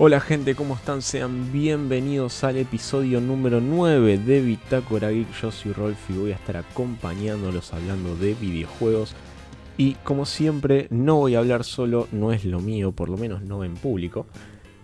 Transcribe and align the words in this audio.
Hola 0.00 0.20
gente, 0.20 0.54
¿cómo 0.54 0.76
están? 0.76 1.02
Sean 1.02 1.50
bienvenidos 1.50 2.44
al 2.44 2.56
episodio 2.56 3.20
número 3.20 3.60
9 3.60 4.18
de 4.18 4.40
Bitácora 4.40 5.10
Geek. 5.10 5.26
Yo 5.42 5.50
soy 5.50 5.72
Rolf 5.72 5.98
y 6.10 6.12
voy 6.12 6.30
a 6.30 6.36
estar 6.36 6.56
acompañándolos 6.56 7.74
hablando 7.74 8.14
de 8.14 8.34
videojuegos. 8.34 9.16
Y 9.76 9.94
como 10.04 10.24
siempre, 10.24 10.86
no 10.90 11.16
voy 11.16 11.34
a 11.34 11.40
hablar 11.40 11.64
solo, 11.64 12.06
no 12.12 12.32
es 12.32 12.44
lo 12.44 12.60
mío, 12.60 12.92
por 12.92 13.08
lo 13.08 13.16
menos 13.16 13.42
no 13.42 13.64
en 13.64 13.74
público. 13.74 14.28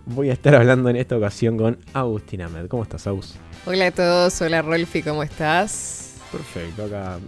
Voy 0.05 0.31
a 0.31 0.33
estar 0.33 0.53
hablando 0.53 0.89
en 0.89 0.97
esta 0.97 1.15
ocasión 1.15 1.55
con 1.57 1.77
Agustín 1.93 2.41
Ahmed. 2.41 2.67
¿Cómo 2.67 2.83
estás, 2.83 3.07
Agus? 3.07 3.35
Hola 3.65 3.87
a 3.87 3.91
todos, 3.91 4.41
hola 4.41 4.63
Rolfi, 4.63 5.01
¿cómo 5.01 5.23
estás? 5.23 6.17
Perfecto, 6.29 6.83
acá. 6.83 7.19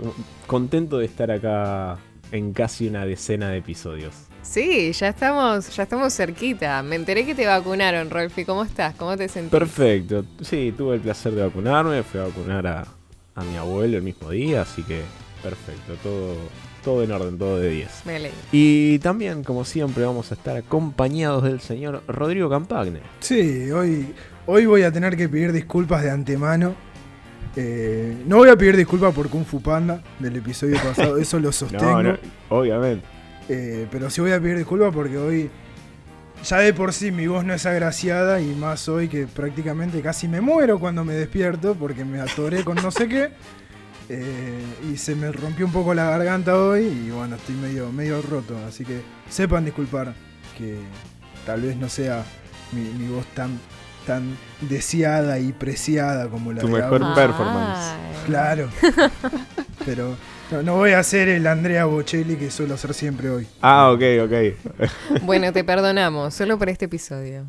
Contento 0.46 0.98
de 0.98 1.06
estar 1.06 1.32
acá 1.32 1.98
en 2.34 2.52
casi 2.52 2.90
una 2.90 3.06
decena 3.06 3.50
de 3.50 3.60
episodios. 3.60 4.28
Sí, 4.50 4.94
ya 4.94 5.10
estamos, 5.10 5.76
ya 5.76 5.84
estamos 5.84 6.14
cerquita. 6.16 6.82
Me 6.82 6.96
enteré 6.96 7.26
que 7.26 7.36
te 7.36 7.46
vacunaron, 7.46 8.10
Rolfi. 8.10 8.46
¿Cómo 8.46 8.64
estás? 8.64 8.96
¿Cómo 8.96 9.18
te 9.18 9.28
sentís? 9.28 9.52
Perfecto. 9.52 10.24
Sí, 10.42 10.74
tuve 10.76 10.96
el 10.96 11.02
placer 11.02 11.34
de 11.34 11.44
vacunarme. 11.44 12.02
Fui 12.04 12.20
a 12.22 12.24
vacunar 12.24 12.66
a, 12.66 12.88
a 13.36 13.44
mi 13.44 13.58
abuelo 13.58 13.98
el 13.98 14.04
mismo 14.04 14.30
día, 14.30 14.62
así 14.62 14.84
que 14.84 15.02
perfecto. 15.44 15.94
Todo, 16.02 16.36
todo 16.84 17.04
en 17.04 17.12
orden, 17.12 17.38
todo 17.38 17.60
de 17.60 17.70
10. 17.70 17.90
Me 18.06 18.16
alegro. 18.16 18.38
Y 18.54 19.00
también, 19.00 19.44
como 19.44 19.66
siempre, 19.66 20.06
vamos 20.06 20.32
a 20.32 20.36
estar 20.36 20.56
acompañados 20.56 21.44
del 21.44 21.60
señor 21.60 22.02
Rodrigo 22.08 22.50
Campagne. 22.50 23.02
Sí, 23.20 23.70
hoy, 23.72 24.14
hoy 24.46 24.66
voy 24.66 24.84
a 24.84 24.92
tener 24.94 25.18
que 25.18 25.28
pedir 25.28 25.52
disculpas 25.52 26.04
de 26.04 26.12
antemano. 26.12 26.74
Eh, 27.58 28.16
no 28.26 28.38
voy 28.38 28.50
a 28.50 28.56
pedir 28.56 28.78
disculpas 28.78 29.14
por 29.14 29.30
Kung 29.30 29.44
Fu 29.44 29.62
Panda 29.62 30.02
del 30.20 30.38
episodio 30.38 30.78
pasado, 30.82 31.18
eso 31.18 31.38
lo 31.38 31.52
sostengo. 31.52 32.02
No, 32.02 32.04
no, 32.04 32.18
obviamente. 32.50 33.17
Eh, 33.50 33.88
pero 33.92 34.10
sí 34.10 34.22
voy 34.22 34.32
a 34.32 34.40
pedir 34.40 34.58
disculpas 34.58 34.94
porque 34.94 35.18
hoy 35.18 35.50
ya 36.44 36.58
de 36.60 36.74
por 36.74 36.94
sí 36.94 37.12
mi 37.12 37.28
voz 37.28 37.46
no 37.46 37.54
es 37.54 37.66
agraciada 37.66 38.42
y 38.42 38.54
más 38.56 38.88
hoy 38.90 39.08
que 39.08 39.26
prácticamente 39.28 40.02
casi 40.02 40.28
me 40.28 40.42
muero 40.42 40.80
cuando 40.80 41.04
me 41.04 41.14
despierto 41.14 41.76
porque 41.76 42.06
me 42.06 42.20
atoré 42.20 42.64
con 42.64 42.76
no 42.76 42.92
sé 42.92 43.08
qué. 43.08 43.30
Eh, 44.10 44.64
y 44.90 44.96
se 44.96 45.16
me 45.16 45.32
rompió 45.34 45.66
un 45.66 45.74
poco 45.74 45.94
la 45.94 46.06
garganta 46.06 46.56
hoy 46.56 46.86
y 46.86 47.10
bueno, 47.10 47.36
estoy 47.36 47.56
medio, 47.56 47.92
medio 47.92 48.22
roto. 48.22 48.56
Así 48.66 48.86
que 48.86 49.02
sepan 49.30 49.66
disculpar 49.66 50.14
que 50.58 50.78
tal 51.46 51.62
vez 51.62 51.76
no 51.76 51.90
sea 51.90 52.24
mi, 52.72 52.82
mi 52.82 53.10
voz 53.10 53.26
tan, 53.28 53.60
tan 54.06 54.38
deseada 54.62 55.40
y 55.40 55.52
preciada 55.52 56.30
como 56.30 56.54
la 56.54 56.62
Tu 56.62 56.68
de 56.68 56.74
mejor 56.74 57.14
performance. 57.16 57.96
Claro. 58.26 58.70
Pero 59.86 60.16
no, 60.52 60.64
no 60.64 60.76
voy 60.76 60.92
a 60.92 61.00
hacer 61.00 61.28
el 61.30 61.46
Andrea 61.48 61.86
Bocelli 61.86 62.36
que 62.36 62.50
suelo 62.52 62.76
hacer 62.76 62.94
siempre 62.94 63.30
hoy. 63.30 63.48
Ah, 63.62 63.92
ok, 63.92 64.02
ok. 64.24 65.22
Bueno, 65.24 65.52
te 65.52 65.64
perdonamos, 65.64 66.34
solo 66.34 66.58
por 66.58 66.70
este 66.70 66.86
episodio. 66.86 67.46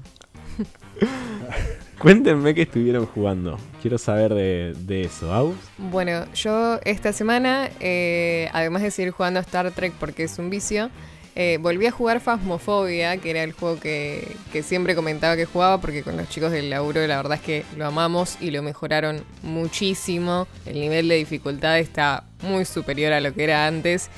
Cuéntenme 1.99 2.55
qué 2.55 2.63
estuvieron 2.63 3.07
jugando. 3.07 3.59
Quiero 3.83 3.99
saber 3.99 4.33
de, 4.35 4.75
de 4.79 5.03
eso. 5.03 5.33
¿Aus? 5.33 5.57
Bueno, 5.79 6.33
yo 6.33 6.79
esta 6.85 7.13
semana, 7.13 7.71
eh, 7.81 8.49
además 8.53 8.83
de 8.83 8.91
seguir 8.91 9.13
jugando 9.13 9.41
a 9.41 9.43
Star 9.43 9.71
Trek 9.73 9.93
porque 9.99 10.25
es 10.25 10.39
un 10.39 10.49
vicio, 10.49 10.91
eh, 11.35 11.59
volví 11.61 11.87
a 11.87 11.91
jugar 11.91 12.21
Phasmophobia, 12.21 13.17
que 13.19 13.31
era 13.31 13.43
el 13.43 13.53
juego 13.53 13.79
que, 13.79 14.37
que 14.53 14.63
siempre 14.63 14.95
comentaba 14.95 15.37
que 15.37 15.45
jugaba, 15.45 15.81
porque 15.81 16.03
con 16.03 16.17
los 16.17 16.29
chicos 16.29 16.51
del 16.51 16.71
laburo 16.71 17.05
la 17.07 17.17
verdad 17.17 17.39
es 17.39 17.43
que 17.43 17.65
lo 17.77 17.87
amamos 17.87 18.39
y 18.41 18.51
lo 18.51 18.63
mejoraron 18.63 19.23
muchísimo. 19.43 20.47
El 20.67 20.81
nivel 20.81 21.09
de 21.09 21.17
dificultad 21.17 21.79
está 21.79 22.25
muy 22.43 22.65
superior 22.65 23.13
a 23.13 23.21
lo 23.21 23.33
que 23.33 23.45
era 23.45 23.67
antes. 23.67 24.11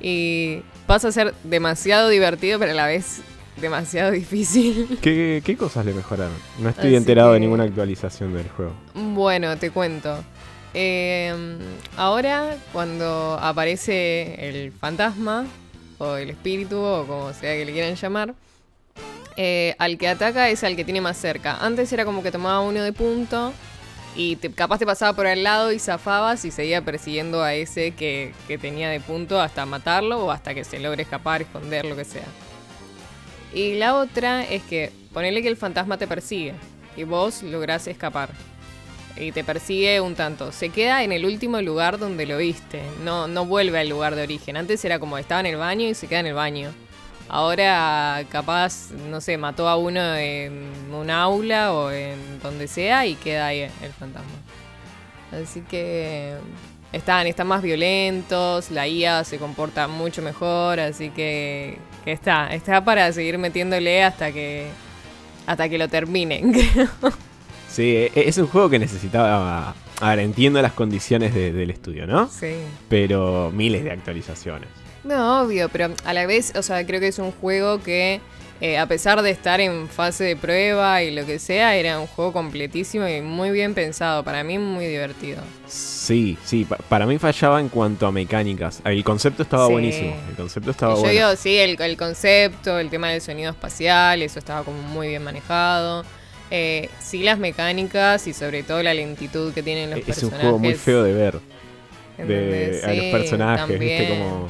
Y 0.00 0.62
pasa 0.86 1.08
a 1.08 1.12
ser 1.12 1.34
demasiado 1.44 2.08
divertido, 2.08 2.58
pero 2.58 2.72
a 2.72 2.74
la 2.74 2.86
vez 2.86 3.20
demasiado 3.60 4.10
difícil. 4.12 4.98
¿Qué, 5.02 5.42
qué 5.44 5.56
cosas 5.56 5.84
le 5.84 5.94
mejoraron? 5.94 6.32
No 6.58 6.68
estoy 6.68 6.88
Así 6.88 6.96
enterado 6.96 7.32
de 7.32 7.40
ninguna 7.40 7.64
actualización 7.64 8.34
del 8.34 8.48
juego. 8.48 8.72
Bueno, 8.94 9.56
te 9.56 9.70
cuento. 9.70 10.22
Eh, 10.74 11.34
ahora, 11.96 12.56
cuando 12.72 13.38
aparece 13.40 14.48
el 14.48 14.72
fantasma, 14.72 15.46
o 15.98 16.16
el 16.16 16.30
espíritu, 16.30 16.78
o 16.78 17.06
como 17.06 17.32
sea 17.32 17.54
que 17.54 17.64
le 17.64 17.72
quieran 17.72 17.94
llamar, 17.96 18.34
eh, 19.36 19.74
al 19.78 19.98
que 19.98 20.08
ataca 20.08 20.48
es 20.48 20.64
al 20.64 20.76
que 20.76 20.84
tiene 20.84 21.00
más 21.00 21.16
cerca. 21.16 21.58
Antes 21.60 21.92
era 21.92 22.04
como 22.04 22.22
que 22.22 22.30
tomaba 22.30 22.60
uno 22.60 22.82
de 22.82 22.92
punto 22.92 23.52
y 24.18 24.36
te- 24.36 24.50
capaz 24.50 24.78
te 24.78 24.84
pasaba 24.84 25.14
por 25.14 25.26
al 25.26 25.42
lado 25.44 25.72
y 25.72 25.78
zafabas 25.78 26.44
y 26.44 26.50
seguía 26.50 26.82
persiguiendo 26.82 27.42
a 27.42 27.54
ese 27.54 27.92
que, 27.92 28.34
que 28.48 28.58
tenía 28.58 28.90
de 28.90 28.98
punto 29.00 29.40
hasta 29.40 29.64
matarlo 29.64 30.26
o 30.26 30.30
hasta 30.32 30.54
que 30.54 30.64
se 30.64 30.78
logre 30.80 31.04
escapar, 31.04 31.40
esconder, 31.40 31.86
lo 31.86 31.94
que 31.96 32.04
sea. 32.04 32.26
Y 33.54 33.76
la 33.76 33.94
otra 33.96 34.44
es 34.44 34.62
que 34.64 34.92
ponele 35.14 35.40
que 35.40 35.48
el 35.48 35.56
fantasma 35.56 35.96
te 35.96 36.06
persigue 36.06 36.54
y 36.96 37.04
vos 37.04 37.42
lográs 37.44 37.86
escapar. 37.86 38.30
Y 39.16 39.32
te 39.32 39.42
persigue 39.44 40.00
un 40.00 40.14
tanto. 40.14 40.52
Se 40.52 40.68
queda 40.68 41.02
en 41.02 41.12
el 41.12 41.24
último 41.24 41.60
lugar 41.62 41.98
donde 41.98 42.26
lo 42.26 42.38
viste. 42.38 42.82
No, 43.04 43.26
no 43.26 43.46
vuelve 43.46 43.78
al 43.80 43.88
lugar 43.88 44.14
de 44.14 44.22
origen. 44.22 44.56
Antes 44.56 44.84
era 44.84 44.98
como 44.98 45.16
estaba 45.18 45.40
en 45.40 45.46
el 45.46 45.56
baño 45.56 45.88
y 45.88 45.94
se 45.94 46.06
queda 46.08 46.20
en 46.20 46.26
el 46.26 46.34
baño. 46.34 46.70
Ahora 47.28 48.24
capaz, 48.30 48.90
no 49.10 49.20
sé, 49.20 49.36
mató 49.36 49.68
a 49.68 49.76
uno 49.76 50.14
en 50.16 50.70
un 50.92 51.10
aula 51.10 51.72
o 51.72 51.90
en 51.90 52.40
donde 52.42 52.66
sea 52.68 53.06
y 53.06 53.14
queda 53.16 53.46
ahí 53.48 53.60
el 53.60 53.92
fantasma. 53.98 54.28
Así 55.32 55.60
que 55.60 56.34
están, 56.92 57.26
están 57.26 57.46
más 57.46 57.60
violentos, 57.62 58.70
la 58.70 58.88
IA 58.88 59.24
se 59.24 59.36
comporta 59.38 59.88
mucho 59.88 60.22
mejor, 60.22 60.80
así 60.80 61.10
que, 61.10 61.76
que 62.04 62.12
está, 62.12 62.48
está 62.54 62.82
para 62.82 63.12
seguir 63.12 63.36
metiéndole 63.36 64.02
hasta 64.02 64.32
que 64.32 64.68
hasta 65.46 65.68
que 65.68 65.78
lo 65.78 65.88
terminen, 65.88 66.52
creo. 66.72 66.88
Sí, 67.70 67.90
e- 67.94 68.12
es 68.14 68.38
un 68.38 68.46
juego 68.46 68.68
que 68.70 68.78
necesitaba. 68.78 69.74
A 70.00 70.10
ver, 70.10 70.20
entiendo 70.20 70.60
las 70.62 70.72
condiciones 70.72 71.34
de- 71.34 71.52
del 71.52 71.70
estudio, 71.70 72.06
¿no? 72.06 72.28
Sí. 72.28 72.54
Pero 72.88 73.50
miles 73.54 73.84
de 73.84 73.90
actualizaciones. 73.90 74.68
No, 75.04 75.42
obvio, 75.42 75.68
pero 75.68 75.94
a 76.04 76.12
la 76.12 76.26
vez, 76.26 76.52
o 76.56 76.62
sea, 76.62 76.84
creo 76.86 77.00
que 77.00 77.08
es 77.08 77.18
un 77.18 77.32
juego 77.32 77.80
que, 77.82 78.20
eh, 78.60 78.76
a 78.78 78.86
pesar 78.86 79.22
de 79.22 79.30
estar 79.30 79.60
en 79.60 79.88
fase 79.88 80.24
de 80.24 80.36
prueba 80.36 81.02
y 81.02 81.12
lo 81.12 81.24
que 81.24 81.38
sea, 81.38 81.76
era 81.76 82.00
un 82.00 82.06
juego 82.08 82.32
completísimo 82.32 83.06
y 83.06 83.20
muy 83.22 83.50
bien 83.50 83.74
pensado. 83.74 84.24
Para 84.24 84.42
mí, 84.42 84.58
muy 84.58 84.86
divertido. 84.86 85.40
Sí, 85.68 86.36
sí, 86.44 86.64
pa- 86.64 86.76
para 86.88 87.06
mí 87.06 87.16
fallaba 87.18 87.60
en 87.60 87.68
cuanto 87.68 88.06
a 88.06 88.12
mecánicas. 88.12 88.80
El 88.84 89.04
concepto 89.04 89.44
estaba 89.44 89.66
Sí. 89.66 89.72
buenísimo. 89.72 90.16
El 90.28 90.34
concepto 90.34 90.70
estaba 90.72 90.94
Yo 90.94 91.00
bueno. 91.00 91.12
digo, 91.12 91.36
sí, 91.36 91.56
el, 91.56 91.80
el 91.80 91.96
concepto, 91.96 92.78
el 92.78 92.90
tema 92.90 93.08
del 93.10 93.20
sonido 93.20 93.50
espacial, 93.52 94.20
eso 94.22 94.38
estaba 94.40 94.64
como 94.64 94.82
muy 94.82 95.08
bien 95.08 95.22
manejado. 95.22 96.04
Eh, 96.50 96.88
sí, 96.98 97.22
las 97.22 97.38
mecánicas 97.38 98.26
y 98.26 98.32
sobre 98.32 98.62
todo 98.64 98.82
la 98.82 98.94
lentitud 98.94 99.52
que 99.52 99.62
tienen 99.62 99.90
los 99.90 99.98
es 100.00 100.04
un 100.06 100.06
personajes. 100.06 100.40
juego 100.40 100.58
muy 100.58 100.74
feo 100.74 101.02
de 101.04 101.12
ver. 101.12 101.40
A 102.18 102.92
los 102.94 103.04
personajes, 103.06 103.78
viste 103.78 104.08
como. 104.08 104.48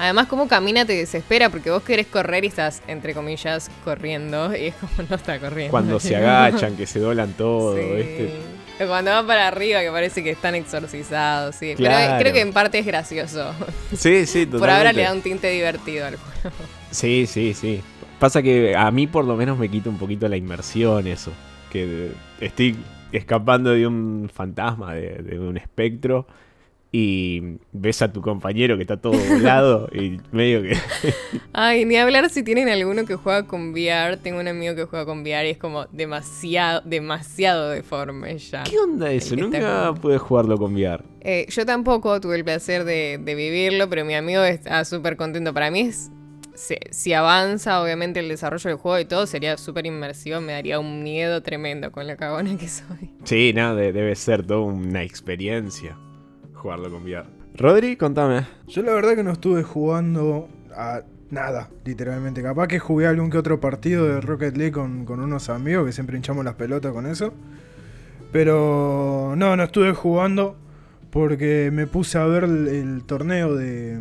Además, 0.00 0.28
cómo 0.28 0.48
camina 0.48 0.84
te 0.86 0.94
desespera 0.94 1.50
porque 1.50 1.70
vos 1.70 1.82
querés 1.82 2.06
correr 2.06 2.44
y 2.44 2.46
estás, 2.48 2.82
entre 2.88 3.12
comillas, 3.14 3.70
corriendo 3.84 4.56
y 4.56 4.68
es 4.68 4.74
como 4.76 5.06
no 5.08 5.14
está 5.16 5.38
corriendo. 5.38 5.70
Cuando 5.70 6.00
se 6.00 6.16
agachan, 6.16 6.74
que 6.76 6.86
se 6.86 6.98
doblan 7.00 7.34
todo. 7.34 7.76
O 7.76 8.86
cuando 8.86 9.10
van 9.10 9.26
para 9.26 9.46
arriba 9.46 9.80
que 9.82 9.90
parece 9.90 10.24
que 10.24 10.30
están 10.30 10.54
exorcizados, 10.54 11.54
sí. 11.56 11.74
Pero 11.76 11.90
Claro. 11.90 12.18
creo 12.18 12.32
que 12.32 12.40
en 12.40 12.52
parte 12.54 12.78
es 12.78 12.86
gracioso. 12.86 13.52
Sí, 13.94 14.24
sí, 14.24 14.46
totalmente. 14.46 14.58
Por 14.58 14.70
ahora 14.70 14.92
le 14.94 15.02
da 15.02 15.12
un 15.12 15.20
tinte 15.20 15.50
divertido 15.50 16.06
al 16.06 16.16
juego. 16.16 16.56
Sí, 16.90 17.26
sí, 17.26 17.52
sí. 17.52 17.82
Pasa 18.18 18.42
que 18.42 18.74
a 18.74 18.90
mí 18.90 19.06
por 19.06 19.26
lo 19.26 19.36
menos 19.36 19.58
me 19.58 19.68
quita 19.68 19.90
un 19.90 19.98
poquito 19.98 20.26
la 20.28 20.36
inmersión 20.38 21.06
eso. 21.06 21.30
Que 21.70 22.12
estoy 22.40 22.74
escapando 23.12 23.70
de 23.72 23.86
un 23.86 24.30
fantasma, 24.32 24.94
de, 24.94 25.16
de 25.16 25.38
un 25.38 25.58
espectro, 25.58 26.26
y 26.92 27.58
ves 27.72 28.02
a 28.02 28.12
tu 28.12 28.20
compañero 28.20 28.76
que 28.76 28.82
está 28.82 28.96
todo 28.96 29.12
volado 29.12 29.88
y 29.94 30.18
medio 30.32 30.62
que... 30.62 30.76
Ay, 31.52 31.84
ni 31.84 31.96
hablar 31.96 32.28
si 32.30 32.42
tienen 32.42 32.68
alguno 32.68 33.04
que 33.04 33.14
juega 33.14 33.46
con 33.46 33.70
VR. 33.70 34.16
Tengo 34.16 34.40
un 34.40 34.48
amigo 34.48 34.74
que 34.74 34.84
juega 34.84 35.04
con 35.04 35.20
VR 35.20 35.46
y 35.46 35.50
es 35.52 35.58
como 35.58 35.86
demasiado, 35.92 36.82
demasiado 36.84 37.70
deforme 37.70 38.36
ya. 38.38 38.64
¿Qué 38.64 38.76
onda 38.78 39.12
eso? 39.12 39.36
Nunca 39.36 39.86
con- 39.92 39.98
pude 40.00 40.18
jugarlo 40.18 40.58
con 40.58 40.74
VR. 40.74 41.04
Eh, 41.20 41.46
yo 41.48 41.64
tampoco 41.64 42.20
tuve 42.20 42.36
el 42.36 42.44
placer 42.44 42.84
de, 42.84 43.20
de 43.22 43.34
vivirlo, 43.36 43.88
pero 43.88 44.04
mi 44.04 44.14
amigo 44.14 44.42
está 44.42 44.84
súper 44.84 45.16
contento. 45.16 45.54
Para 45.54 45.70
mí 45.70 45.80
es. 45.82 46.10
Si, 46.54 46.74
si 46.90 47.12
avanza, 47.14 47.80
obviamente, 47.82 48.18
el 48.20 48.28
desarrollo 48.28 48.68
del 48.68 48.76
juego 48.78 48.98
y 48.98 49.04
todo, 49.04 49.26
sería 49.26 49.56
súper 49.56 49.86
inmersivo. 49.86 50.40
Me 50.40 50.52
daría 50.52 50.78
un 50.80 51.02
miedo 51.04 51.40
tremendo 51.42 51.92
con 51.92 52.06
la 52.08 52.16
cagona 52.16 52.56
que 52.58 52.68
soy. 52.68 53.12
Sí, 53.24 53.52
nada, 53.54 53.76
de- 53.76 53.92
debe 53.92 54.14
ser 54.16 54.44
toda 54.44 54.60
una 54.60 55.02
experiencia 55.04 55.96
jugarlo 56.60 56.90
con 56.90 57.02
VR. 57.02 57.26
Rodri, 57.56 57.96
contame. 57.96 58.46
Yo 58.68 58.82
la 58.82 58.92
verdad 58.94 59.14
que 59.16 59.22
no 59.24 59.32
estuve 59.32 59.62
jugando 59.62 60.48
a 60.76 61.02
nada, 61.30 61.68
literalmente. 61.84 62.42
Capaz 62.42 62.68
que 62.68 62.78
jugué 62.78 63.06
algún 63.06 63.30
que 63.30 63.38
otro 63.38 63.60
partido 63.60 64.06
de 64.06 64.20
Rocket 64.20 64.56
League 64.56 64.72
con, 64.72 65.04
con 65.04 65.20
unos 65.20 65.48
amigos 65.50 65.86
que 65.86 65.92
siempre 65.92 66.16
hinchamos 66.16 66.44
las 66.44 66.54
pelotas 66.54 66.92
con 66.92 67.06
eso. 67.06 67.32
Pero 68.32 69.34
no, 69.36 69.56
no 69.56 69.62
estuve 69.64 69.92
jugando 69.92 70.56
porque 71.10 71.70
me 71.72 71.86
puse 71.86 72.18
a 72.18 72.24
ver 72.26 72.44
el, 72.44 72.68
el 72.68 73.04
torneo 73.04 73.54
de, 73.56 73.98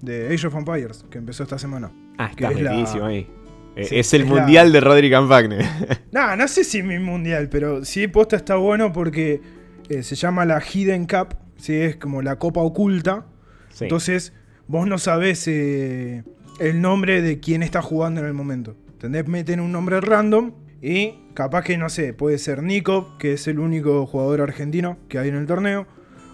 de 0.00 0.32
Age 0.34 0.46
of 0.46 0.54
Empires 0.54 1.04
que 1.10 1.18
empezó 1.18 1.42
esta 1.42 1.58
semana. 1.58 1.90
Ah, 2.16 2.30
Que 2.34 2.44
estás 2.44 2.56
es 2.58 2.62
la- 2.62 3.06
ahí. 3.06 3.28
Eh, 3.76 3.84
Sí, 3.84 3.96
es 3.98 4.14
el 4.14 4.22
es 4.22 4.28
la- 4.30 4.34
mundial 4.36 4.72
de 4.72 4.80
Rodri 4.80 5.10
Campagne. 5.10 5.58
Nah, 6.12 6.36
no 6.36 6.46
sé 6.48 6.62
si 6.64 6.78
es 6.78 6.84
mi 6.84 6.98
mundial, 6.98 7.48
pero 7.50 7.84
sí, 7.84 8.06
posta 8.06 8.36
está 8.36 8.54
bueno 8.54 8.92
porque 8.92 9.42
eh, 9.88 10.02
se 10.04 10.14
llama 10.14 10.44
la 10.44 10.60
Hidden 10.62 11.06
Cup, 11.06 11.34
¿sí? 11.64 11.74
es 11.74 11.96
como 11.96 12.20
la 12.20 12.36
copa 12.36 12.60
oculta. 12.60 13.24
Sí. 13.70 13.84
Entonces, 13.84 14.34
vos 14.68 14.86
no 14.86 14.98
sabés 14.98 15.48
eh, 15.48 16.22
el 16.60 16.82
nombre 16.82 17.22
de 17.22 17.40
quién 17.40 17.62
está 17.62 17.80
jugando 17.80 18.20
en 18.20 18.26
el 18.26 18.34
momento. 18.34 18.76
¿Entendés? 18.92 19.26
Meten 19.26 19.60
un 19.60 19.72
nombre 19.72 20.00
random 20.00 20.52
y 20.82 21.14
capaz 21.32 21.64
que, 21.64 21.78
no 21.78 21.88
sé, 21.88 22.12
puede 22.12 22.36
ser 22.36 22.62
Nico, 22.62 23.16
que 23.18 23.32
es 23.32 23.48
el 23.48 23.58
único 23.58 24.06
jugador 24.06 24.42
argentino 24.42 24.98
que 25.08 25.18
hay 25.18 25.30
en 25.30 25.36
el 25.36 25.46
torneo. 25.46 25.86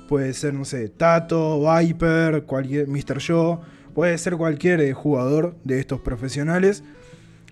Puede 0.08 0.34
ser, 0.34 0.52
no 0.52 0.64
sé, 0.64 0.88
Tato, 0.88 1.60
Viper, 1.60 2.42
cualquier, 2.42 2.88
Mr. 2.88 3.22
Joe. 3.24 3.58
Puede 3.94 4.18
ser 4.18 4.36
cualquier 4.36 4.80
eh, 4.80 4.92
jugador 4.94 5.56
de 5.62 5.78
estos 5.78 6.00
profesionales. 6.00 6.82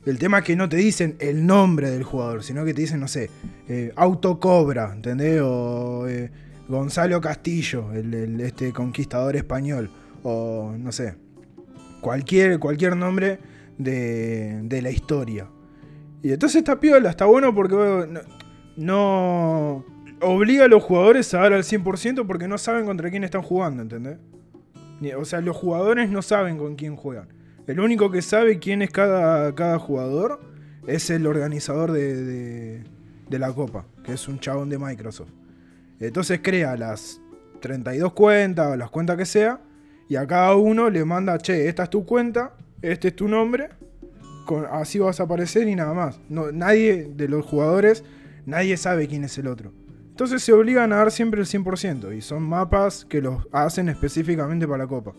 El 0.05 0.19
tema 0.19 0.39
es 0.39 0.45
que 0.45 0.57
no 0.57 0.69
te 0.69 0.79
dicen 0.79 1.17
el 1.21 1.47
nombre 1.47 1.91
del 1.91 2.03
jugador, 2.03 2.43
sino 2.43 2.65
que 2.65 2.75
te 2.75 2.81
dicen, 2.81 2.99
no 2.99 3.07
sé, 3.07 3.31
eh, 3.69 3.93
Autocobra, 3.95 4.93
¿entendés? 4.93 5.41
O 5.43 6.09
eh, 6.09 6.31
Gonzalo 6.69 7.21
Castillo, 7.21 7.93
el, 7.93 8.41
este 8.41 8.73
conquistador 8.73 9.37
español. 9.37 9.91
O 10.23 10.75
no 10.79 10.93
sé, 10.93 11.15
cualquier, 12.01 12.59
cualquier 12.59 12.97
nombre 12.97 13.39
de, 13.79 14.61
de 14.65 14.83
la 14.83 14.91
historia. 14.91 15.49
Y 16.23 16.33
entonces 16.33 16.57
está 16.59 16.79
piola, 16.81 17.11
está 17.11 17.25
bueno 17.27 17.55
porque 17.55 18.09
no, 18.77 19.85
obliga 20.21 20.65
a 20.65 20.69
los 20.69 20.83
jugadores 20.83 21.33
a 21.35 21.39
dar 21.39 21.53
al 21.53 21.63
100% 21.63 22.27
porque 22.27 22.49
no 22.49 22.59
saben 22.59 22.85
contra 22.87 23.11
quién 23.11 23.25
están 23.25 23.43
jugando, 23.43 23.83
¿entendés? 23.83 24.19
O 25.17 25.25
sea, 25.25 25.41
los 25.41 25.57
jugadores 25.57 26.11
no 26.11 26.23
saben 26.23 26.59
con 26.59 26.75
quién 26.75 26.97
juegan. 26.97 27.29
El 27.69 27.79
único 27.81 28.11
que 28.11 28.21
sabe 28.23 28.59
quién 28.59 28.83
es 28.83 28.91
cada, 28.91 29.55
cada 29.55 29.79
jugador 29.79 30.41
es 30.87 31.11
el 31.11 31.27
organizador 31.27 31.93
de, 31.93 32.25
de- 32.25 32.85
de 33.29 33.39
la 33.39 33.53
copa, 33.53 33.85
que 34.03 34.13
es 34.15 34.27
un 34.27 34.41
chabón 34.41 34.71
de 34.71 34.79
Microsoft. 34.79 35.31
Entonces 36.01 36.41
crea 36.43 36.77
las 36.77 37.21
32 37.61 38.13
cuentas 38.13 38.69
o 38.73 38.77
las 38.77 38.91
cuentas 38.91 39.17
que 39.17 39.27
sea, 39.27 39.61
y 40.09 40.17
a 40.17 40.27
cada 40.27 40.55
uno 40.57 40.89
le 40.91 41.05
manda, 41.05 41.37
che, 41.39 41.69
esta 41.69 41.85
es 41.85 41.91
tu 41.91 42.05
cuenta, 42.07 42.55
este 42.83 43.09
es 43.09 43.17
tu 43.17 43.29
nombre, 43.29 43.69
con- 44.47 44.65
así 44.71 44.99
vas 44.99 45.21
a 45.21 45.25
aparecer 45.25 45.69
y 45.69 45.75
nada 45.75 45.93
más. 45.95 46.21
No, 46.29 46.53
nadie 46.53 47.11
de 47.15 47.29
los 47.29 47.45
jugadores, 47.45 48.05
nadie 48.47 48.77
sabe 48.77 49.07
quién 49.09 49.25
es 49.25 49.37
el 49.39 49.49
otro. 49.49 49.73
Entonces 50.11 50.43
se 50.43 50.53
obligan 50.53 50.93
a 50.93 50.97
dar 50.97 51.11
siempre 51.11 51.41
el 51.41 51.47
100%, 51.47 52.13
y 52.17 52.21
son 52.23 52.43
mapas 52.43 53.05
que 53.05 53.21
los 53.21 53.47
hacen 53.53 53.89
específicamente 53.89 54.67
para 54.67 54.85
la 54.85 54.89
copa, 54.89 55.13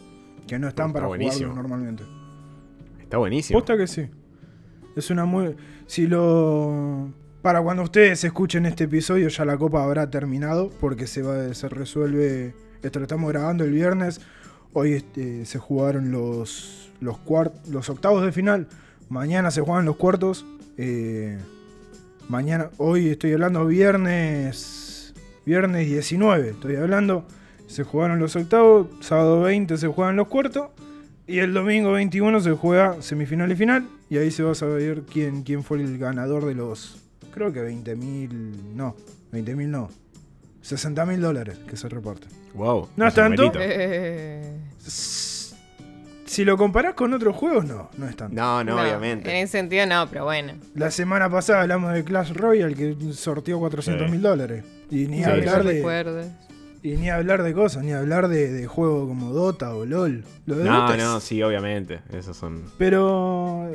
que 0.47 0.57
no 0.59 0.67
están 0.67 0.87
Está 0.87 0.93
para 0.93 1.07
buenísimo. 1.07 1.49
jugarlos 1.51 1.69
normalmente. 1.69 2.03
Está 3.01 3.17
buenísimo. 3.17 3.59
Posta 3.59 3.77
que 3.77 3.87
sí. 3.87 4.09
Es 4.95 5.09
una 5.09 5.25
muy. 5.25 5.55
Si 5.85 6.07
lo. 6.07 7.11
Para 7.41 7.61
cuando 7.61 7.83
ustedes 7.83 8.21
escuchen 8.25 8.65
este 8.65 8.83
episodio, 8.83 9.29
ya 9.29 9.45
la 9.45 9.57
copa 9.57 9.83
habrá 9.83 10.09
terminado. 10.09 10.69
Porque 10.81 11.07
se 11.07 11.21
va 11.21 11.53
se 11.53 11.69
resuelve. 11.69 12.53
Esto 12.83 12.99
lo 12.99 13.03
estamos 13.03 13.29
grabando 13.31 13.63
el 13.63 13.71
viernes. 13.71 14.19
Hoy 14.73 14.93
este, 14.93 15.45
se 15.45 15.57
jugaron 15.57 16.11
los. 16.11 16.91
Los, 16.99 17.89
octavos 17.89 18.25
de 18.25 18.33
final. 18.33 18.67
Mañana 19.07 19.51
se 19.51 19.61
juegan 19.61 19.85
los 19.85 19.95
cuartos. 19.95 20.45
eh, 20.77 21.37
mañana. 22.27 22.71
Hoy 22.77 23.07
estoy 23.07 23.31
hablando 23.31 23.65
viernes. 23.65 25.13
Viernes 25.45 25.87
19. 25.87 26.49
Estoy 26.49 26.75
hablando. 26.75 27.25
Se 27.67 27.83
jugaron 27.83 28.19
los 28.19 28.35
octavos. 28.35 28.87
Sábado 28.99 29.41
20 29.41 29.77
se 29.77 29.87
juegan 29.87 30.17
los 30.17 30.27
cuartos. 30.27 30.71
Y 31.25 31.39
el 31.39 31.53
domingo 31.53 31.93
21 31.93 32.41
se 32.41 32.51
juega 32.51 33.01
semifinal 33.01 33.49
y 33.49 33.55
final. 33.55 33.87
Y 34.09 34.17
ahí 34.17 34.29
se 34.29 34.43
va 34.43 34.51
a 34.51 34.55
saber 34.55 35.03
quién, 35.03 35.43
quién 35.43 35.63
fue 35.63 35.81
el 35.81 35.97
ganador 35.97 36.45
de 36.45 36.55
los. 36.55 37.08
Creo 37.33 37.51
que 37.53 37.61
20 37.61 37.95
mil. 37.95 38.75
No, 38.75 38.95
20 39.31 39.55
mil 39.55 39.69
no. 39.71 39.89
60 40.61 41.05
mil 41.05 41.21
dólares 41.21 41.57
que 41.67 41.77
se 41.77 41.87
reparten. 41.89 42.29
Wow. 42.53 42.89
No 42.97 43.07
es 43.07 43.13
tanto. 43.13 43.51
Eh, 43.55 44.57
Si 46.25 46.45
lo 46.45 46.57
comparás 46.57 46.93
con 46.93 47.11
otros 47.13 47.35
juegos, 47.35 47.65
no, 47.65 47.89
no 47.97 48.07
es 48.07 48.15
tanto. 48.15 48.35
No, 48.35 48.63
no, 48.63 48.75
no, 48.75 48.81
obviamente. 48.81 49.29
En 49.31 49.37
ese 49.37 49.53
sentido 49.59 49.85
no, 49.87 50.07
pero 50.09 50.25
bueno. 50.25 50.53
La 50.75 50.91
semana 50.91 51.29
pasada 51.29 51.61
hablamos 51.61 51.91
de 51.93 52.03
Clash 52.03 52.33
Royale 52.33 52.75
que 52.75 52.95
sorteó 53.13 53.57
400 53.59 54.09
mil 54.11 54.21
dólares. 54.21 54.63
Y 54.91 55.07
ni 55.07 55.17
Sí. 55.17 55.23
hablar 55.23 55.63
de. 55.63 55.73
recuerdo. 55.73 56.23
Y 56.81 56.91
ni 56.95 57.09
hablar 57.09 57.43
de 57.43 57.53
cosas, 57.53 57.83
ni 57.83 57.91
hablar 57.93 58.27
de, 58.29 58.51
de 58.53 58.65
juegos 58.67 59.07
como 59.07 59.31
Dota 59.33 59.75
o 59.75 59.85
LOL. 59.85 60.23
Lo 60.45 60.55
de 60.55 60.63
No, 60.63 60.81
Dota 60.81 60.95
es- 60.95 61.03
no, 61.03 61.19
sí, 61.19 61.41
obviamente. 61.43 61.99
Esos 62.13 62.37
son. 62.37 62.63
Pero. 62.77 63.69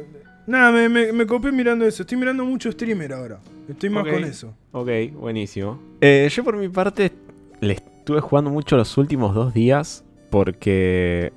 Nada, 0.46 0.70
me, 0.72 0.88
me, 0.88 1.12
me 1.12 1.26
copé 1.26 1.50
mirando 1.52 1.86
eso. 1.86 2.02
Estoy 2.02 2.18
mirando 2.18 2.44
mucho 2.44 2.70
streamer 2.70 3.12
ahora. 3.12 3.40
Estoy 3.68 3.90
más 3.90 4.04
con 4.06 4.24
eso. 4.24 4.54
Ok, 4.72 4.88
buenísimo. 5.14 5.80
Eh, 6.00 6.28
yo 6.30 6.44
por 6.44 6.56
mi 6.56 6.68
parte 6.68 7.12
le 7.60 7.74
estuve 7.74 8.20
jugando 8.20 8.50
mucho 8.50 8.76
los 8.76 8.96
últimos 8.98 9.34
dos 9.34 9.54
días 9.54 10.04
porque 10.30 11.32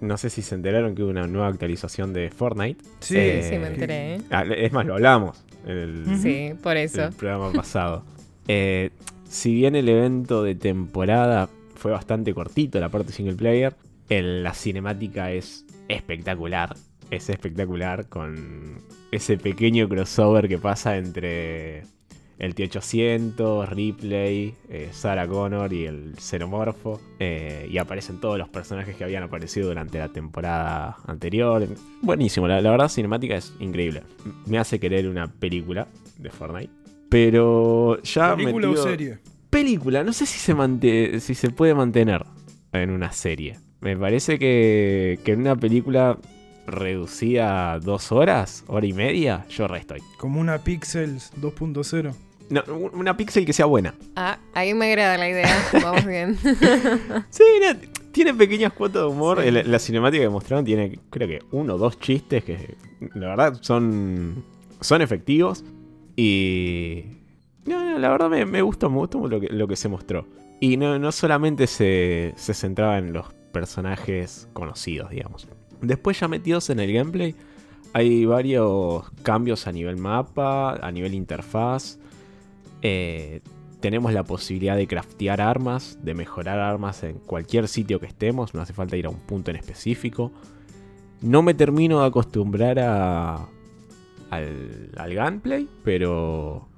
no 0.00 0.16
sé 0.16 0.30
si 0.30 0.42
se 0.42 0.54
enteraron 0.54 0.94
que 0.94 1.02
hubo 1.02 1.10
una 1.10 1.26
nueva 1.26 1.48
actualización 1.48 2.12
de 2.12 2.30
Fortnite. 2.30 2.84
Sí, 3.00 3.16
Eh, 3.18 3.48
Sí, 3.50 3.58
me 3.58 3.66
enteré, 3.68 4.14
¿eh? 4.16 4.20
Ah, 4.30 4.44
Es 4.44 4.72
más, 4.72 4.86
lo 4.86 4.94
hablamos 4.94 5.44
en 5.66 5.76
el. 5.76 6.18
Sí, 6.18 6.52
por 6.62 6.76
eso. 6.76 7.04
el 7.06 7.12
programa 7.12 7.50
pasado. 7.52 8.04
Eh, 8.46 8.90
si 9.28 9.52
bien 9.54 9.74
el 9.74 9.88
evento 9.88 10.42
de 10.44 10.54
temporada 10.54 11.48
fue 11.74 11.90
bastante 11.90 12.32
cortito, 12.32 12.78
la 12.78 12.88
parte 12.90 13.12
single 13.12 13.34
player, 13.34 13.74
el- 14.08 14.42
la 14.44 14.54
cinemática 14.54 15.32
es 15.32 15.64
espectacular. 15.88 16.76
Es 17.10 17.28
espectacular 17.28 18.08
con 18.08 18.78
ese 19.10 19.36
pequeño 19.36 19.88
crossover 19.88 20.48
que 20.48 20.58
pasa 20.58 20.96
entre 20.96 21.82
el 22.38 22.54
T800, 22.54 23.68
Ripley, 23.68 24.54
eh, 24.70 24.88
Sarah 24.92 25.26
Connor 25.26 25.72
y 25.72 25.84
el 25.86 26.14
Xenomorfo. 26.18 27.00
eh, 27.18 27.68
y 27.70 27.76
aparecen 27.78 28.20
todos 28.20 28.38
los 28.38 28.48
personajes 28.48 28.96
que 28.96 29.04
habían 29.04 29.22
aparecido 29.24 29.68
durante 29.68 29.98
la 29.98 30.08
temporada 30.08 30.96
anterior. 31.06 31.66
Buenísimo, 32.00 32.46
la, 32.48 32.60
la 32.62 32.70
verdad 32.70 32.88
cinemática 32.88 33.36
es 33.36 33.52
increíble. 33.60 34.02
Me 34.46 34.58
hace 34.58 34.78
querer 34.80 35.08
una 35.08 35.26
película 35.26 35.86
de 36.18 36.30
Fortnite. 36.30 36.72
Pero 37.10 38.00
ya 38.02 38.36
¿Película 38.36 38.68
metido- 38.68 38.84
o 38.84 38.88
serie? 38.88 39.18
película, 39.50 40.04
no 40.04 40.12
sé 40.12 40.26
si 40.26 40.38
se, 40.38 40.54
mante- 40.54 41.18
si 41.20 41.34
se 41.34 41.50
puede 41.50 41.74
mantener 41.74 42.24
en 42.72 42.90
una 42.90 43.10
serie. 43.12 43.58
Me 43.80 43.96
parece 43.96 44.38
que, 44.38 45.18
que 45.24 45.32
en 45.32 45.40
una 45.40 45.56
película 45.56 46.16
reducida 46.70 47.72
a 47.72 47.78
dos 47.80 48.12
horas, 48.12 48.64
hora 48.66 48.86
y 48.86 48.92
media, 48.92 49.44
yo 49.48 49.68
re 49.68 49.78
estoy. 49.78 50.00
Como 50.18 50.40
una 50.40 50.58
Pixels 50.58 51.32
2.0. 51.40 52.14
No, 52.50 52.62
un- 52.74 52.90
una 52.98 53.16
pixel 53.16 53.46
que 53.46 53.52
sea 53.52 53.66
buena. 53.66 53.94
Ah, 54.16 54.38
ahí 54.54 54.74
me 54.74 54.86
agrada 54.90 55.16
la 55.18 55.28
idea. 55.28 55.48
Vamos 55.84 56.04
bien. 56.04 56.36
Sí, 57.30 57.44
no, 57.62 57.78
tiene 58.10 58.34
pequeñas 58.34 58.72
cuotas 58.72 59.02
de 59.02 59.08
humor. 59.08 59.40
Sí. 59.44 59.50
La, 59.52 59.62
la 59.62 59.78
cinemática 59.78 60.24
que 60.24 60.28
mostraron 60.28 60.64
tiene, 60.64 60.98
creo 61.10 61.28
que, 61.28 61.38
uno 61.52 61.74
o 61.76 61.78
dos 61.78 62.00
chistes 62.00 62.42
que, 62.42 62.74
la 63.14 63.28
verdad, 63.28 63.58
son, 63.60 64.44
son 64.80 65.00
efectivos. 65.00 65.64
Y. 66.16 67.04
No, 67.66 67.84
no, 67.84 67.98
la 68.00 68.08
verdad 68.10 68.28
me, 68.30 68.44
me 68.46 68.62
gustó, 68.62 68.90
me 68.90 68.96
gustó 68.96 69.28
lo 69.28 69.38
que, 69.40 69.46
lo 69.48 69.68
que 69.68 69.76
se 69.76 69.88
mostró. 69.88 70.26
Y 70.58 70.76
no, 70.76 70.98
no 70.98 71.12
solamente 71.12 71.66
se, 71.68 72.32
se 72.36 72.52
centraba 72.54 72.98
en 72.98 73.12
los 73.12 73.32
personajes 73.52 74.48
conocidos, 74.52 75.10
digamos. 75.10 75.46
Después, 75.82 76.20
ya 76.20 76.28
metidos 76.28 76.70
en 76.70 76.80
el 76.80 76.92
gameplay, 76.92 77.34
hay 77.92 78.24
varios 78.24 79.10
cambios 79.22 79.66
a 79.66 79.72
nivel 79.72 79.96
mapa, 79.96 80.74
a 80.74 80.92
nivel 80.92 81.14
interfaz. 81.14 81.98
Eh, 82.82 83.40
tenemos 83.80 84.12
la 84.12 84.24
posibilidad 84.24 84.76
de 84.76 84.86
craftear 84.86 85.40
armas, 85.40 85.98
de 86.02 86.14
mejorar 86.14 86.58
armas 86.58 87.02
en 87.02 87.18
cualquier 87.18 87.66
sitio 87.66 87.98
que 87.98 88.06
estemos, 88.06 88.54
no 88.54 88.60
hace 88.60 88.74
falta 88.74 88.96
ir 88.96 89.06
a 89.06 89.10
un 89.10 89.18
punto 89.20 89.50
en 89.50 89.56
específico. 89.56 90.32
No 91.22 91.42
me 91.42 91.54
termino 91.54 92.00
de 92.00 92.06
acostumbrar 92.06 92.78
al, 92.78 93.48
al 94.96 95.16
gunplay, 95.16 95.66
pero, 95.82 96.68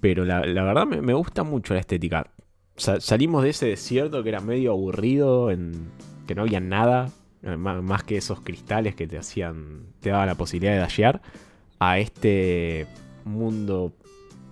pero 0.00 0.24
la, 0.24 0.44
la 0.44 0.62
verdad 0.64 0.86
me, 0.86 1.00
me 1.00 1.14
gusta 1.14 1.42
mucho 1.44 1.74
la 1.74 1.80
estética. 1.80 2.30
Sa- 2.76 3.00
salimos 3.00 3.42
de 3.42 3.50
ese 3.50 3.66
desierto 3.66 4.22
que 4.22 4.28
era 4.28 4.40
medio 4.40 4.72
aburrido, 4.72 5.50
en, 5.50 5.88
que 6.26 6.34
no 6.34 6.42
había 6.42 6.60
nada, 6.60 7.10
más 7.56 8.02
que 8.04 8.16
esos 8.16 8.40
cristales 8.40 8.94
que 8.94 9.06
te 9.06 9.18
hacían, 9.18 9.82
te 10.00 10.10
daban 10.10 10.26
la 10.26 10.34
posibilidad 10.34 10.72
de 10.72 10.78
dashear, 10.80 11.20
a 11.78 11.98
este 11.98 12.86
mundo 13.24 13.92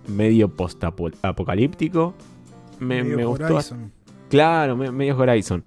medio 0.07 0.49
post-apocalíptico. 0.49 2.13
Me, 2.79 3.03
Medio 3.03 3.17
me 3.17 3.25
gustó. 3.25 3.45
Horizon. 3.55 3.91
Claro, 4.29 4.75
me- 4.77 4.91
medio 4.91 5.17
Horizon. 5.17 5.63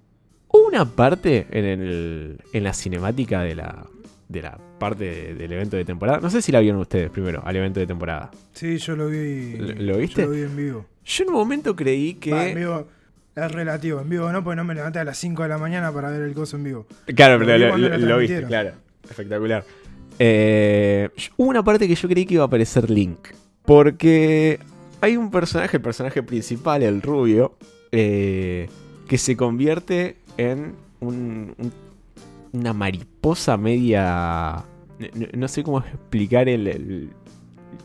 Hubo 0.51 0.67
una 0.67 0.85
parte 0.85 1.47
en, 1.51 1.65
el, 1.65 2.41
en 2.53 2.63
la 2.63 2.73
cinemática 2.73 3.41
de 3.41 3.55
la, 3.55 3.85
de 4.27 4.41
la 4.41 4.57
parte 4.79 5.03
de- 5.05 5.33
del 5.35 5.51
evento 5.53 5.77
de 5.77 5.85
temporada. 5.85 6.19
No 6.19 6.29
sé 6.29 6.41
si 6.41 6.51
la 6.51 6.59
vieron 6.59 6.79
ustedes 6.79 7.09
primero, 7.09 7.41
al 7.45 7.55
evento 7.55 7.79
de 7.79 7.87
temporada. 7.87 8.31
Sí, 8.53 8.77
yo 8.77 8.95
lo 8.95 9.07
vi. 9.07 9.57
¿Lo- 9.57 9.73
lo 9.93 9.97
viste? 9.97 10.21
Yo 10.21 10.27
lo 10.27 10.33
vi 10.33 10.41
en 10.43 10.55
vivo. 10.55 10.85
Yo 11.05 11.23
en 11.23 11.29
un 11.29 11.35
momento 11.35 11.75
creí 11.75 12.13
que. 12.15 12.31
Va, 12.31 12.47
en 12.47 12.57
vivo 12.57 12.87
es 13.45 13.51
relativo. 13.51 14.01
En 14.01 14.09
vivo 14.09 14.31
no, 14.31 14.43
porque 14.43 14.55
no 14.57 14.63
me 14.63 14.75
levanté 14.75 14.99
a 14.99 15.03
las 15.03 15.17
5 15.17 15.43
de 15.43 15.49
la 15.49 15.57
mañana 15.57 15.91
para 15.91 16.09
ver 16.09 16.21
el 16.21 16.33
coso 16.33 16.57
en 16.57 16.63
vivo. 16.63 16.85
Claro, 17.15 17.37
Lo 17.39 17.45
pero 17.45 17.77
lo, 17.77 18.17
viste, 18.17 18.43
claro. 18.43 18.71
Espectacular. 19.09 19.63
Eh, 20.19 21.09
hubo 21.37 21.49
una 21.49 21.63
parte 21.63 21.87
que 21.87 21.95
yo 21.95 22.09
creí 22.09 22.25
que 22.25 22.33
iba 22.35 22.43
a 22.43 22.47
aparecer 22.47 22.89
Link. 22.89 23.29
Porque 23.65 24.59
hay 25.01 25.15
un 25.17 25.31
personaje, 25.31 25.77
el 25.77 25.83
personaje 25.83 26.21
principal, 26.23 26.83
el 26.83 27.01
rubio, 27.01 27.55
eh, 27.91 28.67
que 29.07 29.17
se 29.17 29.35
convierte 29.37 30.17
en 30.37 30.75
un- 30.99 31.53
un- 31.57 31.73
una 32.51 32.73
mariposa 32.73 33.57
media... 33.57 34.63
No, 35.13 35.27
no 35.37 35.47
sé 35.47 35.63
cómo 35.63 35.79
explicar 35.79 36.49
el, 36.49 36.67
el- 36.67 37.09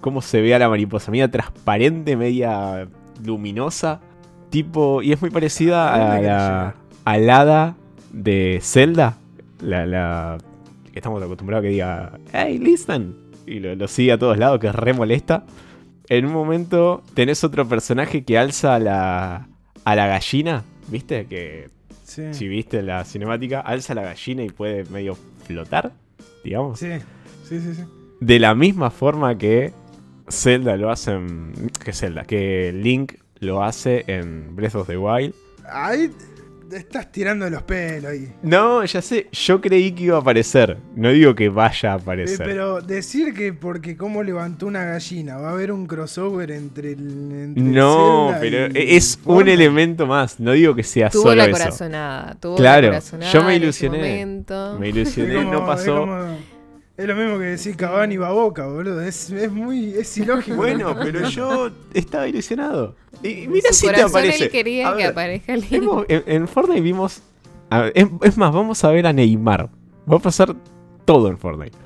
cómo 0.00 0.20
se 0.20 0.40
ve 0.40 0.54
a 0.54 0.58
la 0.58 0.68
mariposa. 0.68 1.10
Media 1.12 1.30
transparente, 1.30 2.16
media 2.16 2.88
luminosa. 3.24 4.00
Tipo, 4.54 5.02
y 5.02 5.10
es 5.12 5.20
muy 5.20 5.30
parecida 5.30 5.92
¿A 5.92 5.98
dónde 5.98 6.30
a 6.30 6.38
la, 6.38 6.74
al 7.04 7.28
hada 7.30 7.76
de 8.12 8.60
Zelda. 8.62 9.16
La, 9.60 9.84
la- 9.84 10.38
que 10.92 11.00
estamos 11.00 11.20
acostumbrados 11.20 11.62
a 11.62 11.66
que 11.66 11.72
diga, 11.72 12.18
hey, 12.32 12.58
listen. 12.58 13.16
Y 13.46 13.58
lo, 13.58 13.74
lo 13.74 13.88
sigue 13.88 14.12
a 14.12 14.18
todos 14.18 14.38
lados, 14.38 14.60
que 14.60 14.68
es 14.68 14.74
re 14.74 14.92
molesta. 14.92 15.44
En 16.08 16.26
un 16.26 16.32
momento 16.32 17.02
tenés 17.14 17.42
otro 17.42 17.66
personaje 17.66 18.24
que 18.24 18.38
alza 18.38 18.76
a 18.76 18.78
la, 18.78 19.48
a 19.84 19.96
la 19.96 20.06
gallina, 20.06 20.62
¿viste? 20.88 21.26
Que 21.26 21.68
Sí. 22.04 22.32
si 22.32 22.46
viste 22.46 22.80
la 22.82 23.04
cinemática, 23.04 23.60
alza 23.60 23.94
a 23.94 23.96
la 23.96 24.02
gallina 24.02 24.44
y 24.44 24.50
puede 24.50 24.84
medio 24.84 25.16
flotar, 25.46 25.90
digamos. 26.44 26.78
Sí, 26.78 26.90
sí, 27.48 27.58
sí. 27.60 27.74
sí. 27.74 27.82
De 28.20 28.38
la 28.38 28.54
misma 28.54 28.90
forma 28.90 29.36
que 29.36 29.72
Zelda 30.28 30.76
lo 30.76 30.90
hace 30.90 31.10
en... 31.12 31.52
Que 31.84 31.92
Zelda, 31.92 32.22
que 32.22 32.72
Link 32.72 33.14
lo 33.44 33.62
hace 33.62 34.04
en 34.08 34.54
Breath 34.56 34.74
of 34.74 34.86
the 34.88 34.96
Wild. 34.98 35.32
Ahí 35.70 36.10
te 36.68 36.78
estás 36.78 37.12
tirando 37.12 37.44
de 37.44 37.50
los 37.52 37.62
pelos 37.62 38.10
ahí. 38.10 38.32
No, 38.42 38.84
ya 38.84 39.00
sé, 39.02 39.28
yo 39.32 39.60
creí 39.60 39.92
que 39.92 40.04
iba 40.04 40.16
a 40.16 40.20
aparecer. 40.20 40.78
No 40.96 41.10
digo 41.10 41.34
que 41.34 41.48
vaya 41.50 41.92
a 41.92 41.96
Eh, 41.96 42.00
aparecer. 42.00 42.44
pero 42.46 42.80
decir 42.80 43.32
que 43.34 43.52
porque 43.52 43.96
cómo 43.96 44.22
levantó 44.22 44.66
una 44.66 44.84
gallina, 44.84 45.36
va 45.36 45.50
a 45.50 45.52
haber 45.52 45.70
un 45.70 45.86
crossover 45.86 46.50
entre 46.50 46.92
el. 46.92 46.98
entre 47.32 47.62
No, 47.62 48.28
Zelda 48.32 48.40
pero 48.40 48.78
y 48.78 48.96
es 48.96 49.20
un 49.24 49.46
elemento 49.48 50.06
más. 50.06 50.40
No 50.40 50.52
digo 50.52 50.74
que 50.74 50.82
sea 50.82 51.10
Tuvo 51.10 51.24
solo 51.24 51.34
la 51.36 51.44
eso. 51.44 51.52
corazonada. 51.52 52.34
Tuvo 52.40 52.56
Claro, 52.56 52.86
la 52.88 52.92
corazonada 52.94 53.32
yo 53.32 53.44
me 53.44 53.56
ilusioné. 53.56 54.26
Me 54.80 54.88
ilusioné, 54.88 55.34
como- 55.36 55.52
no 55.52 55.66
pasó. 55.66 56.06
Es 56.96 57.06
lo 57.08 57.16
mismo 57.16 57.38
que 57.38 57.44
decir 57.46 57.76
Cavani 57.76 58.16
va 58.16 58.28
a 58.28 58.32
boca, 58.32 58.66
boludo. 58.66 59.00
Es, 59.02 59.30
es 59.30 59.50
muy. 59.50 59.94
Es 59.94 60.16
ilógico. 60.18 60.56
Bueno, 60.56 60.94
pero 61.02 61.28
yo 61.28 61.70
estaba 61.92 62.28
ilusionado. 62.28 62.94
Y 63.22 63.48
mira 63.48 63.68
Su 63.72 63.86
si 63.86 63.92
te 63.92 64.02
aparece. 64.02 64.44
él 64.44 64.50
quería 64.50 64.88
A 64.90 64.92
que 64.92 65.02
ver, 65.04 65.06
aparezca 65.12 65.56
Link. 65.56 65.72
hemos- 65.72 66.04
en, 66.08 66.22
en 66.26 66.48
Fortnite 66.48 66.80
vimos. 66.80 67.22
a 67.70 67.80
ver, 67.82 67.92
es, 67.96 68.06
es 68.22 68.36
más, 68.36 68.52
vamos 68.52 68.82
a 68.84 68.90
ver 68.90 69.06
a 69.06 69.12
Neymar. 69.12 69.70
Va 70.10 70.16
a 70.16 70.20
pasar 70.20 70.54
todo 71.04 71.28
en 71.28 71.38
Fortnite. 71.38 71.76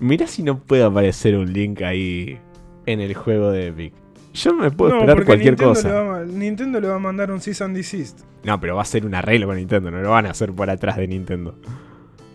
Mira 0.00 0.26
si 0.26 0.42
no 0.42 0.58
puede 0.58 0.82
aparecer 0.82 1.36
un 1.36 1.52
link 1.52 1.80
ahí 1.82 2.38
en 2.86 3.00
el 3.00 3.14
juego 3.14 3.50
de 3.50 3.68
Epic. 3.68 3.92
Yo 4.34 4.52
me 4.52 4.70
puedo 4.72 4.90
No, 4.90 4.96
esperar 4.96 5.14
porque 5.16 5.26
cualquier 5.26 5.52
Nintendo 5.52 5.74
cosa. 5.74 5.88
Le 5.88 5.94
va, 5.94 6.24
Nintendo 6.24 6.80
le 6.80 6.88
va 6.88 6.96
a 6.96 6.98
mandar 6.98 7.30
un 7.30 7.40
cease 7.40 7.62
and 7.62 7.76
desist. 7.76 8.20
No, 8.42 8.58
pero 8.60 8.74
va 8.74 8.82
a 8.82 8.84
ser 8.84 9.06
un 9.06 9.14
arreglo 9.14 9.46
con 9.46 9.56
Nintendo. 9.56 9.90
No 9.92 10.00
lo 10.02 10.10
van 10.10 10.26
a 10.26 10.30
hacer 10.30 10.52
por 10.52 10.68
atrás 10.68 10.96
de 10.96 11.06
Nintendo. 11.06 11.54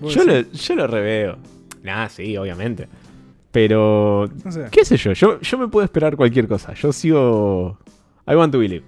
Yo 0.01 0.23
lo, 0.23 0.39
yo 0.39 0.75
lo 0.75 0.88
reveo. 0.88 1.38
Nah, 1.83 2.07
sí, 2.09 2.36
obviamente. 2.38 2.88
Pero 3.51 4.29
No 4.45 4.51
sé. 4.51 4.67
¿Qué 4.71 4.86
sé 4.86 4.98
yo? 4.98 5.13
yo? 5.13 5.39
Yo 5.41 5.57
me 5.57 5.67
puedo 5.67 5.83
esperar 5.83 6.15
cualquier 6.15 6.48
cosa. 6.48 6.74
Yo 6.74 6.91
sigo. 6.93 7.77
I 8.27 8.36
want 8.36 8.51
to 8.51 8.59
believe. 8.59 8.83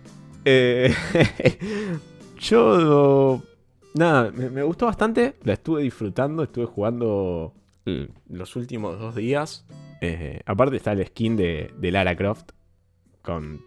Eh, 0.46 0.94
yo. 2.40 3.42
Nada, 3.96 4.32
me, 4.32 4.50
me 4.50 4.64
gustó 4.64 4.86
bastante. 4.86 5.36
La 5.44 5.54
estuve 5.54 5.82
disfrutando. 5.84 6.44
Estuve 6.44 6.66
jugando 6.66 7.54
mm, 7.86 8.04
los 8.36 8.56
últimos 8.56 9.00
dos 9.00 9.16
días. 9.16 9.66
Eh, 10.02 10.42
aparte 10.46 10.78
está 10.78 10.92
el 10.94 11.06
skin 11.08 11.36
de, 11.36 11.72
de 11.78 11.92
Lara 11.92 12.16
Croft. 12.16 12.52
Con 13.22 13.62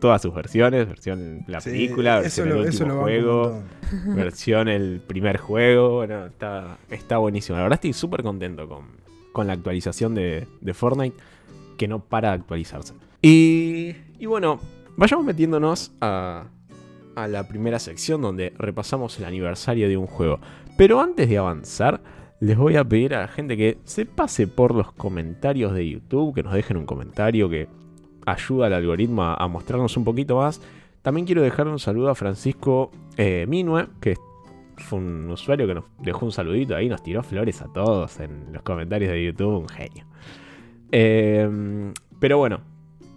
todas 0.00 0.22
sus 0.22 0.34
versiones. 0.34 0.88
Versión 0.88 1.44
la 1.46 1.60
Sí, 1.60 1.70
película, 1.70 2.20
versión 2.20 2.48
el 2.48 2.56
último 2.56 3.00
juego 3.00 3.62
versión 4.14 4.68
el 4.68 5.00
primer 5.06 5.36
juego. 5.38 5.96
Bueno, 5.96 6.26
está, 6.26 6.78
está 6.90 7.18
buenísimo. 7.18 7.56
La 7.56 7.62
verdad 7.64 7.76
estoy 7.76 7.92
súper 7.92 8.22
contento 8.22 8.68
con, 8.68 8.84
con 9.32 9.46
la 9.46 9.52
actualización 9.54 10.14
de, 10.14 10.46
de 10.60 10.74
Fortnite, 10.74 11.16
que 11.76 11.88
no 11.88 12.00
para 12.00 12.28
de 12.30 12.34
actualizarse. 12.36 12.94
Y, 13.22 13.94
y 14.18 14.26
bueno, 14.26 14.60
vayamos 14.96 15.24
metiéndonos 15.24 15.92
a, 16.00 16.46
a 17.14 17.28
la 17.28 17.48
primera 17.48 17.78
sección 17.78 18.22
donde 18.22 18.52
repasamos 18.58 19.18
el 19.18 19.24
aniversario 19.24 19.88
de 19.88 19.96
un 19.96 20.06
juego. 20.06 20.40
Pero 20.76 21.00
antes 21.00 21.28
de 21.28 21.38
avanzar, 21.38 22.00
les 22.40 22.56
voy 22.56 22.76
a 22.76 22.84
pedir 22.84 23.14
a 23.14 23.22
la 23.22 23.28
gente 23.28 23.56
que 23.56 23.78
se 23.84 24.06
pase 24.06 24.46
por 24.46 24.74
los 24.74 24.92
comentarios 24.92 25.74
de 25.74 25.88
YouTube, 25.88 26.34
que 26.34 26.42
nos 26.42 26.54
dejen 26.54 26.78
un 26.78 26.86
comentario 26.86 27.50
que 27.50 27.68
ayuda 28.32 28.66
al 28.66 28.72
algoritmo 28.74 29.22
a, 29.24 29.48
mostrarnos 29.48 29.96
un 29.96 30.04
poquito 30.04 30.36
más. 30.36 30.60
También 31.02 31.26
quiero 31.26 31.42
dejarle 31.42 31.72
un 31.72 31.78
saludo 31.78 32.10
a 32.10 32.14
Francisco 32.14 32.90
eh, 33.16 33.46
Minue, 33.48 33.86
que 34.00 34.16
fue 34.76 34.98
un 34.98 35.30
usuario 35.30 35.66
que 35.66 35.74
nos 35.74 35.84
dejó 35.98 36.26
un 36.26 36.32
saludito 36.32 36.74
ahí, 36.76 36.88
nos 36.88 37.02
tiró 37.02 37.22
flores 37.22 37.60
a 37.62 37.72
todos 37.72 38.18
en 38.20 38.52
los 38.52 38.62
comentarios 38.62 39.10
de 39.12 39.24
YouTube, 39.24 39.56
un 39.60 39.68
genio. 39.68 40.04
Eh, 40.92 41.92
pero 42.18 42.38
bueno, 42.38 42.60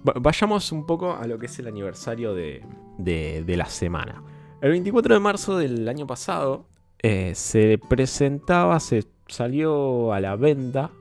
va- 0.07 0.13
vayamos 0.19 0.71
un 0.71 0.85
poco 0.85 1.13
a 1.15 1.25
lo 1.27 1.39
que 1.39 1.47
es 1.47 1.59
el 1.59 1.67
aniversario 1.67 2.33
de, 2.33 2.61
de- 2.97 3.43
de 3.45 3.57
la 3.57 3.65
semana. 3.65 4.21
El 4.61 4.71
24 4.71 5.13
de 5.15 5.19
marzo 5.19 5.57
del 5.57 5.87
año 5.89 6.07
pasado 6.07 6.65
eh, 7.01 7.33
se 7.35 7.77
presentaba, 7.89 8.79
se 8.79 9.03
salió 9.27 10.13
a 10.13 10.19
la 10.21 10.35
venta 10.35 10.91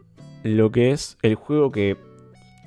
lo 0.43 0.73
que 0.73 0.91
es 0.91 1.17
el 1.23 1.35
juego 1.37 1.71
que 1.71 1.97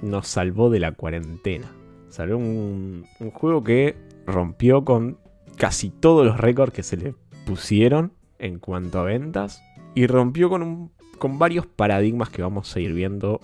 nos 0.02 0.28
salvó 0.28 0.70
de 0.70 0.80
la 0.80 0.92
cuarentena. 0.92 1.72
Salió 2.10 2.38
un, 2.38 3.06
juego 3.34 3.64
que 3.64 3.96
rompió 4.26 4.86
con 4.86 5.18
casi 5.58 5.90
todos 5.90 6.26
los 6.26 6.38
récords 6.38 6.74
que 6.74 6.84
se 6.84 6.98
le 6.98 7.16
pusieron 7.46 8.14
en 8.40 8.60
cuanto 8.60 9.00
a 9.00 9.04
ventas. 9.04 9.62
Y 9.94 10.08
rompió 10.08 10.50
con 10.50 10.92
varios 11.40 11.66
paradigmas 11.66 12.30
que 12.30 12.42
vamos 12.42 12.76
a 12.76 12.80
ir 12.80 12.94
viendo 12.94 13.40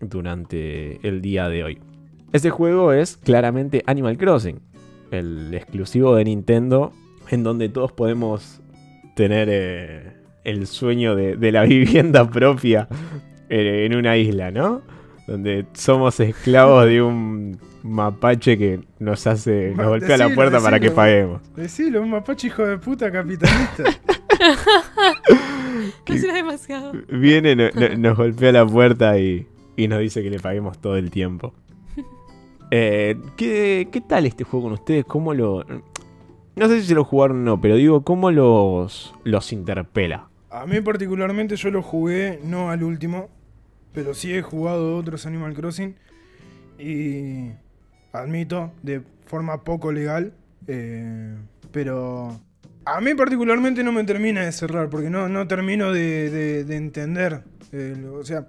durante 0.00 1.06
el 1.06 1.20
día 1.20 1.48
de 1.48 1.64
hoy. 1.64 1.78
Este 2.32 2.50
juego 2.50 2.92
es 2.92 3.16
claramente 3.16 3.82
Animal 3.86 4.18
Crossing, 4.18 4.60
el 5.10 5.54
exclusivo 5.54 6.14
de 6.14 6.24
Nintendo, 6.24 6.92
en 7.30 7.42
donde 7.42 7.68
todos 7.68 7.92
podemos 7.92 8.60
tener 9.14 9.48
eh, 9.50 10.12
el 10.44 10.66
sueño 10.66 11.16
de, 11.16 11.36
de 11.36 11.52
la 11.52 11.62
vivienda 11.64 12.28
propia 12.28 12.88
eh, 13.48 13.86
en 13.86 13.96
una 13.96 14.16
isla, 14.16 14.50
¿no? 14.50 14.82
Donde 15.26 15.66
somos 15.74 16.18
esclavos 16.20 16.86
de 16.86 17.02
un 17.02 17.58
mapache 17.82 18.56
que 18.56 18.80
nos 19.00 19.26
hace, 19.26 19.72
nos 19.76 19.86
golpea 19.88 20.16
la 20.16 20.24
Decilo, 20.24 20.34
puerta 20.34 20.60
para 20.60 20.78
que 20.80 20.90
paguemos. 20.90 21.40
Decilo, 21.56 22.00
un 22.02 22.10
mapache 22.10 22.46
hijo 22.46 22.64
de 22.64 22.78
puta 22.78 23.10
capitalista. 23.10 23.84
No 26.08 26.16
será 26.16 26.34
demasiado. 26.34 26.92
Viene, 27.10 27.54
no- 27.56 27.68
no- 27.74 27.96
nos 27.98 28.16
golpea 28.16 28.52
la 28.52 28.66
puerta 28.66 29.18
y, 29.18 29.46
y 29.76 29.88
nos 29.88 30.00
dice 30.00 30.22
que 30.22 30.30
le 30.30 30.38
paguemos 30.38 30.78
todo 30.78 30.96
el 30.96 31.10
tiempo. 31.10 31.52
Eh, 32.72 33.16
¿qué, 33.36 33.86
qué 33.92 34.00
tal 34.00 34.26
este 34.26 34.42
juego 34.42 34.64
con 34.64 34.72
ustedes? 34.72 35.04
¿Cómo 35.04 35.32
lo.? 35.34 35.64
No 36.56 36.66
sé 36.68 36.80
si 36.80 36.88
se 36.88 36.94
lo 36.96 37.04
jugaron 37.04 37.42
o 37.42 37.44
no, 37.44 37.60
pero 37.60 37.76
digo, 37.76 38.02
¿cómo 38.02 38.32
los, 38.32 39.14
los 39.22 39.52
interpela? 39.52 40.28
A 40.50 40.66
mí 40.66 40.80
particularmente 40.80 41.54
yo 41.54 41.70
lo 41.70 41.80
jugué, 41.80 42.40
no 42.42 42.70
al 42.70 42.82
último, 42.82 43.28
pero 43.96 44.12
sí 44.12 44.34
he 44.34 44.42
jugado 44.42 44.94
otros 44.94 45.24
Animal 45.24 45.54
Crossing 45.54 45.94
y 46.78 47.50
admito, 48.12 48.70
de 48.82 49.00
forma 49.24 49.64
poco 49.64 49.90
legal, 49.90 50.34
eh, 50.66 51.34
pero 51.72 52.38
a 52.84 53.00
mí 53.00 53.14
particularmente 53.14 53.82
no 53.82 53.92
me 53.92 54.04
termina 54.04 54.44
de 54.44 54.52
cerrar, 54.52 54.90
porque 54.90 55.08
no, 55.08 55.30
no 55.30 55.48
termino 55.48 55.92
de, 55.92 56.28
de- 56.30 56.64
de 56.64 56.76
entender. 56.76 57.42
o 58.12 58.22
sea, 58.22 58.46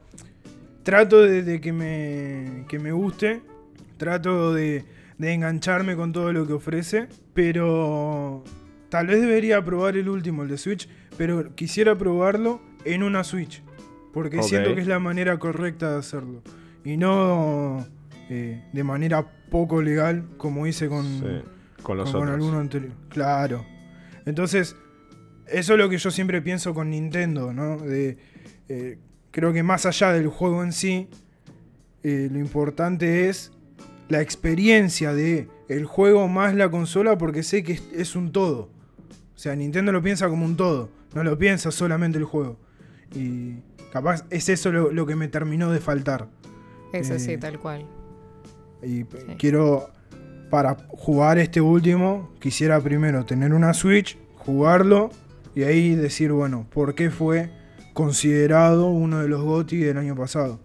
trato 0.83 1.21
de, 1.21 1.61
que, 1.61 1.71
me, 1.71 2.65
que 2.67 2.77
me 2.79 2.91
guste, 2.91 3.41
trato 3.95 4.53
de 4.53 4.83
engancharme 5.17 5.95
con 5.95 6.11
todo 6.11 6.33
lo 6.33 6.45
que 6.45 6.53
ofrece, 6.53 7.07
pero 7.33 8.43
tal 8.89 9.07
vez 9.07 9.21
debería 9.21 9.63
probar 9.63 9.95
el 9.95 10.09
último, 10.09 10.43
el 10.43 10.49
de 10.49 10.57
Switch, 10.57 10.89
pero 11.17 11.55
quisiera 11.55 11.95
probarlo 11.97 12.61
en 12.83 13.01
una 13.03 13.23
Switch, 13.23 13.63
porque 14.17 14.41
siento 14.41 14.74
que 14.74 14.81
es 14.81 14.88
la 14.88 14.97
manera 14.97 15.38
correcta 15.38 15.91
de 15.91 16.00
hacerlo, 16.00 16.41
y 16.83 16.97
no 16.97 17.86
eh, 18.31 18.63
de 18.74 18.83
manera 18.83 19.31
poco 19.51 19.79
legal 19.79 20.25
como 20.38 20.65
hice 20.65 20.89
con, 20.89 21.05
Sí, 21.05 21.83
con 21.83 21.97
los 21.97 22.12
con, 22.12 22.21
con 22.21 22.29
alguno 22.29 22.57
anterior. 22.57 22.93
Claro. 23.09 23.63
Entonces, 24.25 24.75
eso 25.45 25.74
es 25.74 25.79
lo 25.79 25.88
que 25.88 26.00
yo 26.00 26.09
siempre 26.09 26.41
pienso 26.41 26.74
con 26.74 26.89
Nintendo, 26.89 27.53
¿no? 27.53 27.77
De, 27.77 28.17
eh, 28.69 28.97
creo 29.29 29.53
que 29.53 29.62
más 29.62 29.86
allá 29.86 30.12
del 30.13 30.29
juego 30.29 30.63
en 30.63 30.74
sí, 30.74 31.09
eh, 32.01 32.27
lo 32.31 32.39
importante 32.39 33.29
es 33.29 33.51
la 34.09 34.19
experiencia 34.24 35.13
de 35.13 35.47
el 35.69 35.86
juego 35.86 36.27
más 36.27 36.55
la 36.55 36.71
consola 36.71 37.19
porque 37.19 37.43
sé 37.43 37.62
que 37.62 37.74
es, 37.74 37.83
es 37.93 38.15
un 38.15 38.31
todo. 38.31 38.71
O 39.36 39.38
sea, 39.38 39.55
Nintendo 39.55 39.91
lo 39.91 40.01
piensa 40.01 40.27
como 40.27 40.43
un 40.43 40.57
todo, 40.57 40.89
no 41.13 41.24
lo 41.24 41.38
piensa 41.38 41.69
solamente 41.69 42.17
el 42.17 42.24
juego. 42.24 42.57
Y, 43.15 43.57
capaz 43.97 44.25
es 44.29 44.49
eso 44.49 44.71
lo, 44.71 44.91
lo 44.91 45.05
que 45.05 45.15
me 45.15 45.27
terminó 45.27 45.71
de 45.71 45.79
faltar. 45.79 46.27
Eso 46.93 47.15
Eh, 47.15 47.19
sí, 47.19 47.37
tal 47.37 47.59
cual. 47.59 47.85
Y 48.81 49.03
quiero, 49.37 49.89
para 50.49 50.77
jugar 50.89 51.37
este 51.37 51.61
último, 51.61 52.31
quisiera 52.39 52.79
primero 52.79 53.25
tener 53.25 53.53
una 53.53 53.73
Switch, 53.73 54.17
jugarlo 54.35 55.09
y 55.55 55.63
ahí 55.63 55.95
decir, 55.95 56.31
bueno, 56.31 56.67
¿por 56.69 56.93
qué 56.95 57.09
fue 57.09 57.49
considerado 57.93 58.87
uno 58.87 59.19
de 59.19 59.27
los 59.27 59.41
GOTY 59.41 59.77
del 59.77 59.97
año 59.97 60.15
pasado? 60.15 60.59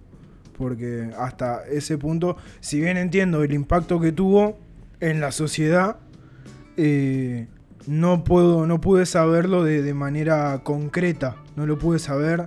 Porque 0.56 1.10
hasta 1.18 1.64
ese 1.64 1.96
punto, 1.96 2.36
si 2.60 2.80
bien 2.80 2.98
entiendo 2.98 3.42
el 3.42 3.52
impacto 3.54 3.98
que 3.98 4.12
tuvo 4.12 4.58
en 5.00 5.20
la 5.20 5.32
sociedad, 5.32 5.96
eh, 6.76 7.48
no, 7.86 8.24
puedo, 8.24 8.66
no 8.66 8.80
pude 8.80 9.06
saberlo 9.06 9.64
de, 9.64 9.82
de 9.82 9.94
manera 9.94 10.60
concreta, 10.62 11.36
no 11.56 11.66
lo 11.66 11.78
pude 11.78 11.98
saber, 11.98 12.44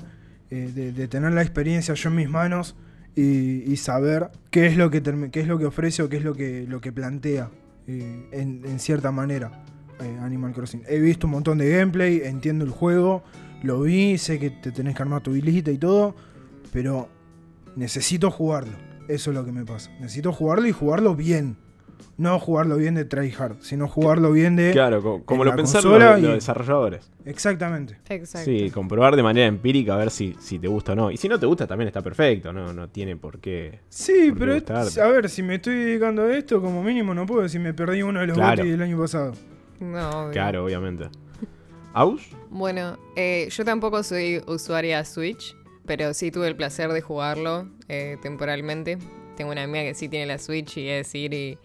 eh, 0.56 0.94
de, 0.94 1.08
tener 1.08 1.34
la 1.34 1.42
experiencia 1.42 1.94
yo 1.94 2.10
en 2.10 2.16
mis 2.16 2.30
manos 2.30 2.76
y, 3.16 3.76
saber 3.78 4.32
qué 4.52 4.68
es 4.68 4.78
lo 4.78 4.90
que 4.90 5.02
qué 5.32 5.42
es 5.42 5.48
lo 5.48 5.58
que 5.58 5.66
ofrece 5.66 6.04
o 6.04 6.10
qué 6.10 6.18
es 6.18 6.24
lo 6.24 6.34
que, 6.34 6.66
lo 6.68 6.82
que 6.82 6.92
plantea 6.92 7.50
eh, 7.88 8.30
en, 8.32 8.80
cierta 8.80 9.12
manera 9.12 9.64
eh, 10.00 10.18
Animal 10.22 10.54
Crossing. 10.54 10.84
He 10.88 11.00
visto 11.00 11.28
un 11.28 11.32
montón 11.32 11.58
de 11.58 11.70
gameplay, 11.70 12.22
entiendo 12.24 12.66
el 12.66 12.72
juego, 12.72 13.24
lo 13.64 13.82
vi, 13.82 14.18
sé 14.18 14.40
que 14.40 14.50
te 14.50 14.72
tenés 14.72 14.96
que 14.96 15.04
armar 15.04 15.22
tu 15.22 15.36
islita 15.36 15.72
y 15.72 15.78
todo, 15.78 16.16
pero 16.72 17.10
necesito 17.76 18.32
jugarlo. 18.32 18.78
Eso 19.08 19.30
es 19.30 19.36
lo 19.36 19.46
que 19.46 19.52
me 19.52 19.66
pasa. 19.66 19.92
Necesito 20.00 20.34
jugarlo 20.34 20.68
y 20.68 20.72
jugarlo 20.72 21.16
bien. 21.16 21.58
No 22.18 22.40
jugarlo 22.40 22.78
bien 22.78 22.96
de 22.96 23.04
tryhard, 23.04 23.58
sino 23.60 23.90
jugarlo 23.90 24.32
bien 24.32 24.56
de... 24.56 24.72
Claro, 24.72 25.04
co- 25.04 25.24
como, 25.26 25.44
lo 25.44 25.54
pensaron 25.54 26.00
los, 26.00 26.22
los 26.22 26.34
desarrolladores. 26.36 27.12
Exactamente. 27.26 27.98
Exacto. 28.08 28.46
Sí, 28.50 28.72
comprobar 28.72 29.18
de 29.18 29.24
manera 29.24 29.48
empírica 29.48 29.96
a 29.96 29.98
ver 29.98 30.12
si, 30.12 30.34
si 30.40 30.58
te 30.58 30.70
gusta 30.70 30.94
o 30.94 30.96
no. 30.96 31.12
Y 31.12 31.18
si 31.18 31.28
no 31.28 31.38
te 31.38 31.46
gusta 31.46 31.68
también 31.68 31.88
está 31.90 32.02
perfecto, 32.02 32.54
no, 32.54 32.72
no 32.72 32.88
tiene 32.88 33.18
por 33.18 33.40
qué. 33.40 33.80
Sí, 33.90 34.30
¿Por 34.30 34.40
qué 34.48 34.64
pero 34.66 35.04
a 35.04 35.08
ver, 35.12 35.30
si 35.30 35.44
me 35.44 35.56
estoy 35.56 35.76
dedicando 35.76 36.22
a 36.24 36.38
esto, 36.38 36.62
como 36.62 36.82
mínimo 36.82 37.14
no 37.14 37.26
puedo 37.26 37.42
decir 37.42 37.60
me 37.60 37.74
perdí 37.74 38.02
uno 38.02 38.22
de 38.22 38.28
los 38.28 38.38
Claro. 38.38 38.64
Del 38.64 38.82
año 38.82 38.98
pasado. 38.98 39.34
No, 39.82 40.10
obvio. 40.22 40.32
Claro, 40.32 40.64
obviamente. 40.64 41.10
¿Aus? 41.94 42.22
Bueno, 42.50 42.98
eh, 43.18 43.50
yo 43.52 43.66
tampoco 43.66 44.04
soy 44.04 44.42
usuaria 44.48 45.04
Switch, 45.04 45.56
pero 45.86 46.14
sí 46.14 46.32
tuve 46.32 46.48
el 46.48 46.56
placer 46.56 46.92
de 46.94 47.02
jugarlo 47.02 47.68
eh, 47.90 48.18
temporalmente. 48.22 48.98
Tengo 49.36 49.52
una 49.52 49.64
amiga 49.64 49.84
que 49.84 49.96
sí 49.96 50.08
tiene 50.08 50.26
la 50.26 50.38
Switch 50.38 50.78
y 50.78 50.88
es 50.88 51.14
ir 51.14 51.34
y, 51.34 51.58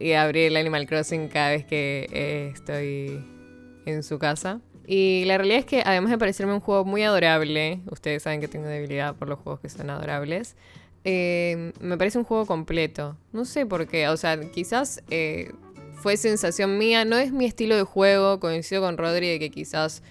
y 0.00 0.12
abrir 0.12 0.46
el 0.46 0.56
Animal 0.56 0.86
Crossing 0.86 1.28
cada 1.28 1.50
vez 1.50 1.64
que 1.64 2.08
eh, 2.10 2.50
estoy 2.52 3.22
en 3.86 4.02
su 4.02 4.18
casa. 4.18 4.60
Y 4.86 5.24
la 5.26 5.38
realidad 5.38 5.60
es 5.60 5.66
que 5.66 5.82
además 5.84 6.10
de 6.10 6.18
parecerme 6.18 6.54
un 6.54 6.60
juego 6.60 6.84
muy 6.84 7.02
adorable, 7.04 7.80
ustedes 7.90 8.24
saben 8.24 8.40
que 8.40 8.48
tengo 8.48 8.66
debilidad 8.66 9.14
por 9.14 9.28
los 9.28 9.38
juegos 9.38 9.60
que 9.60 9.68
son 9.68 9.88
adorables, 9.90 10.56
eh, 11.04 11.72
me 11.80 11.96
parece 11.96 12.18
un 12.18 12.24
juego 12.24 12.44
completo. 12.46 13.16
No 13.32 13.44
sé 13.44 13.66
por 13.66 13.86
qué, 13.86 14.08
o 14.08 14.16
sea, 14.16 14.40
quizás 14.50 15.02
eh, 15.10 15.52
fue 15.94 16.16
sensación 16.16 16.76
mía, 16.78 17.04
no 17.04 17.16
es 17.18 17.30
mi 17.30 17.44
estilo 17.44 17.76
de 17.76 17.84
juego, 17.84 18.40
coincido 18.40 18.82
con 18.82 18.96
Rodri 18.98 19.28
de 19.28 19.38
que 19.38 19.50
quizás 19.50 20.02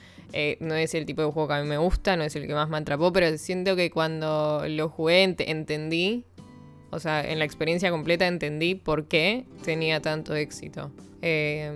no 0.60 0.76
es 0.76 0.94
el 0.94 1.08
tipo 1.08 1.24
de 1.24 1.32
juego 1.32 1.48
que 1.48 1.56
a 1.56 1.62
mí 1.64 1.68
me 1.68 1.80
gusta, 1.80 2.16
no 2.16 2.24
es 2.24 2.36
el 2.36 2.46
que 2.46 2.54
más 2.54 2.70
me 2.70 2.78
atrapó, 2.78 3.12
pero 3.12 3.36
siento 3.40 3.76
que 3.76 3.90
cuando 3.90 4.64
lo 4.68 4.88
jugué 4.88 5.26
ent- 5.26 5.44
entendí, 5.48 6.24
o 6.92 7.00
sea, 7.00 7.30
en 7.30 7.40
la 7.40 7.46
experiencia 7.46 7.92
completa 7.92 8.28
entendí 8.28 8.76
por 8.76 9.06
qué 9.06 9.46
tenía 9.64 10.02
tanto 10.02 10.36
éxito. 10.36 10.92
Eh, 11.22 11.72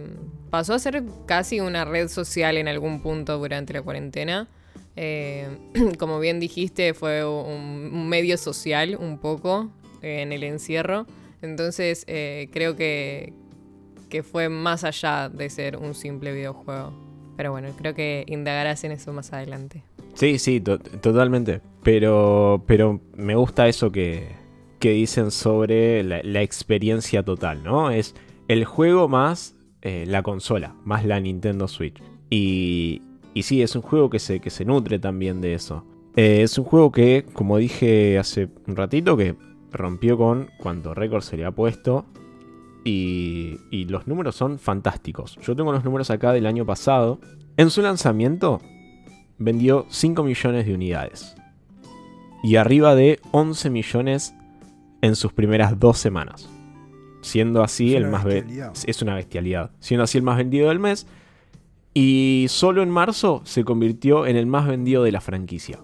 pasó 0.50 0.74
a 0.74 0.80
ser 0.80 1.04
casi 1.26 1.60
una 1.60 1.86
red 1.86 2.08
social 2.08 2.58
en 2.58 2.68
algún 2.68 3.02
punto 3.02 3.38
durante 3.38 3.74
la 3.74 3.82
cuarentena. 3.82 4.48
Eh, 4.96 5.48
como 6.00 6.20
bien 6.20 6.40
dijiste, 6.40 6.94
fue 6.94 7.26
un, 7.26 8.08
medio 8.08 8.38
social 8.38 8.98
un 9.00 9.18
poco 9.18 9.72
eh, 10.02 10.22
en 10.22 10.32
el 10.32 10.44
encierro. 10.44 11.06
Entonces 11.42 12.06
eh, 12.08 12.50
creo 12.52 12.76
que, 12.76 13.34
que 14.10 14.24
fue 14.24 14.50
más 14.50 14.84
allá 14.84 15.30
de 15.30 15.50
ser 15.50 15.78
un 15.78 15.94
simple 15.94 16.32
videojuego. 16.32 16.94
Pero 17.36 17.52
bueno, 17.52 17.70
creo 17.78 17.96
que 17.96 18.24
indagarás 18.28 18.84
en 18.84 18.92
eso 18.92 19.12
más 19.12 19.34
adelante. 19.34 19.84
Sí, 20.14 20.38
sí, 20.38 20.62
to- 20.62 20.78
totalmente. 20.80 21.62
Pero, 21.84 22.64
pero 22.68 23.02
me 23.16 23.36
gusta 23.36 23.68
eso 23.68 23.92
que, 23.92 24.28
que 24.84 24.92
dicen 24.92 25.32
sobre 25.32 26.04
la, 26.04 26.42
experiencia 26.42 27.24
total, 27.24 27.64
¿no? 27.64 27.90
Es 27.90 28.16
el 28.50 28.66
juego 28.66 29.08
más 29.08 29.56
eh, 29.82 30.04
la 30.06 30.24
consola, 30.24 30.76
más 30.84 31.06
la 31.06 31.22
Nintendo 31.22 31.70
Switch. 31.70 32.04
Y, 32.30 33.02
y 33.34 33.44
sí, 33.44 33.62
es 33.62 33.78
un 33.78 33.82
juego 33.82 34.10
que 34.10 34.20
se, 34.20 34.42
que 34.42 34.50
se 34.50 34.66
nutre 34.66 35.00
también 35.00 35.40
de 35.40 35.54
eso. 35.54 35.86
Eh, 36.18 36.42
es 36.42 36.58
un 36.58 36.66
juego 36.66 36.92
que, 36.92 37.26
como 37.32 37.60
dije 37.60 38.20
hace 38.20 38.50
un 38.68 38.76
ratito, 38.76 39.16
que 39.16 39.38
rompió 39.72 40.18
con 40.18 40.50
cuánto 40.60 40.94
récord 40.94 41.22
se 41.22 41.38
le 41.38 41.46
ha 41.46 41.52
puesto. 41.52 42.06
Y, 42.84 43.56
y 43.72 43.86
los 43.86 44.06
números 44.06 44.36
son 44.36 44.60
fantásticos. 44.60 45.38
Yo 45.44 45.56
tengo 45.56 45.72
los 45.72 45.86
números 45.86 46.10
acá 46.10 46.34
del 46.34 46.46
año 46.46 46.66
pasado. 46.66 47.22
En 47.56 47.70
su 47.70 47.82
lanzamiento 47.82 48.60
vendió 49.38 49.86
5 49.88 50.24
millones 50.24 50.66
de 50.66 50.74
unidades. 50.74 51.38
Y 52.44 52.58
arriba 52.58 52.96
de 52.96 53.22
11 53.32 53.70
millones 53.70 54.36
en 55.04 55.16
sus 55.16 55.32
primeras 55.34 55.80
dos 55.80 56.00
semanas. 56.00 56.50
Siendo 57.22 57.62
así 57.64 57.94
el 57.96 58.08
más 58.08 58.24
ve- 58.24 58.36
bestialidad. 58.42 58.74
es 58.88 59.02
una 59.02 59.16
bestialidad. 59.16 59.72
Siendo 59.80 60.04
así 60.04 60.18
el 60.18 60.24
más 60.24 60.38
vendido 60.38 60.70
del 60.70 60.80
mes. 60.80 61.06
Y 61.94 62.48
solo 62.50 62.82
en 62.82 62.90
marzo 62.90 63.42
se 63.46 63.64
convirtió 63.64 64.26
en 64.26 64.36
el 64.36 64.46
más 64.48 64.68
vendido 64.68 65.04
de 65.04 65.12
la 65.12 65.22
franquicia. 65.22 65.80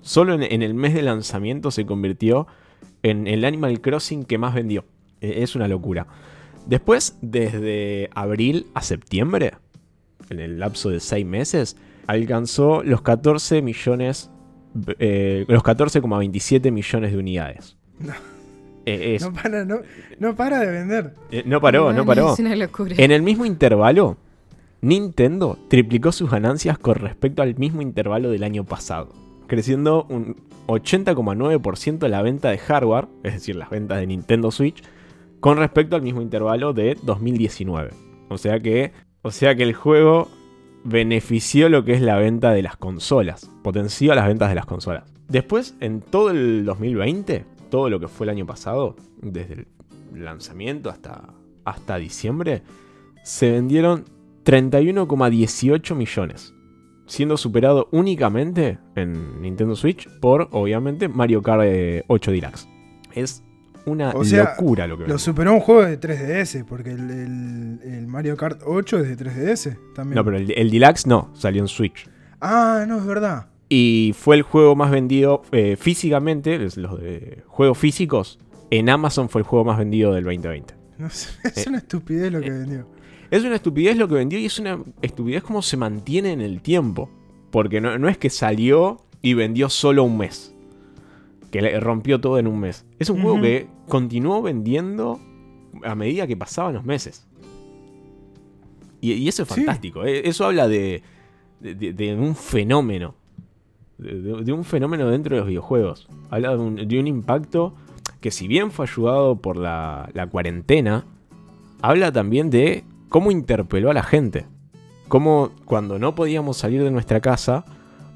Solo 0.00 0.34
en, 0.34 0.42
en 0.42 0.62
el 0.62 0.74
mes 0.74 0.94
de 0.94 1.02
lanzamiento 1.02 1.70
se 1.70 1.86
convirtió 1.86 2.46
en 3.02 3.26
el 3.28 3.44
Animal 3.44 3.80
Crossing 3.80 4.24
que 4.24 4.36
más 4.38 4.54
vendió. 4.54 4.84
E- 5.20 5.42
Es 5.42 5.54
una 5.54 5.68
locura. 5.68 6.06
Después, 6.66 7.16
desde 7.22 8.10
abril 8.14 8.66
a 8.74 8.82
septiembre, 8.82 9.54
en 10.28 10.40
el 10.40 10.58
lapso 10.58 10.90
de 10.90 11.00
6 11.00 11.24
meses, 11.24 11.76
alcanzó 12.06 12.82
los 12.82 13.00
14 13.02 13.62
millones. 13.62 14.30
eh, 14.98 15.44
los 15.48 15.62
14,27 15.62 16.70
millones 16.72 17.12
de 17.12 17.18
unidades. 17.18 17.76
No. 18.96 19.02
Eh, 19.02 19.14
es- 19.16 19.22
No 19.22 19.32
para, 19.32 19.64
no, 19.64 19.76
no 20.18 20.34
para 20.36 20.60
de 20.60 20.70
vender. 20.70 21.14
eh, 21.30 21.42
no 21.46 21.60
paró, 21.60 21.92
no 21.92 22.04
paró. 22.06 22.32
Es 22.32 22.38
una 22.40 22.54
locura. 22.56 22.94
En 22.98 23.10
el 23.10 23.22
mismo 23.22 23.44
intervalo, 23.44 24.16
Nintendo 24.80 25.58
triplicó 25.68 26.12
sus 26.12 26.30
ganancias 26.30 26.78
con 26.78 26.94
respecto 26.96 27.42
al 27.42 27.56
mismo 27.56 27.82
intervalo 27.82 28.30
del 28.30 28.44
año 28.44 28.64
pasado, 28.64 29.08
creciendo 29.48 30.06
un 30.08 30.36
80,9% 30.66 32.08
la 32.08 32.22
venta 32.22 32.50
de 32.50 32.58
hardware, 32.58 33.06
es 33.24 33.34
decir, 33.34 33.56
las 33.56 33.70
ventas 33.70 33.98
de 33.98 34.06
Nintendo 34.06 34.50
Switch, 34.50 34.82
con 35.40 35.56
respecto 35.58 35.96
al 35.96 36.02
mismo 36.02 36.20
intervalo 36.22 36.72
de 36.72 36.96
2019. 37.02 37.90
O 38.28 38.38
sea 38.38 38.60
que, 38.60 38.92
o 39.22 39.30
sea 39.30 39.54
que 39.54 39.62
el 39.62 39.72
juego 39.74 40.28
benefició 40.84 41.68
lo 41.68 41.84
que 41.84 41.92
es 41.94 42.00
la 42.00 42.16
venta 42.16 42.52
de 42.52 42.62
las 42.62 42.76
consolas, 42.76 43.50
potenció 43.62 44.14
las 44.14 44.26
ventas 44.26 44.48
de 44.48 44.54
las 44.54 44.66
consolas. 44.66 45.04
Después, 45.28 45.74
en 45.80 46.00
todo 46.00 46.30
el 46.30 46.64
2020, 46.64 47.44
todo 47.70 47.88
lo 47.90 48.00
que 48.00 48.08
fue 48.08 48.26
el 48.26 48.30
año 48.30 48.46
pasado, 48.46 48.96
desde 49.22 49.54
el 49.54 49.66
lanzamiento 50.24 50.90
hasta, 50.90 51.34
hasta 51.64 51.96
diciembre, 51.96 52.62
se 53.22 53.50
vendieron 53.52 54.04
31,18 54.44 55.94
millones, 55.94 56.54
siendo 57.06 57.36
superado 57.36 57.88
únicamente 57.92 58.78
en 58.96 59.40
Nintendo 59.42 59.76
Switch 59.76 60.08
por, 60.20 60.48
obviamente, 60.52 61.08
Mario 61.08 61.42
Kart 61.42 61.62
eh, 61.64 62.04
8 62.08 62.30
Deluxe. 62.32 62.68
Es 63.14 63.42
una 63.86 64.10
O 64.10 64.24
sea, 64.24 64.54
locura 64.56 64.86
lo 64.86 64.96
que 64.96 65.02
Lo 65.04 65.08
vende. 65.08 65.18
superó 65.22 65.52
un 65.54 65.60
juego 65.60 65.82
de 65.82 65.98
3DS, 65.98 66.64
porque 66.66 66.90
el, 66.92 67.10
el- 67.10 67.80
el 67.84 68.06
Mario 68.06 68.36
Kart 68.36 68.60
8 68.64 68.98
es 69.00 69.08
de 69.08 69.24
3DS 69.24 69.78
también. 69.94 70.16
No, 70.16 70.24
pero 70.24 70.36
el, 70.36 70.50
el 70.50 70.70
Deluxe 70.70 71.06
no, 71.06 71.30
salió 71.34 71.62
en 71.62 71.68
Switch. 71.68 72.08
Ah, 72.40 72.84
no, 72.86 72.98
es 72.98 73.06
verdad. 73.06 73.46
Y 73.68 74.14
fue 74.16 74.36
el 74.36 74.42
juego 74.42 74.74
más 74.76 74.90
vendido 74.90 75.42
eh, 75.52 75.76
físicamente, 75.78 76.58
los 76.76 77.00
de 77.00 77.42
juegos 77.46 77.76
físicos. 77.78 78.38
En 78.70 78.88
Amazon 78.88 79.28
fue 79.28 79.40
el 79.42 79.46
juego 79.46 79.64
más 79.64 79.78
vendido 79.78 80.12
del 80.14 80.24
2020. 80.24 80.74
No 80.98 81.10
sé, 81.10 81.30
es 81.44 81.66
Eh, 81.66 81.68
una 81.68 81.78
estupidez 81.78 82.32
lo 82.32 82.40
que 82.40 82.50
vendió. 82.50 82.86
Es 83.30 83.44
una 83.44 83.56
estupidez 83.56 83.96
lo 83.98 84.08
que 84.08 84.14
vendió 84.14 84.38
y 84.38 84.46
es 84.46 84.58
una 84.58 84.78
estupidez 85.02 85.42
como 85.42 85.60
se 85.62 85.76
mantiene 85.76 86.32
en 86.32 86.40
el 86.40 86.62
tiempo. 86.62 87.10
Porque 87.50 87.80
no, 87.80 87.98
no 87.98 88.08
es 88.08 88.16
que 88.18 88.30
salió 88.30 88.98
y 89.22 89.34
vendió 89.34 89.68
solo 89.68 90.04
un 90.04 90.16
mes. 90.18 90.54
Que 91.50 91.60
le 91.62 91.78
rompió 91.80 92.20
todo 92.20 92.38
en 92.38 92.46
un 92.46 92.60
mes. 92.60 92.84
Es 92.98 93.08
un 93.10 93.22
juego 93.22 93.40
que 93.42 93.68
continuó 93.86 94.40
vendiendo 94.42 95.20
a 95.82 95.94
medida 95.94 96.26
que 96.26 96.36
pasaban 96.36 96.74
los 96.74 96.84
meses. 96.84 97.26
Y, 99.00 99.12
y 99.12 99.28
eso 99.28 99.42
es 99.44 99.48
fantástico. 99.48 100.04
eh, 100.04 100.22
Eso 100.28 100.44
habla 100.46 100.68
de, 100.68 101.02
de- 101.60 101.74
de- 101.74 101.92
de 101.92 102.14
un 102.14 102.34
fenómeno. 102.34 103.14
De, 103.98 104.52
un 104.52 104.64
fenómeno 104.64 105.08
dentro 105.10 105.34
de 105.34 105.40
los 105.40 105.48
videojuegos. 105.48 106.08
Habla 106.30 106.56
de 106.56 106.98
un, 106.98 107.06
impacto 107.06 107.74
que 108.20 108.30
si 108.30 108.46
bien 108.46 108.70
fue 108.70 108.86
ayudado 108.86 109.36
por 109.36 109.56
la, 109.56 110.08
la 110.14 110.28
cuarentena, 110.28 111.04
habla 111.82 112.12
también 112.12 112.50
de 112.50 112.84
cómo 113.08 113.30
interpeló 113.30 113.90
a 113.90 113.94
la 113.94 114.02
gente. 114.02 114.46
Cómo 115.08 115.50
cuando 115.64 115.98
no 115.98 116.14
podíamos 116.14 116.56
salir 116.58 116.82
de 116.82 116.90
nuestra 116.90 117.20
casa, 117.20 117.64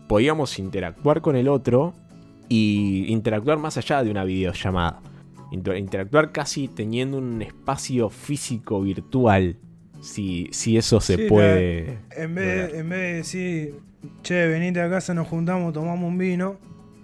podíamos 0.09 0.59
interactuar 0.59 1.21
con 1.21 1.37
el 1.37 1.49
otro 1.49 1.95
y 2.49 3.07
interactuar 3.11 3.59
más 3.59 3.77
allá 3.77 4.03
de 4.05 4.11
una 4.11 4.25
videollamada. 4.25 5.01
Inter- 5.51 5.79
interactuar 5.79 6.33
casi 6.33 6.69
teniendo 6.69 7.19
un 7.19 7.43
espacio 7.43 8.09
físico 8.09 8.81
virtual. 8.83 9.57
Si, 10.03 10.49
si 10.53 10.77
eso 10.77 11.01
se 11.01 11.15
Sí, 11.17 11.23
la- 11.23 11.29
puede. 11.29 11.99
En 12.17 12.35
vez, 12.35 12.75
en 12.75 12.89
vez 12.89 12.99
de 13.01 13.15
decir, 13.15 13.75
che, 14.23 14.47
venite 14.49 14.81
a 14.81 14.91
casa, 14.91 15.15
nos 15.15 15.29
juntamos, 15.29 15.73
tomamos 15.73 16.07
un 16.09 16.19
vino. 16.19 16.57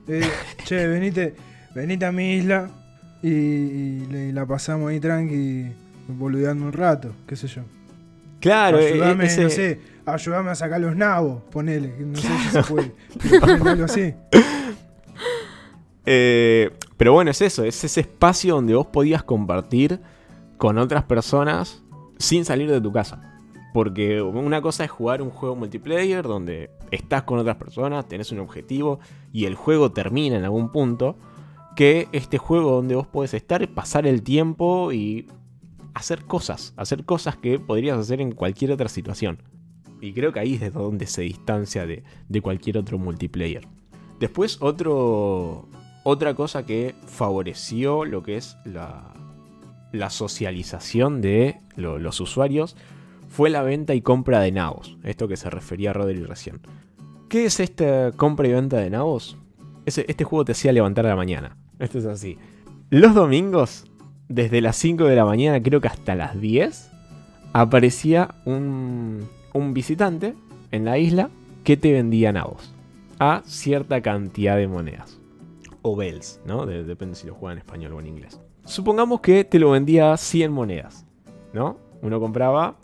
eh, 0.09 0.21
che, 0.65 0.87
venite, 0.87 1.35
venite 1.75 2.05
a 2.07 2.13
mi 2.13 2.35
isla 2.35 2.69
y, 3.23 3.29
y 3.31 4.07
le- 4.11 4.29
y 4.29 4.33
la 4.33 4.45
pasamos 4.47 4.91
ahí 4.91 4.99
tranqui, 5.01 5.67
boludeando 6.09 6.65
un 6.67 6.73
rato, 6.73 7.13
qué 7.27 7.37
sé 7.37 7.47
yo. 7.47 7.63
Claro, 8.41 8.79
e- 8.79 8.93
ayúdame, 8.93 9.27
ese- 9.27 9.43
no 9.45 9.51
sé, 9.51 9.81
ayúdame 10.07 10.51
a 10.51 10.55
sacar 10.55 10.81
los 10.81 10.95
nabos, 10.97 11.43
ponele, 11.51 11.93
no 12.01 12.17
sé 12.19 12.29
si 12.29 12.49
se 12.51 12.63
puede. 12.63 12.93
pero 13.31 13.41
ponele 13.41 13.71
algo 13.71 13.85
así. 13.85 14.15
Eh, 16.11 16.71
pero 16.97 17.13
bueno, 17.13 17.31
es 17.31 17.43
eso, 17.43 17.65
es 17.65 17.85
ese 17.85 18.01
espacio 18.01 18.55
donde 18.55 18.75
vos 18.75 18.87
podías 18.87 19.23
compartir 19.23 20.01
con 20.57 20.79
otras 20.79 21.05
personas 21.05 21.83
sin 22.19 22.45
salir 22.45 22.71
de 22.71 22.81
tu 22.81 22.93
casa. 22.93 23.39
Porque 23.73 24.23
una 24.23 24.63
cosa 24.63 24.85
es 24.85 24.91
jugar 24.91 25.23
un 25.23 25.31
juego 25.31 25.55
multiplayer 25.55 26.25
donde 26.25 26.71
estás 26.91 27.23
con 27.25 27.39
otras 27.39 27.57
personas, 27.57 28.09
tenés 28.09 28.33
un 28.33 28.41
objetivo 28.41 28.99
y 29.33 29.45
el 29.45 29.55
juego 29.55 29.93
termina 29.93 30.37
en 30.37 30.45
algún 30.45 30.73
punto. 30.73 31.17
Que 31.77 32.09
este 32.13 32.39
juego 32.39 32.73
donde 32.73 32.97
vos 32.97 33.07
podés 33.07 33.35
estar, 33.35 33.67
pasar 33.69 34.07
el 34.07 34.23
tiempo 34.23 34.93
y 34.93 35.29
hacer 35.95 36.25
cosas. 36.25 36.75
Hacer 36.77 37.05
cosas 37.05 37.37
que 37.37 37.61
podrías 37.61 37.99
hacer 37.99 38.21
en 38.21 38.33
cualquier 38.33 38.73
otra 38.73 38.89
situación. 38.89 39.43
Y 40.01 40.13
creo 40.13 40.33
que 40.33 40.41
ahí 40.41 40.55
es 40.55 40.61
desde 40.61 40.79
donde 40.79 41.07
se 41.07 41.23
distancia 41.23 41.87
de, 41.87 42.03
de 42.29 42.41
cualquier 42.41 42.79
otro 42.79 42.99
multiplayer. 42.99 43.69
Después 44.19 44.59
otro, 44.61 45.69
otra 46.05 46.35
cosa 46.35 46.67
que 46.67 46.95
favoreció 47.07 48.05
lo 48.05 48.23
que 48.23 48.37
es 48.37 48.57
la, 48.65 49.13
la 49.93 50.11
socialización 50.11 51.21
de 51.21 51.57
lo- 51.77 51.99
los 51.99 52.21
usuarios 52.21 52.77
fue 53.29 53.51
la 53.51 53.63
venta 53.63 53.95
y 53.95 54.01
compra 54.03 54.41
de 54.41 54.53
nabos. 54.53 54.97
Esto 55.05 55.29
que 55.29 55.37
se 55.37 55.51
refería 55.51 55.91
a 55.91 55.93
Rodri 55.93 56.23
recién. 56.25 56.61
¿Qué 57.29 57.45
es 57.45 57.61
esta 57.61 58.13
compra 58.13 58.49
y 58.49 58.53
venta 58.53 58.79
de 58.79 58.91
nabos? 58.91 59.37
Ese- 59.87 60.07
este 60.09 60.25
juego 60.25 60.45
te 60.45 60.53
hacía 60.53 60.73
levantar 60.73 61.05
la 61.05 61.17
mañana. 61.17 61.57
Esto 61.79 61.99
es 61.99 62.07
así. 62.07 62.39
Los 62.91 63.15
domingos, 63.15 63.85
desde 64.29 64.61
las 64.61 64.77
5 64.77 65.05
de 65.05 65.17
la 65.17 65.25
mañana 65.25 65.63
creo 65.63 65.81
que 65.81 65.89
hasta 65.89 66.15
las 66.15 66.41
10, 66.41 66.91
aparecía 67.53 68.35
un, 68.45 69.27
un 69.53 69.75
visitante 69.75 70.35
en 70.71 70.85
la 70.85 70.99
isla 70.99 71.31
que 71.65 71.77
te 71.77 71.93
vendía 71.93 72.33
nabos 72.33 72.73
a 73.19 73.43
cierta 73.47 74.01
cantidad 74.01 74.57
de 74.57 74.69
monedas. 74.69 75.18
O 75.83 75.97
bells, 75.97 76.41
¿no? 76.45 76.67
De- 76.67 76.85
depende 76.85 77.15
si 77.15 77.27
lo 77.27 77.35
juega 77.35 77.53
en 77.53 77.59
español 77.59 77.93
o 77.93 78.01
en 78.01 78.07
inglés. 78.07 78.41
Supongamos 78.65 79.21
que 79.21 79.45
te 79.45 79.59
lo 79.59 79.71
vendía 79.71 80.13
a 80.13 80.17
100 80.17 80.53
monedas, 80.53 81.07
¿no? 81.53 81.79
Uno 82.03 82.21
compraba 82.21 82.77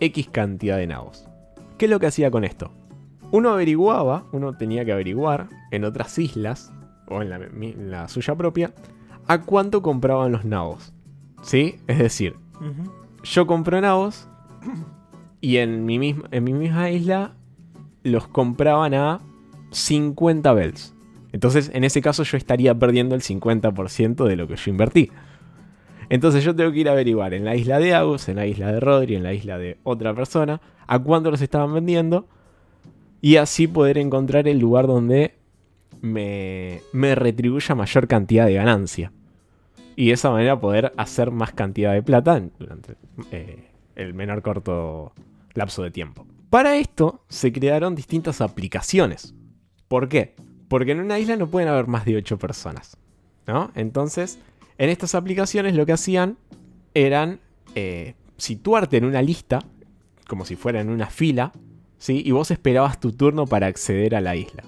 X 0.00 0.28
cantidad 0.30 0.76
de 0.76 0.86
nabos. 0.86 1.28
¿Qué 1.78 1.86
es 1.86 1.90
lo 1.90 1.98
que 2.00 2.06
hacía 2.06 2.30
con 2.30 2.44
esto? 2.44 2.70
Uno 3.30 3.50
averiguaba, 3.50 4.24
uno 4.32 4.52
tenía 4.56 4.84
que 4.84 4.92
averiguar 4.92 5.48
en 5.70 5.84
otras 5.84 6.18
islas, 6.18 6.72
o 7.08 7.22
en 7.22 7.30
la, 7.30 7.38
mi- 7.38 7.70
en 7.72 7.90
la 7.90 8.08
suya 8.08 8.34
propia, 8.36 8.72
a 9.26 9.42
cuánto 9.42 9.82
compraban 9.82 10.32
los 10.32 10.44
nabos. 10.44 10.92
¿Sí? 11.42 11.76
Es 11.88 11.98
decir, 11.98 12.36
yo 13.24 13.46
compro 13.46 13.80
nabos 13.80 14.28
y 15.40 15.56
en 15.56 15.84
mi, 15.84 15.98
misma, 15.98 16.28
en 16.30 16.44
mi 16.44 16.52
misma 16.52 16.90
isla 16.90 17.34
los 18.04 18.28
compraban 18.28 18.94
a 18.94 19.20
50 19.70 20.52
bells. 20.52 20.91
Entonces, 21.32 21.70
en 21.72 21.84
ese 21.84 22.02
caso, 22.02 22.22
yo 22.22 22.36
estaría 22.36 22.74
perdiendo 22.74 23.14
el 23.14 23.22
50% 23.22 24.26
de 24.26 24.36
lo 24.36 24.46
que 24.46 24.56
yo 24.56 24.70
invertí. 24.70 25.10
Entonces, 26.10 26.44
yo 26.44 26.54
tengo 26.54 26.70
que 26.72 26.80
ir 26.80 26.88
a 26.88 26.92
averiguar 26.92 27.32
en 27.32 27.44
la 27.44 27.56
isla 27.56 27.78
de 27.78 27.94
Agus, 27.94 28.28
en 28.28 28.36
la 28.36 28.46
isla 28.46 28.70
de 28.70 28.80
Rodri, 28.80 29.14
en 29.16 29.22
la 29.22 29.32
isla 29.32 29.56
de 29.58 29.78
otra 29.82 30.14
persona, 30.14 30.60
a 30.86 30.98
cuánto 30.98 31.30
los 31.30 31.40
estaban 31.40 31.72
vendiendo. 31.72 32.26
Y 33.22 33.36
así 33.36 33.66
poder 33.66 33.98
encontrar 33.98 34.46
el 34.46 34.58
lugar 34.58 34.86
donde 34.86 35.34
me, 36.02 36.82
me 36.92 37.14
retribuya 37.14 37.74
mayor 37.74 38.08
cantidad 38.08 38.46
de 38.46 38.54
ganancia. 38.54 39.12
Y 39.96 40.08
de 40.08 40.12
esa 40.12 40.30
manera 40.30 40.60
poder 40.60 40.92
hacer 40.96 41.30
más 41.30 41.52
cantidad 41.52 41.92
de 41.94 42.02
plata 42.02 42.42
durante 42.58 42.96
eh, 43.30 43.68
el 43.94 44.12
menor 44.12 44.42
corto 44.42 45.12
lapso 45.54 45.82
de 45.82 45.90
tiempo. 45.90 46.26
Para 46.50 46.76
esto 46.76 47.24
se 47.28 47.52
crearon 47.52 47.94
distintas 47.94 48.40
aplicaciones. 48.40 49.34
¿Por 49.88 50.08
qué? 50.08 50.34
Porque 50.72 50.92
en 50.92 51.00
una 51.00 51.18
isla 51.18 51.36
no 51.36 51.48
pueden 51.48 51.68
haber 51.68 51.86
más 51.86 52.06
de 52.06 52.16
8 52.16 52.38
personas. 52.38 52.96
¿no? 53.46 53.70
Entonces, 53.74 54.38
en 54.78 54.88
estas 54.88 55.14
aplicaciones 55.14 55.74
lo 55.74 55.84
que 55.84 55.92
hacían 55.92 56.38
eran 56.94 57.40
eh, 57.74 58.14
situarte 58.38 58.96
en 58.96 59.04
una 59.04 59.20
lista, 59.20 59.58
como 60.26 60.46
si 60.46 60.56
fuera 60.56 60.80
en 60.80 60.88
una 60.88 61.10
fila, 61.10 61.52
¿sí? 61.98 62.22
y 62.24 62.30
vos 62.30 62.50
esperabas 62.50 63.00
tu 63.00 63.12
turno 63.12 63.46
para 63.46 63.66
acceder 63.66 64.14
a 64.14 64.22
la 64.22 64.34
isla. 64.34 64.62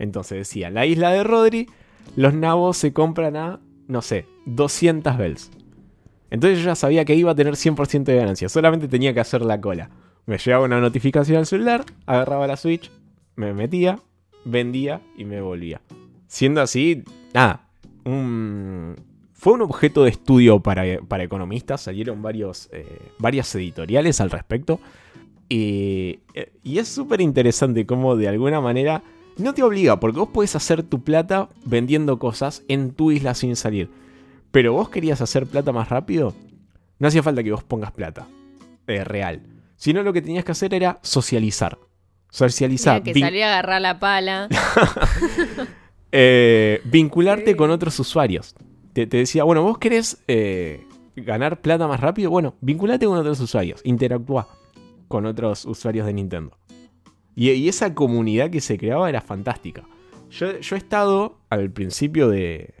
Entonces 0.00 0.38
decía, 0.38 0.68
la 0.68 0.84
isla 0.84 1.12
de 1.12 1.22
Rodri, 1.22 1.68
los 2.16 2.34
nabos 2.34 2.76
se 2.76 2.92
compran 2.92 3.36
a, 3.36 3.60
no 3.86 4.02
sé, 4.02 4.26
200 4.46 5.16
bells. 5.16 5.52
Entonces 6.28 6.58
yo 6.58 6.64
ya 6.64 6.74
sabía 6.74 7.04
que 7.04 7.14
iba 7.14 7.30
a 7.30 7.36
tener 7.36 7.54
100% 7.54 8.02
de 8.02 8.16
ganancia, 8.16 8.48
solamente 8.48 8.88
tenía 8.88 9.14
que 9.14 9.20
hacer 9.20 9.42
la 9.42 9.60
cola. 9.60 9.90
Me 10.26 10.38
llegaba 10.38 10.64
una 10.64 10.80
notificación 10.80 11.38
al 11.38 11.46
celular, 11.46 11.84
agarraba 12.04 12.48
la 12.48 12.56
Switch, 12.56 12.90
me 13.36 13.54
metía, 13.54 14.00
vendía 14.46 15.02
y 15.18 15.24
me 15.24 15.40
volvía. 15.42 15.80
Siendo 16.26 16.62
así, 16.62 17.02
nada, 17.34 17.68
un- 18.04 18.96
fue 19.32 19.52
un 19.52 19.62
objeto 19.62 20.04
de 20.04 20.10
estudio 20.10 20.60
para, 20.60 20.84
para 21.06 21.24
economistas, 21.24 21.82
salieron 21.82 22.22
varios, 22.22 22.68
eh, 22.72 22.86
varias 23.18 23.54
editoriales 23.54 24.20
al 24.20 24.30
respecto. 24.30 24.80
Y, 25.48 26.20
eh, 26.34 26.52
y 26.64 26.78
es 26.78 26.88
súper 26.88 27.20
interesante 27.20 27.86
cómo 27.86 28.16
de 28.16 28.28
alguna 28.28 28.60
manera 28.60 29.02
no 29.36 29.52
te 29.54 29.62
obliga, 29.62 30.00
porque 30.00 30.18
vos 30.18 30.30
podés 30.30 30.56
hacer 30.56 30.82
tu 30.82 31.02
plata 31.04 31.48
vendiendo 31.64 32.18
cosas 32.18 32.64
en 32.68 32.92
tu 32.92 33.10
isla 33.12 33.34
sin 33.34 33.54
salir. 33.54 33.90
Pero 34.50 34.72
vos 34.72 34.88
querías 34.88 35.20
hacer 35.20 35.46
plata 35.46 35.70
más 35.72 35.90
rápido, 35.90 36.34
no 36.98 37.08
hacía 37.08 37.22
falta 37.22 37.44
que 37.44 37.52
vos 37.52 37.62
pongas 37.62 37.92
plata 37.92 38.26
eh, 38.86 39.04
real. 39.04 39.42
Sino 39.76 40.02
lo 40.02 40.12
que 40.14 40.22
tenías 40.22 40.44
que 40.44 40.52
hacer 40.52 40.72
era 40.72 40.98
socializar. 41.02 41.78
Socializar. 42.30 43.02
Que 43.02 43.14
salir 43.14 43.42
a 43.44 43.52
agarrar 43.54 43.80
la 43.80 43.98
pala. 43.98 44.48
eh, 46.12 46.80
vincularte 46.84 47.52
Sí. 47.52 47.56
con 47.56 47.70
otros 47.70 47.98
usuarios. 48.00 48.54
Te, 48.92 49.06
te 49.06 49.18
decía, 49.18 49.44
bueno, 49.44 49.62
vos 49.62 49.78
querés 49.78 50.22
eh, 50.28 50.86
ganar 51.16 51.60
plata 51.60 51.86
más 51.86 52.00
rápido, 52.00 52.30
bueno, 52.30 52.54
vinculate 52.60 53.06
con 53.06 53.18
otros 53.18 53.40
usuarios, 53.40 53.80
interactúa 53.84 54.48
con 55.08 55.26
otros 55.26 55.64
usuarios 55.66 56.06
de 56.06 56.12
Nintendo. 56.14 56.56
Y, 57.34 57.50
y 57.50 57.68
esa 57.68 57.94
comunidad 57.94 58.50
que 58.50 58.60
se 58.60 58.78
creaba 58.78 59.08
era 59.08 59.20
fantástica. 59.20 59.84
Yo, 60.30 60.58
yo 60.58 60.74
he 60.76 60.78
estado 60.78 61.38
al 61.50 61.70
principio 61.70 62.28
de, 62.28 62.74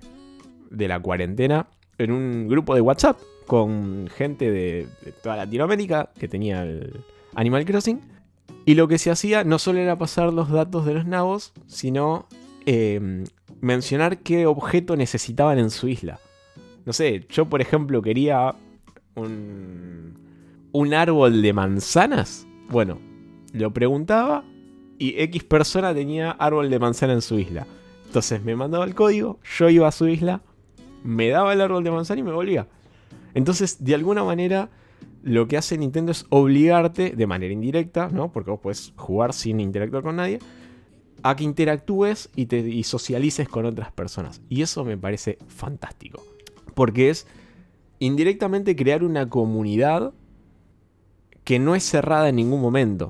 de 0.70 0.88
la 0.88 0.98
cuarentena 1.00 1.68
en 1.98 2.10
un 2.10 2.48
grupo 2.48 2.74
de 2.74 2.80
WhatsApp 2.80 3.18
con 3.46 4.08
gente 4.08 4.50
de, 4.50 4.88
de 5.04 5.12
toda 5.12 5.36
Latinoamérica 5.36 6.10
que 6.18 6.26
tenía 6.28 6.62
el 6.62 7.04
Animal 7.34 7.64
Crossing. 7.64 8.00
Y 8.66 8.74
lo 8.74 8.88
que 8.88 8.98
se 8.98 9.10
hacía 9.10 9.44
no 9.44 9.58
solo 9.58 9.78
era 9.78 9.96
pasar 9.96 10.32
los 10.32 10.50
datos 10.50 10.84
de 10.84 10.94
los 10.94 11.06
nabos, 11.06 11.52
sino 11.66 12.26
eh, 12.66 13.24
mencionar 13.60 14.18
qué 14.18 14.46
objeto 14.46 14.96
necesitaban 14.96 15.58
en 15.58 15.70
su 15.70 15.88
isla. 15.88 16.18
No 16.84 16.92
sé, 16.92 17.24
yo 17.30 17.46
por 17.46 17.60
ejemplo 17.60 18.02
quería 18.02 18.56
un, 19.14 20.14
un 20.72 20.94
árbol 20.94 21.42
de 21.42 21.52
manzanas. 21.52 22.46
Bueno, 22.68 22.98
lo 23.52 23.72
preguntaba 23.72 24.44
y 24.98 25.14
X 25.22 25.44
persona 25.44 25.94
tenía 25.94 26.32
árbol 26.32 26.68
de 26.68 26.78
manzana 26.80 27.12
en 27.12 27.22
su 27.22 27.38
isla. 27.38 27.68
Entonces 28.06 28.42
me 28.42 28.56
mandaba 28.56 28.84
el 28.84 28.96
código, 28.96 29.38
yo 29.58 29.68
iba 29.68 29.86
a 29.86 29.92
su 29.92 30.08
isla, 30.08 30.42
me 31.04 31.28
daba 31.28 31.52
el 31.52 31.60
árbol 31.60 31.84
de 31.84 31.92
manzana 31.92 32.20
y 32.20 32.24
me 32.24 32.32
volvía. 32.32 32.66
Entonces, 33.34 33.84
de 33.84 33.94
alguna 33.94 34.24
manera, 34.24 34.70
lo 35.26 35.48
que 35.48 35.56
hace 35.56 35.76
Nintendo 35.76 36.12
es 36.12 36.24
obligarte, 36.28 37.10
de 37.10 37.26
manera 37.26 37.52
indirecta, 37.52 38.08
¿no? 38.12 38.30
Porque 38.30 38.52
vos 38.52 38.60
podés 38.60 38.92
jugar 38.94 39.32
sin 39.32 39.58
interactuar 39.58 40.04
con 40.04 40.14
nadie, 40.14 40.38
a 41.24 41.34
que 41.34 41.42
interactúes 41.42 42.30
y, 42.36 42.46
te, 42.46 42.58
y 42.60 42.84
socialices 42.84 43.48
con 43.48 43.66
otras 43.66 43.90
personas. 43.90 44.40
Y 44.48 44.62
eso 44.62 44.84
me 44.84 44.96
parece 44.96 45.38
fantástico. 45.48 46.22
Porque 46.74 47.10
es 47.10 47.26
indirectamente 47.98 48.76
crear 48.76 49.02
una 49.02 49.28
comunidad 49.28 50.14
que 51.42 51.58
no 51.58 51.74
es 51.74 51.82
cerrada 51.82 52.28
en 52.28 52.36
ningún 52.36 52.60
momento. 52.60 53.08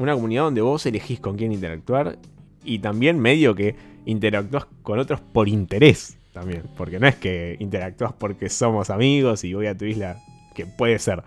Una 0.00 0.14
comunidad 0.14 0.42
donde 0.42 0.62
vos 0.62 0.84
elegís 0.84 1.20
con 1.20 1.36
quién 1.36 1.52
interactuar 1.52 2.18
y 2.64 2.80
también 2.80 3.20
medio 3.20 3.54
que 3.54 3.76
interactúas 4.04 4.66
con 4.82 4.98
otros 4.98 5.20
por 5.20 5.48
interés 5.48 6.18
también. 6.32 6.64
Porque 6.76 6.98
no 6.98 7.06
es 7.06 7.14
que 7.14 7.56
interactúas 7.60 8.12
porque 8.14 8.48
somos 8.48 8.90
amigos 8.90 9.44
y 9.44 9.54
voy 9.54 9.68
a 9.68 9.78
tu 9.78 9.84
isla, 9.84 10.18
que 10.56 10.66
puede 10.66 10.98
ser. 10.98 11.22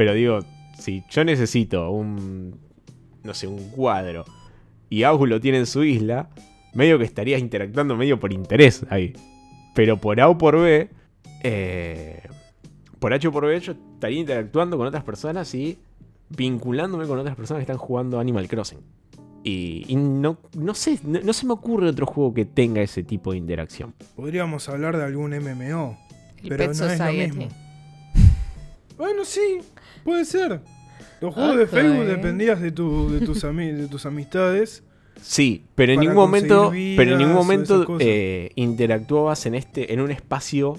Pero 0.00 0.14
digo, 0.14 0.38
si 0.78 1.04
yo 1.10 1.24
necesito 1.26 1.90
un, 1.90 2.58
no 3.22 3.34
sé, 3.34 3.46
un 3.46 3.68
cuadro 3.68 4.24
y 4.88 5.02
Agus 5.02 5.28
lo 5.28 5.42
tiene 5.42 5.58
en 5.58 5.66
su 5.66 5.84
isla, 5.84 6.30
medio 6.72 6.98
que 6.98 7.04
estarías 7.04 7.38
interactuando 7.38 7.94
medio 7.98 8.18
por 8.18 8.32
interés 8.32 8.86
ahí. 8.88 9.12
Pero 9.74 9.98
por 9.98 10.18
A 10.18 10.30
o 10.30 10.38
por 10.38 10.58
B, 10.58 10.88
eh, 11.42 12.22
por 12.98 13.12
H 13.12 13.28
o 13.28 13.30
por 13.30 13.44
B, 13.44 13.60
yo 13.60 13.72
estaría 13.72 14.20
interactuando 14.20 14.78
con 14.78 14.86
otras 14.86 15.04
personas 15.04 15.54
y 15.54 15.76
vinculándome 16.30 17.06
con 17.06 17.18
otras 17.18 17.36
personas 17.36 17.58
que 17.58 17.70
están 17.70 17.76
jugando 17.76 18.18
Animal 18.18 18.48
Crossing. 18.48 18.80
Y, 19.44 19.84
y 19.86 19.96
no, 19.96 20.38
no 20.56 20.72
sé, 20.72 20.98
no, 21.04 21.20
no 21.20 21.34
se 21.34 21.44
me 21.44 21.52
ocurre 21.52 21.90
otro 21.90 22.06
juego 22.06 22.32
que 22.32 22.46
tenga 22.46 22.80
ese 22.80 23.02
tipo 23.02 23.32
de 23.32 23.36
interacción. 23.36 23.92
Podríamos 24.16 24.66
hablar 24.70 24.96
de 24.96 25.04
algún 25.04 25.32
MMO. 25.32 25.98
El 26.38 26.48
Pero 26.48 26.68
Pet 26.70 26.78
no 26.78 26.86
es 26.86 26.98
lo 26.98 27.12
mismo. 27.12 27.48
Bueno, 28.96 29.24
sí, 29.24 29.60
puede 30.04 30.24
ser. 30.24 30.60
Los 31.20 31.34
juegos 31.34 31.56
de 31.58 31.66
Facebook 31.66 32.04
eh. 32.04 32.16
dependías 32.16 32.60
de, 32.60 32.72
tu, 32.72 33.10
de, 33.10 33.24
tus 33.26 33.44
ami- 33.44 33.72
de 33.74 33.86
tus 33.88 34.06
amistades. 34.06 34.82
Sí, 35.20 35.64
pero 35.74 35.92
en 35.92 36.00
ningún 36.00 36.16
momento, 36.16 36.70
pero 36.96 37.12
en 37.12 37.18
ningún 37.18 37.34
momento 37.34 37.86
eh, 38.00 38.50
interactuabas 38.54 39.44
en 39.44 39.54
este, 39.54 39.92
en 39.92 40.00
un 40.00 40.10
espacio 40.10 40.78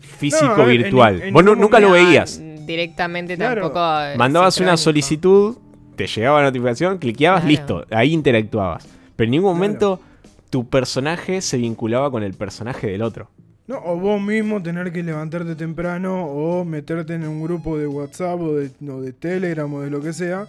físico 0.00 0.56
ver, 0.64 0.78
virtual. 0.78 1.20
en 1.22 1.34
Vos 1.34 1.44
nunca 1.44 1.80
lo 1.80 1.90
veías. 1.90 2.40
Directamente 2.66 3.36
Claro. 3.36 3.62
tampoco. 3.62 3.80
eh, 4.04 4.16
Mandabas 4.16 4.58
una 4.60 4.76
solicitud, 4.76 5.56
te 5.96 6.06
llegaba 6.06 6.38
la 6.40 6.46
notificación, 6.46 6.98
cliqueabas, 6.98 7.42
Claro. 7.42 7.50
listo, 7.50 7.86
ahí 7.90 8.12
interactuabas. 8.12 8.86
Pero 9.16 9.26
en 9.26 9.30
ningún 9.32 9.50
Claro. 9.50 9.56
momento 9.58 10.00
tu 10.48 10.68
personaje 10.68 11.40
se 11.42 11.56
vinculaba 11.58 12.10
con 12.10 12.22
el 12.22 12.34
personaje 12.34 12.86
del 12.86 13.02
otro. 13.02 13.28
No, 13.72 13.80
o 13.86 13.98
vos 13.98 14.20
mismo 14.20 14.62
tener 14.62 14.92
que 14.92 15.02
levantarte 15.02 15.54
temprano 15.54 16.26
o 16.26 16.62
meterte 16.62 17.14
en 17.14 17.26
un 17.26 17.42
grupo 17.42 17.78
de 17.78 17.86
WhatsApp 17.86 18.38
o 18.38 18.56
de, 18.56 18.70
o 18.86 19.00
de 19.00 19.14
Telegram 19.14 19.72
o 19.72 19.80
de 19.80 19.88
lo 19.88 20.02
que 20.02 20.12
sea 20.12 20.46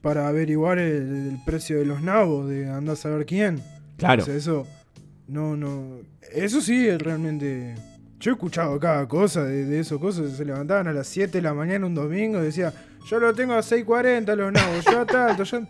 para 0.00 0.26
averiguar 0.26 0.78
el, 0.78 1.32
el 1.32 1.38
precio 1.44 1.78
de 1.78 1.84
los 1.84 2.00
nabos, 2.00 2.48
de 2.48 2.66
andar 2.70 2.94
a 2.94 2.96
saber 2.96 3.26
quién. 3.26 3.60
Claro. 3.98 4.22
O 4.22 4.24
sea, 4.24 4.34
eso 4.34 4.66
no, 5.28 5.54
no. 5.54 5.98
Eso 6.32 6.62
sí 6.62 6.88
es 6.88 6.98
realmente. 7.02 7.74
Yo 8.18 8.30
he 8.30 8.34
escuchado 8.34 8.80
cada 8.80 9.06
cosa 9.06 9.44
de, 9.44 9.66
de 9.66 9.80
eso, 9.80 10.00
cosas. 10.00 10.32
Se 10.32 10.46
levantaban 10.46 10.88
a 10.88 10.94
las 10.94 11.08
7 11.08 11.30
de 11.30 11.42
la 11.42 11.52
mañana 11.52 11.84
un 11.84 11.94
domingo 11.94 12.40
y 12.40 12.44
decía, 12.44 12.72
yo 13.06 13.18
lo 13.18 13.34
tengo 13.34 13.54
a 13.54 13.58
6.40 13.60 14.34
los 14.36 14.52
nabos, 14.52 14.84
yo 14.84 15.00
a 15.00 15.06
tanto, 15.06 15.42
yo. 15.44 15.62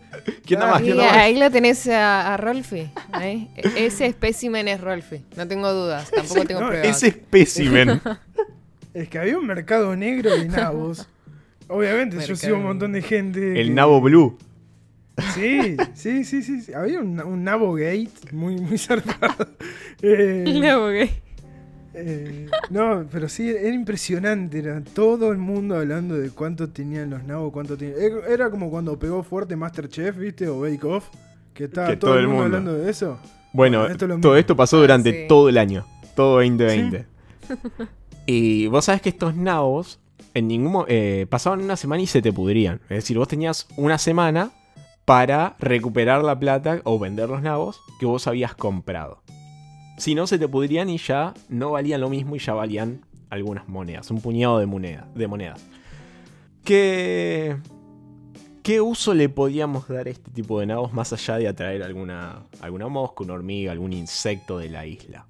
¿Quién 0.45 0.59
da 0.59 0.67
Ah, 0.67 0.71
más? 0.73 0.81
Y 0.81 0.83
¿Quién 0.85 0.97
da 0.97 1.03
más? 1.05 1.13
ahí 1.17 1.37
lo 1.39 1.49
tenés 1.51 1.87
a, 1.87 2.33
a 2.33 2.37
Rolfi. 2.37 2.89
¿eh? 3.21 3.47
E- 3.55 3.85
Ese 3.85 4.05
espécimen 4.05 4.67
es 4.67 4.79
Rolfi. 4.81 5.23
No 5.35 5.47
tengo 5.47 5.71
dudas. 5.73 6.11
Tampoco 6.11 6.45
tengo 6.45 6.61
no, 6.61 6.67
pruebas. 6.67 6.87
Ese 6.87 7.07
espécimen. 7.07 8.01
Es 8.93 9.07
que 9.07 9.19
había 9.19 9.37
un 9.37 9.47
mercado 9.47 9.95
negro 9.95 10.31
de 10.37 10.49
nabos. 10.49 11.07
Obviamente, 11.69 12.15
yo 12.17 12.19
Mercado 12.19 12.35
sigo 12.35 12.57
un 12.57 12.63
montón 12.63 12.91
de 12.91 13.01
gente. 13.01 13.61
el 13.61 13.67
que- 13.69 13.73
nabo 13.73 14.01
blue. 14.01 14.37
Sí, 15.33 15.77
sí, 15.93 16.25
sí, 16.25 16.41
sí. 16.43 16.61
sí. 16.61 16.73
Había 16.73 16.99
un, 16.99 17.17
un 17.21 17.43
nabo 17.43 17.73
gate 17.75 18.09
muy, 18.33 18.55
muy 18.57 18.77
zarpado. 18.77 19.47
Eh, 20.01 20.43
No, 20.61 20.79
porque- 20.81 21.09
eh, 21.93 22.47
no, 22.69 23.05
pero 23.11 23.27
sí, 23.29 23.49
era 23.49 23.73
impresionante. 23.73 24.59
Era 24.59 24.81
todo 24.81 25.31
el 25.31 25.37
mundo 25.37 25.75
hablando 25.75 26.15
de 26.17 26.29
cuánto 26.29 26.69
tenían 26.69 27.09
los 27.09 27.23
nabos, 27.23 27.51
cuánto 27.51 27.77
tenían. 27.77 27.97
Era- 28.29 28.49
como 28.49 28.69
cuando 28.69 28.97
pegó 28.97 29.23
fuerte 29.23 29.55
Masterchef, 29.55 30.17
¿viste? 30.17 30.47
O 30.47 30.61
Bake 30.61 30.83
Off. 30.85 31.09
Que 31.53 31.65
estaba 31.65 31.87
Que 31.89 31.97
todo, 31.97 32.17
el 32.17 32.27
mundo, 32.27 32.43
hablando 32.45 32.73
de 32.73 32.89
eso. 32.89 33.19
Bueno, 33.53 33.79
Bueno, 33.79 33.91
esto 33.91 34.05
es 34.05 34.09
lo 34.09 34.19
todo 34.19 34.37
esto 34.37 34.55
pasó 34.55 34.77
Ah, 34.77 34.81
durante 34.81 35.11
sí. 35.11 35.27
todo 35.27 35.49
el 35.49 35.57
año. 35.57 35.85
Todo 36.15 36.35
2020. 36.37 37.05
y 38.25 38.67
vos 38.67 38.85
sabés 38.85 39.01
que 39.01 39.09
estos 39.09 39.35
nabos 39.35 39.99
en 40.33 40.47
ningún 40.47 40.71
mo- 40.71 40.85
eh, 40.87 41.25
pasaban 41.29 41.61
una 41.61 41.75
semana 41.75 42.01
y 42.01 42.07
se 42.07 42.21
te 42.21 42.31
pudrían. 42.31 42.79
Es 42.83 42.97
decir, 42.97 43.17
vos 43.17 43.27
tenías 43.27 43.67
una 43.75 43.97
semana 43.97 44.51
para 45.03 45.55
recuperar 45.59 46.23
la 46.23 46.39
plata 46.39 46.79
o 46.85 46.97
vender 46.99 47.27
los 47.27 47.41
nabos 47.41 47.81
que 47.99 48.05
vos 48.05 48.27
habías 48.27 48.55
comprado. 48.55 49.21
Si 50.01 50.15
no, 50.15 50.25
se 50.25 50.39
te 50.39 50.47
pudrían 50.47 50.89
y 50.89 50.97
ya 50.97 51.35
no 51.47 51.73
valían 51.73 52.01
lo 52.01 52.09
mismo 52.09 52.35
y 52.35 52.39
ya 52.39 52.55
valían 52.55 53.01
algunas 53.29 53.69
monedas, 53.69 54.09
un 54.09 54.19
puñado 54.19 54.57
de, 54.57 54.65
moneda, 54.65 55.07
de 55.13 55.27
monedas. 55.27 55.63
¿Qué, 56.63 57.55
¿Qué 58.63 58.81
uso 58.81 59.13
le 59.13 59.29
podíamos 59.29 59.87
dar 59.87 60.07
a 60.07 60.09
este 60.09 60.31
tipo 60.31 60.59
de 60.59 60.65
nabos 60.65 60.91
más 60.91 61.13
allá 61.13 61.37
de 61.37 61.47
atraer 61.47 61.83
alguna, 61.83 62.47
alguna 62.61 62.87
mosca, 62.87 63.23
una 63.23 63.35
hormiga, 63.35 63.71
algún 63.73 63.93
insecto 63.93 64.57
de 64.57 64.69
la 64.69 64.87
isla? 64.87 65.27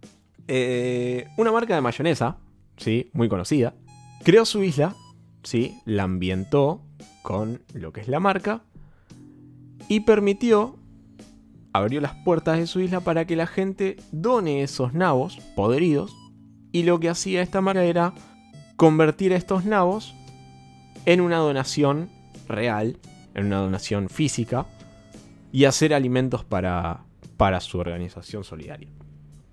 Eh, 0.48 1.28
una 1.36 1.52
marca 1.52 1.76
de 1.76 1.82
mayonesa, 1.82 2.38
¿sí? 2.78 3.10
muy 3.12 3.28
conocida, 3.28 3.76
creó 4.24 4.46
su 4.46 4.64
isla, 4.64 4.96
¿sí? 5.44 5.82
la 5.84 6.04
ambientó 6.04 6.82
con 7.24 7.62
lo 7.74 7.92
que 7.92 8.00
es 8.00 8.08
la 8.08 8.22
marca 8.22 8.64
y 9.90 10.00
permitió, 10.00 10.78
abrió 11.74 12.02
las 12.02 12.16
puertas 12.16 12.58
de 12.58 12.68
su 12.68 12.80
isla 12.80 13.00
para 13.00 13.26
que 13.26 13.36
la 13.36 13.48
gente 13.48 13.98
done 14.12 14.64
esos 14.64 14.94
nabos 14.94 15.38
podridos 15.56 16.16
y 16.72 16.84
lo 16.84 17.00
que 17.00 17.10
hacía 17.10 17.42
esta 17.42 17.62
marca 17.62 17.84
era 17.84 18.14
convertir 18.76 19.34
estos 19.34 19.66
nabos 19.66 20.16
en 21.06 21.22
una 21.22 21.38
donación 21.38 22.10
real, 22.48 22.98
en 23.34 23.48
una 23.48 23.58
donación 23.58 24.10
física 24.10 24.66
y 25.52 25.66
hacer 25.66 25.94
alimentos 25.94 26.44
para, 26.46 27.02
para 27.38 27.60
su 27.60 27.78
organización 27.80 28.44
solidaria. 28.44 28.90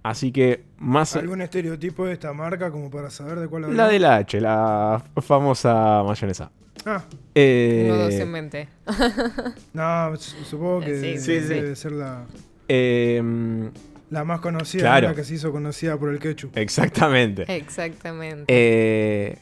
Así 0.03 0.33
que 0.33 0.65
más... 0.79 1.17
¿Algún 1.17 1.43
estereotipo 1.43 2.07
de 2.07 2.15
esta 2.15 2.33
marca 2.33 2.71
como 2.71 2.91
para 2.91 3.11
saber 3.11 3.41
de 3.41 3.49
cuál 3.49 3.63
La 3.63 3.69
hablamos? 3.69 3.93
de 3.93 3.99
la 3.99 4.17
H, 4.17 4.41
la 4.41 5.05
famosa 5.21 6.03
mayonesa. 6.07 6.51
Ah, 6.87 7.05
Eh, 7.35 8.19
en 8.21 8.31
mente. 8.31 8.69
no, 9.75 10.17
su- 10.17 10.45
supongo 10.45 10.81
que 10.81 11.01
Sí, 11.01 11.19
sí, 11.19 11.41
sí. 11.41 11.49
debe 11.49 11.77
ser 11.77 11.93
la, 11.93 12.25
em, 12.69 13.71
la 14.11 14.25
más 14.25 14.41
conocida, 14.41 14.83
Claro. 14.83 15.09
la 15.09 15.15
que 15.15 15.25
se 15.25 15.35
hizo 15.35 15.53
conocida 15.53 15.97
por 15.99 16.11
el 16.11 16.19
ketchup. 16.19 16.57
exactamente. 16.57 17.45
Exactamente. 17.55 18.45
Eh, 18.49 19.39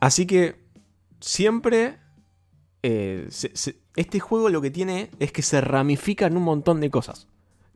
así 0.00 0.26
que 0.26 0.56
siempre 1.20 1.96
eh, 2.82 3.26
se- 3.30 3.52
se- 3.54 3.76
este 3.94 4.18
juego 4.18 4.48
lo 4.48 4.60
que 4.60 4.70
tiene 4.72 5.10
es 5.20 5.30
que 5.30 5.42
se 5.42 5.60
ramifica 5.60 6.26
en 6.26 6.36
un 6.36 6.42
montón 6.42 6.80
de 6.80 6.90
cosas. 6.90 7.28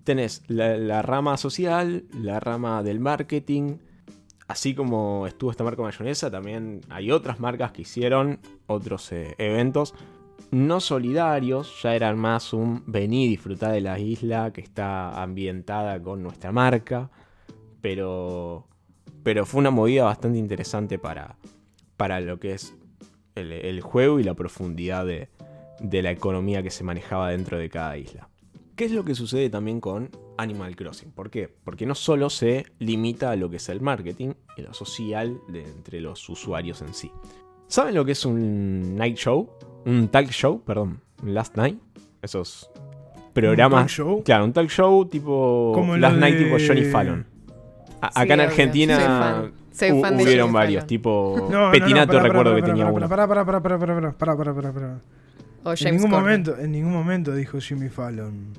Tenés 0.03 0.42
la, 0.49 0.77
la 0.77 1.01
rama 1.03 1.37
social, 1.37 2.05
la 2.12 2.40
rama 2.40 2.83
del 2.83 2.99
marketing. 3.01 3.77
Así 4.49 4.75
como 4.75 5.27
estuvo 5.27 5.51
esta 5.51 5.65
marca 5.65 5.83
mayonesa, 5.83 6.31
también 6.31 6.81
hay 6.89 7.11
otras 7.11 7.41
marcas 7.41 7.73
que 7.73 7.83
hicieron 7.83 8.39
otros 8.67 9.11
eh, 9.13 9.35
eventos 9.39 9.95
no 10.51 10.81
solidarios, 10.81 11.83
ya 11.83 11.95
eran 11.95 12.19
más 12.19 12.53
un 12.53 12.83
vení 12.87 13.29
disfrutar 13.29 13.73
de 13.73 13.81
la 13.81 13.99
isla 13.99 14.53
que 14.53 14.61
está 14.61 15.23
ambientada 15.23 16.01
con 16.01 16.23
nuestra 16.23 16.53
marca. 16.53 17.11
Pero, 17.81 18.67
pero 19.23 19.47
fue 19.47 19.61
una 19.61 19.71
movida 19.71 20.05
bastante 20.05 20.39
interesante 20.39 20.99
para, 20.99 21.37
para 21.97 22.21
lo 22.21 22.39
que 22.39 22.53
es 22.53 22.75
el, 23.35 23.53
el 23.53 23.81
juego 23.81 24.19
y 24.19 24.25
la 24.25 24.35
profundidad 24.35 25.07
de, 25.07 25.29
de 25.81 26.03
la 26.03 26.11
economía 26.11 26.63
que 26.63 26.71
se 26.71 26.85
manejaba 26.85 27.31
dentro 27.31 27.59
de 27.59 27.69
cada 27.69 27.97
isla. 27.97 28.29
¿Qué 28.77 28.85
es 28.85 28.93
lo 28.93 29.05
que 29.05 29.15
sucede 29.15 29.49
también 29.49 29.81
con 29.81 30.11
Animal 30.37 30.77
Crossing? 30.77 31.11
¿Por 31.11 31.31
qué? 31.31 31.49
Porque 31.65 31.87
no 31.87 31.95
solo 31.95 32.29
se 32.29 32.67
limita 32.79 33.31
a 33.31 33.37
lo 33.37 33.49
que 33.49 33.57
es 33.57 33.69
el 33.71 33.81
marketing 33.81 34.35
y 34.57 34.62
lo 34.62 34.75
social 34.75 35.39
de 35.49 35.62
entre 35.62 36.01
los 36.01 36.29
usuarios 36.29 36.83
en 36.83 36.93
sí. 36.93 37.11
¿Saben 37.69 37.95
lo 37.95 38.05
que 38.05 38.12
es 38.12 38.25
un 38.27 38.95
night 38.97 39.17
show? 39.17 39.49
Un 39.87 40.09
talk 40.09 40.29
show, 40.29 40.61
perdón, 40.62 41.01
un 41.23 41.33
last 41.35 41.57
night. 41.57 41.79
Esos 42.21 42.71
programas. 43.33 43.81
talk 43.87 43.89
show? 43.91 44.23
Claro, 44.25 44.45
un 44.45 44.53
talk 44.53 44.69
show 44.69 45.07
tipo 45.07 45.73
Como 45.75 45.97
last 45.97 46.17
night 46.19 46.37
de- 46.37 46.45
tipo 46.45 46.57
Johnny 46.65 46.85
Fallon. 46.85 47.27
A- 48.03 48.09
Sí, 48.12 48.21
acá 48.21 48.35
en. 48.35 48.41
Argentina 48.41 48.97
Soy 48.97 49.05
fan. 49.07 49.53
Soy 49.73 49.91
hu- 49.91 50.01
fan 50.03 50.17
de 50.19 50.25
hubieron 50.25 50.53
varios, 50.53 50.81
Fallon. 50.83 50.87
tipo 50.89 51.49
No, 51.51 51.71
Petinato 51.71 52.12
no, 52.12 52.19
no, 52.19 52.25
recuerdo 52.25 52.55
que 52.57 52.62
tenía 52.62 52.85
pará, 52.85 52.95
uno. 52.97 53.09
Pará, 53.09 53.27
pará, 53.27 53.45
pará, 53.47 53.62
pará, 53.62 53.79
pará, 53.79 54.12
pará, 54.12 54.37
pará, 54.37 54.55
pará, 54.55 54.73
pará. 54.73 55.01
O 55.68 55.72
En 55.72 55.94
ningún 55.94 56.11
Corden. 56.11 56.20
momento, 56.24 56.57
en 56.59 56.72
ningún 56.72 56.92
momento 56.92 57.35
dijo 57.35 57.59
Jimmy 57.61 57.88
Fallon. 57.88 58.52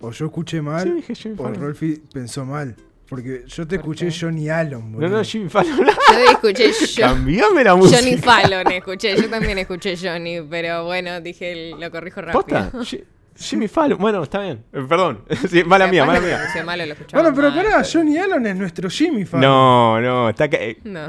O 0.00 0.10
yo 0.10 0.26
escuché 0.26 0.56
Sí, 0.58 0.62
mal, 0.62 0.94
dije 0.96 1.14
Jimmy 1.14 1.34
o 1.38 1.42
Fallon. 1.44 1.60
Rolfi 1.60 2.02
pensó 2.12 2.44
mal. 2.44 2.74
Porque 3.08 3.44
yo 3.46 3.66
te 3.68 3.78
¿Por 3.78 3.94
escuché 3.94 4.06
qué? 4.08 4.18
Johnny 4.26 4.48
Allen, 4.48 4.90
No, 4.90 4.96
boludo. 4.98 5.18
no, 5.18 5.24
Jimmy 5.24 5.48
Fallon. 5.50 5.76
Yo 6.12 6.30
escuché 6.32 6.70
yo, 6.96 7.02
Cambiame 7.06 7.62
la 7.64 7.74
música. 7.76 7.98
Johnny 8.00 8.16
Fallon, 8.16 8.72
escuché. 8.72 9.16
Yo 9.16 9.28
también 9.28 9.58
escuché 9.58 9.94
Johnny, 9.96 10.40
pero 10.48 10.84
bueno, 10.86 11.20
dije, 11.20 11.72
lo 11.78 11.90
corrijo 11.90 12.22
rápido. 12.22 12.40
¿Posta? 12.42 12.70
Ji- 12.84 13.04
Jimmy 13.36 13.68
Fallon. 13.68 13.98
Bueno, 13.98 14.22
está 14.22 14.40
bien. 14.40 14.64
Eh, 14.72 14.82
perdón. 14.88 15.24
Sí, 15.50 15.62
mala 15.64 15.86
mía, 15.88 16.04
mala 16.06 16.20
mía. 16.20 16.36
pronuncié 16.36 16.64
mal 16.64 16.80
o 16.80 16.86
lo 16.86 16.92
escuchaba 16.94 17.22
Bueno, 17.22 17.36
pero 17.36 17.50
mal, 17.50 17.64
pará, 17.64 17.82
Johnny 17.90 18.16
Allen 18.18 18.46
es 18.46 18.56
nuestro 18.56 18.88
Jimmy 18.88 19.24
Fallon. 19.26 19.42
No, 19.50 20.00
no, 20.00 20.28
está 20.30 20.46
eh, 20.46 20.78
No. 20.84 21.00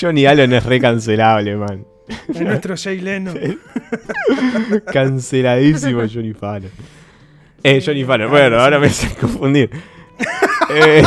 Johnny 0.00 0.26
Allen 0.26 0.52
es 0.54 0.64
recancelable, 0.64 1.56
man. 1.56 1.86
Es 2.28 2.40
nuestro 2.40 2.74
Jay 2.76 3.00
Leno. 3.00 3.32
Canceladísimo 4.92 6.02
Johnny 6.12 6.32
Fallon. 6.34 6.70
Eh, 7.62 7.82
Johnny 7.84 8.04
Fallon. 8.04 8.30
Bueno, 8.30 8.60
ahora 8.60 8.78
me 8.78 8.86
hice 8.88 9.14
confundir. 9.16 9.70
Eh, 10.74 11.02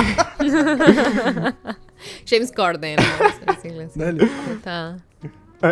James 2.27 2.51
Corden. 2.51 2.97
vamos 2.97 3.35
a 3.47 3.53
decirle 3.53 3.83
así. 3.85 3.99
Dale. 3.99 4.27
Está. 4.51 4.97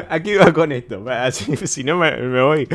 aquí 0.10 0.34
va 0.36 0.52
con 0.54 0.72
esto. 0.72 1.04
Así, 1.08 1.56
si 1.68 1.84
no 1.84 1.98
me, 1.98 2.16
me 2.18 2.42
voy. 2.42 2.68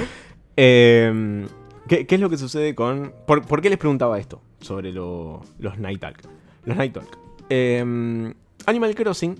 Eh, 0.57 1.47
¿Qué, 1.89 2.07
qué 2.07 2.15
es 2.17 2.21
lo 2.21 2.29
que 2.31 2.37
sucede 2.37 2.75
con. 2.75 3.13
¿Por, 3.27 3.45
por 3.47 3.61
qué 3.63 3.71
les 3.71 3.79
preguntaba 3.79 4.19
esto 4.19 4.41
sobre 4.61 4.93
lo- 4.93 5.43
los 5.59 5.79
Night 5.79 6.01
Talk? 6.01 6.19
Los 6.65 6.77
Night 6.77 6.93
Talk. 6.93 7.19
Em, 7.49 8.33
Animal 8.67 8.95
Crossing 8.95 9.37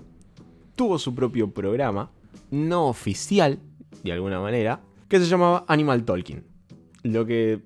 tuvo 0.75 0.97
su 0.97 1.13
propio 1.13 1.49
programa, 1.51 2.09
no 2.51 2.87
oficial, 2.87 3.59
de 4.03 4.11
alguna 4.11 4.39
manera, 4.39 4.81
que 5.07 5.19
se 5.19 5.25
llamaba 5.25 5.65
Animal 5.67 6.05
Talking. 6.05 6.43
Lo 7.03 7.25
que 7.25 7.61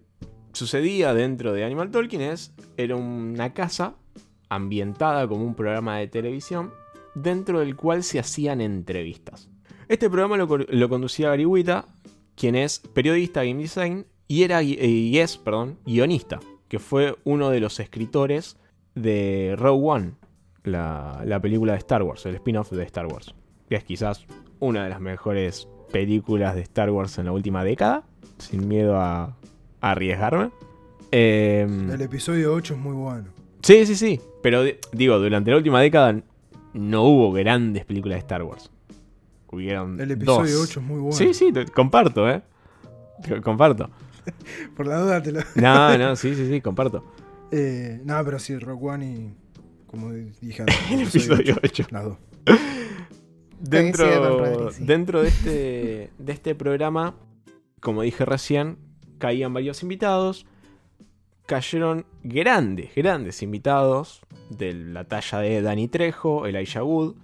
sucedía 0.54 1.14
dentro 1.14 1.54
de 1.54 1.64
Animal 1.64 1.92
Talking 1.92 2.22
es. 2.22 2.54
Era 2.78 2.96
una 2.96 3.54
casa 3.54 3.96
ambientada 4.50 5.28
como 5.28 5.44
un 5.44 5.56
programa 5.56 5.98
de 5.98 6.08
televisión, 6.08 6.72
dentro 7.16 7.60
del 7.60 7.76
cual 7.76 8.04
se 8.04 8.20
hacían 8.20 8.62
entrevistas. 8.62 9.50
Este 9.88 10.10
programa 10.10 10.38
lo, 10.38 10.48
lo 10.48 10.90
conducía 10.90 11.30
Gary 11.30 11.46
Wita, 11.46 11.86
quien 12.36 12.56
es 12.56 12.80
periodista 12.80 13.44
game 13.44 13.62
design 13.62 14.06
y, 14.28 14.44
era, 14.44 14.64
y 14.64 15.18
es 15.20 15.38
perdón, 15.38 15.80
guionista, 15.86 16.40
que 16.68 16.80
fue 16.80 17.16
uno 17.24 17.50
de 17.50 17.60
los 17.60 17.80
escritores 17.80 18.58
de 18.96 19.56
Rogue 19.58 19.88
One, 19.88 20.12
la, 20.64 21.22
la 21.26 21.40
película 21.40 21.74
de 21.74 21.80
Star 21.80 22.04
Wars, 22.04 22.26
el 22.26 22.36
spin-off 22.36 22.72
de 22.72 22.84
Star 22.84 23.06
Wars, 23.08 23.36
que 23.70 23.76
es 23.76 23.84
quizás 23.84 24.26
una 24.64 24.84
de 24.84 24.90
las 24.90 25.00
mejores 25.02 25.68
películas 25.92 26.56
de 26.56 26.62
Star 26.62 26.90
Wars 26.90 27.18
en 27.18 27.26
la 27.26 27.32
última 27.32 27.64
década, 27.64 28.04
sin 28.40 28.68
miedo 28.68 28.98
a, 28.98 29.24
a 29.82 29.92
arriesgarme. 29.92 30.50
Em, 31.12 31.92
El 31.92 32.02
episodio 32.02 32.54
8 32.54 32.74
es 32.74 32.80
muy 32.80 32.94
bueno. 32.94 33.26
Sí, 33.62 33.86
sí, 33.86 33.96
sí. 33.96 34.20
Pero 34.42 34.64
digo, 34.92 35.20
durante 35.20 35.52
la 35.52 35.58
última 35.58 35.80
década 35.82 36.20
no 36.74 37.04
hubo 37.04 37.32
grandes 37.32 37.86
películas 37.86 38.16
de 38.16 38.20
Star 38.20 38.44
Wars. 38.44 38.70
Hubieron 39.52 40.00
El 40.02 40.12
episodio 40.12 40.58
dos. 40.58 40.70
8 40.70 40.80
es 40.80 40.86
muy 40.86 41.00
bueno. 41.00 41.16
Sí, 41.16 41.34
sí, 41.34 41.52
te- 41.54 41.66
comparto, 41.68 42.28
¿eh? 42.30 42.42
Co- 43.30 43.42
Comparto. 43.42 43.90
Por 44.76 44.88
la 44.88 44.98
duda 45.00 45.22
te 45.22 45.32
lo. 45.32 45.42
No, 45.56 45.98
no, 45.98 46.16
sí, 46.16 46.34
sí, 46.36 46.48
sí, 46.50 46.60
comparto. 46.62 47.06
Eh, 47.52 48.02
no, 48.04 48.24
pero 48.26 48.40
sí, 48.40 48.58
Rock 48.58 48.84
One 48.84 49.06
y. 49.06 49.34
Como 49.86 50.12
dije 50.12 50.62
antes, 50.64 50.76
El 50.92 51.02
episodio 51.02 51.56
8. 51.64 51.86
Las 51.92 52.04
dos. 52.06 52.18
Dentro, 53.70 54.72
sí. 54.72 54.84
dentro 54.86 55.22
de, 55.22 55.28
este, 55.30 56.12
de 56.20 56.32
este 56.34 56.54
programa, 56.56 57.16
como 57.80 58.02
dije 58.02 58.26
recién, 58.26 58.78
caían 59.18 59.54
varios 59.54 59.82
invitados. 59.84 60.46
Cayeron 61.46 62.06
grandes, 62.24 62.96
grandes 62.96 63.44
invitados 63.44 64.22
de 64.50 64.74
la 64.74 65.04
talla 65.06 65.40
de 65.40 65.62
Danny 65.62 65.90
Trejo, 65.90 66.46
Elijah 66.48 66.84
Wood 66.84 67.16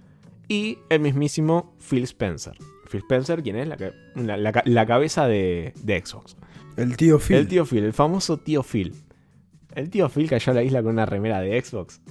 y 0.46 0.78
el 0.90 1.00
mismísimo 1.00 1.74
Phil 1.78 2.02
Spencer. 2.04 2.56
Phil 2.90 3.00
Spencer, 3.00 3.42
quien 3.42 3.56
es 3.56 3.68
la, 3.68 3.76
la- 4.16 4.62
la 4.64 4.86
cabeza 4.86 5.26
de, 5.26 5.72
de 5.82 6.02
Xbox. 6.04 6.36
El 6.76 6.96
tío 6.98 7.18
Phil. 7.18 7.36
El 7.36 7.48
tío 7.48 7.64
Phil, 7.64 7.84
el 7.84 7.92
famoso 7.94 8.36
tío 8.36 8.62
Phil. 8.62 8.94
El 9.74 9.88
tío 9.88 10.08
Phil 10.10 10.28
cayó 10.28 10.52
a 10.52 10.54
la 10.56 10.62
isla 10.64 10.82
con 10.82 10.92
una 10.92 11.06
remera 11.06 11.40
de 11.40 11.58
Xbox. 11.60 12.02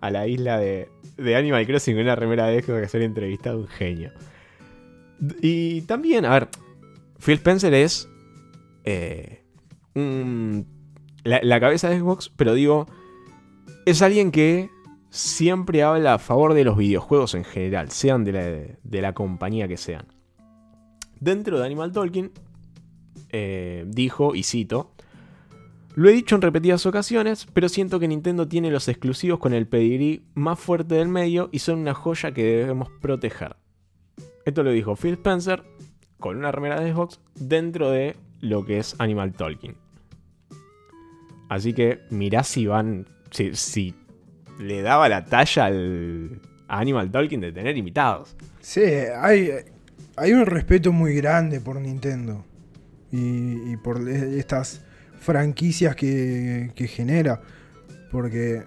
A 0.00 0.10
la 0.12 0.28
isla 0.28 0.58
de, 0.58 0.88
de 1.18 1.36
Animal 1.36 1.66
Crossing 1.66 1.98
una 1.98 2.16
remera 2.16 2.46
de 2.46 2.62
Xbox 2.62 2.80
que 2.80 2.88
ser 2.88 3.02
entrevistado, 3.02 3.58
un 3.58 3.68
genio. 3.68 4.12
Y 5.42 5.82
también, 5.82 6.24
a 6.24 6.30
ver, 6.30 6.48
Phil 7.18 7.34
Spencer 7.34 7.74
es 7.74 8.08
eh, 8.84 9.42
la 11.24 11.60
cabeza 11.60 11.90
de 11.90 11.98
Xbox, 11.98 12.30
pero 12.34 12.54
digo, 12.54 12.86
es 13.84 14.00
alguien 14.00 14.30
que 14.30 14.70
siempre 15.10 15.82
habla 15.82 16.14
a 16.14 16.18
favor 16.18 16.54
de 16.54 16.64
los 16.64 16.76
videojuegos 16.76 17.34
en 17.34 17.44
general, 17.44 17.90
sean 17.90 18.24
de 18.24 18.32
la, 18.32 18.78
de 18.82 19.02
la 19.02 19.14
compañía 19.14 19.66
que 19.68 19.76
sean. 19.76 20.06
Dentro 21.20 21.58
de 21.58 21.66
Animal 21.66 21.92
Talking, 21.92 22.30
eh, 23.30 23.84
dijo, 23.88 24.34
y 24.34 24.44
cito, 24.44 24.94
lo 25.98 26.08
he 26.08 26.12
dicho 26.12 26.36
en 26.36 26.42
repetidas 26.42 26.86
ocasiones, 26.86 27.48
pero 27.52 27.68
siento 27.68 27.98
que 27.98 28.06
Nintendo 28.06 28.46
tiene 28.46 28.70
los 28.70 28.86
exclusivos 28.86 29.40
con 29.40 29.52
el 29.52 29.66
pedigrí 29.66 30.22
más 30.34 30.56
fuerte 30.56 30.94
del 30.94 31.08
medio 31.08 31.48
y 31.50 31.58
son 31.58 31.80
una 31.80 31.92
joya 31.92 32.30
que 32.30 32.44
debemos 32.44 32.88
proteger. 33.00 33.56
Esto 34.44 34.62
lo 34.62 34.70
dijo 34.70 34.94
Phil 34.94 35.14
Spencer 35.14 35.64
con 36.20 36.36
una 36.36 36.52
remera 36.52 36.80
de 36.80 36.92
Xbox 36.92 37.18
dentro 37.34 37.90
de 37.90 38.14
lo 38.40 38.64
que 38.64 38.78
es 38.78 38.94
Animal 39.00 39.32
Talking. 39.32 39.74
Así 41.48 41.72
que 41.72 41.98
mirá 42.10 42.44
si 42.44 42.68
van. 42.68 43.08
Si, 43.32 43.92
le 44.60 44.82
daba 44.82 45.08
la 45.08 45.24
talla 45.24 45.64
al 45.64 46.40
a 46.68 46.78
Animal 46.78 47.10
Talking 47.10 47.40
de 47.40 47.50
tener 47.50 47.76
invitados. 47.76 48.36
Sí, 48.60 48.82
hay, 48.82 49.50
un 50.32 50.46
respeto 50.46 50.92
muy 50.92 51.16
grande 51.16 51.60
por 51.60 51.80
Nintendo. 51.80 52.44
Y, 53.10 53.72
y 53.72 53.76
por 53.78 54.08
estas 54.08 54.82
franquicias 55.20 55.94
que, 55.96 56.70
que 56.74 56.86
genera. 56.88 57.40
Porque 58.10 58.62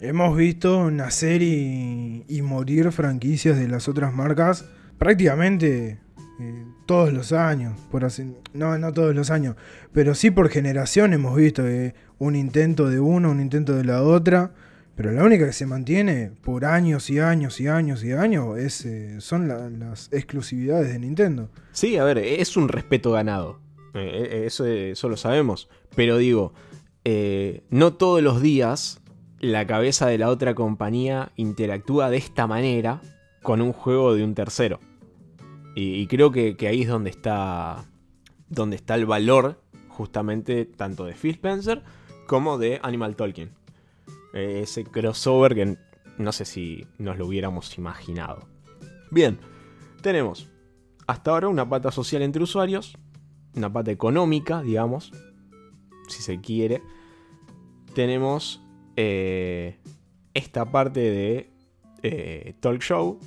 hemos 0.00 0.36
visto 0.36 0.90
nacer 0.90 1.42
y, 1.42 2.24
y 2.28 2.42
morir 2.42 2.90
franquicias 2.92 3.58
de 3.58 3.68
las 3.68 3.88
otras 3.88 4.14
marcas 4.14 4.64
prácticamente 4.98 6.00
eh, 6.40 6.64
todos 6.86 7.12
los 7.12 7.32
años. 7.32 7.78
Por 7.90 8.04
así, 8.04 8.34
no, 8.52 8.78
no 8.78 8.92
todos 8.92 9.14
los 9.14 9.30
años. 9.30 9.56
Pero 9.92 10.14
sí 10.14 10.30
por 10.30 10.48
generación 10.48 11.12
hemos 11.12 11.36
visto 11.36 11.66
eh, 11.66 11.94
un 12.18 12.36
intento 12.36 12.88
de 12.88 13.00
uno, 13.00 13.30
un 13.30 13.40
intento 13.40 13.74
de 13.76 13.84
la 13.84 14.02
otra. 14.02 14.52
Pero 14.94 15.12
la 15.12 15.22
única 15.22 15.46
que 15.46 15.52
se 15.52 15.64
mantiene 15.64 16.32
por 16.42 16.64
años 16.64 17.08
y 17.08 17.20
años 17.20 17.60
y 17.60 17.68
años 17.68 18.02
y 18.02 18.10
años 18.12 18.58
es, 18.58 18.84
eh, 18.84 19.20
son 19.20 19.46
la- 19.46 19.70
las 19.70 20.08
exclusividades 20.12 20.92
de 20.92 20.98
Nintendo. 20.98 21.50
Sí, 21.70 21.96
a 21.98 22.04
ver, 22.04 22.18
es 22.18 22.56
un 22.56 22.68
respeto 22.68 23.12
ganado. 23.12 23.60
Eh, 23.94 24.28
eh, 24.30 24.42
eso, 24.46 24.64
eso 24.66 25.08
lo 25.08 25.16
sabemos. 25.16 25.68
Pero 25.94 26.16
digo, 26.16 26.52
eh, 27.04 27.62
no 27.70 27.94
todos 27.94 28.22
los 28.22 28.42
días 28.42 29.00
la 29.40 29.66
cabeza 29.66 30.06
de 30.08 30.18
la 30.18 30.28
otra 30.28 30.54
compañía 30.54 31.32
interactúa 31.36 32.10
de 32.10 32.16
esta 32.16 32.46
manera 32.46 33.00
con 33.42 33.62
un 33.62 33.72
juego 33.72 34.14
de 34.14 34.24
un 34.24 34.34
tercero. 34.34 34.80
Y, 35.74 36.08
creo 36.08 36.32
que, 36.32 36.56
ahí 36.68 36.82
es 36.82 36.88
donde 36.88 37.10
está, 37.10 37.84
donde 38.48 38.74
está 38.74 38.96
el 38.96 39.06
valor 39.06 39.62
justamente 39.88 40.64
tanto 40.64 41.04
de 41.04 41.14
Phil 41.14 41.36
Spencer 41.36 41.84
como 42.26 42.58
de 42.58 42.80
Animal 42.82 43.14
Talking. 43.14 43.50
Eh, 44.34 44.60
ese 44.64 44.82
crossover 44.84 45.54
que 45.54 45.76
no 46.18 46.32
sé 46.32 46.44
si 46.44 46.84
nos 46.98 47.16
lo 47.16 47.26
hubiéramos 47.26 47.78
imaginado. 47.78 48.48
Bien, 49.12 49.38
tenemos 50.02 50.48
hasta 51.06 51.30
ahora 51.30 51.46
una 51.46 51.68
pata 51.68 51.92
social 51.92 52.22
entre 52.22 52.42
usuarios, 52.42 52.98
una 53.54 53.72
pata 53.72 53.90
económica, 53.90 54.62
digamos, 54.62 55.12
si 56.08 56.22
se 56.22 56.40
quiere. 56.40 56.82
Tenemos 57.94 58.62
eh, 58.96 59.78
esta 60.34 60.70
parte 60.70 61.00
de 61.00 61.50
eh, 62.02 62.54
talk 62.60 62.80
show. 62.80 63.18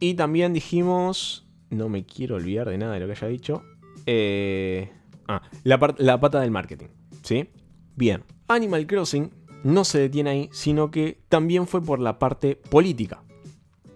Y 0.00 0.14
también 0.14 0.52
dijimos, 0.52 1.48
no 1.70 1.88
me 1.88 2.04
quiero 2.04 2.36
olvidar 2.36 2.68
de 2.68 2.78
nada 2.78 2.94
de 2.94 3.00
lo 3.00 3.06
que 3.06 3.12
haya 3.12 3.28
dicho. 3.28 3.62
eh, 4.06 4.90
ah, 5.26 5.42
la, 5.64 5.94
la 5.98 6.20
pata 6.20 6.40
del 6.40 6.50
marketing, 6.50 6.88
¿sí? 7.22 7.48
Bien, 7.96 8.22
Animal 8.46 8.86
Crossing 8.86 9.30
no 9.64 9.84
se 9.84 9.98
detiene 9.98 10.30
ahí, 10.30 10.48
sino 10.52 10.90
que 10.90 11.20
también 11.28 11.66
fue 11.66 11.82
por 11.82 11.98
la 11.98 12.18
parte 12.18 12.54
política. 12.56 13.22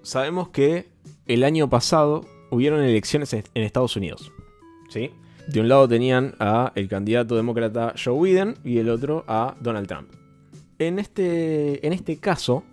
Sabemos 0.03 0.49
que 0.49 0.91
el 1.27 1.45
año 1.45 1.71
pasado 1.71 2.27
hubieron 2.51 2.83
elecciones 2.83 3.33
en 3.33 3.45
Estados 3.55 3.97
Unidos. 3.97 4.33
¿sí? 4.91 5.11
De 5.49 5.61
un 5.61 5.69
lado 5.69 5.89
tenían 5.89 6.35
a 6.39 6.73
el 6.75 6.89
candidato 6.89 7.37
demócrata 7.37 7.95
Joe 8.03 8.31
Biden 8.31 8.55
y 8.65 8.79
el 8.79 8.89
otro 8.89 9.25
a 9.27 9.57
Donald 9.61 9.89
Trump. 9.89 10.09
En 10.79 10.99
este, 10.99 11.85
en 11.87 11.93
este 11.93 12.19
caso, 12.19 12.65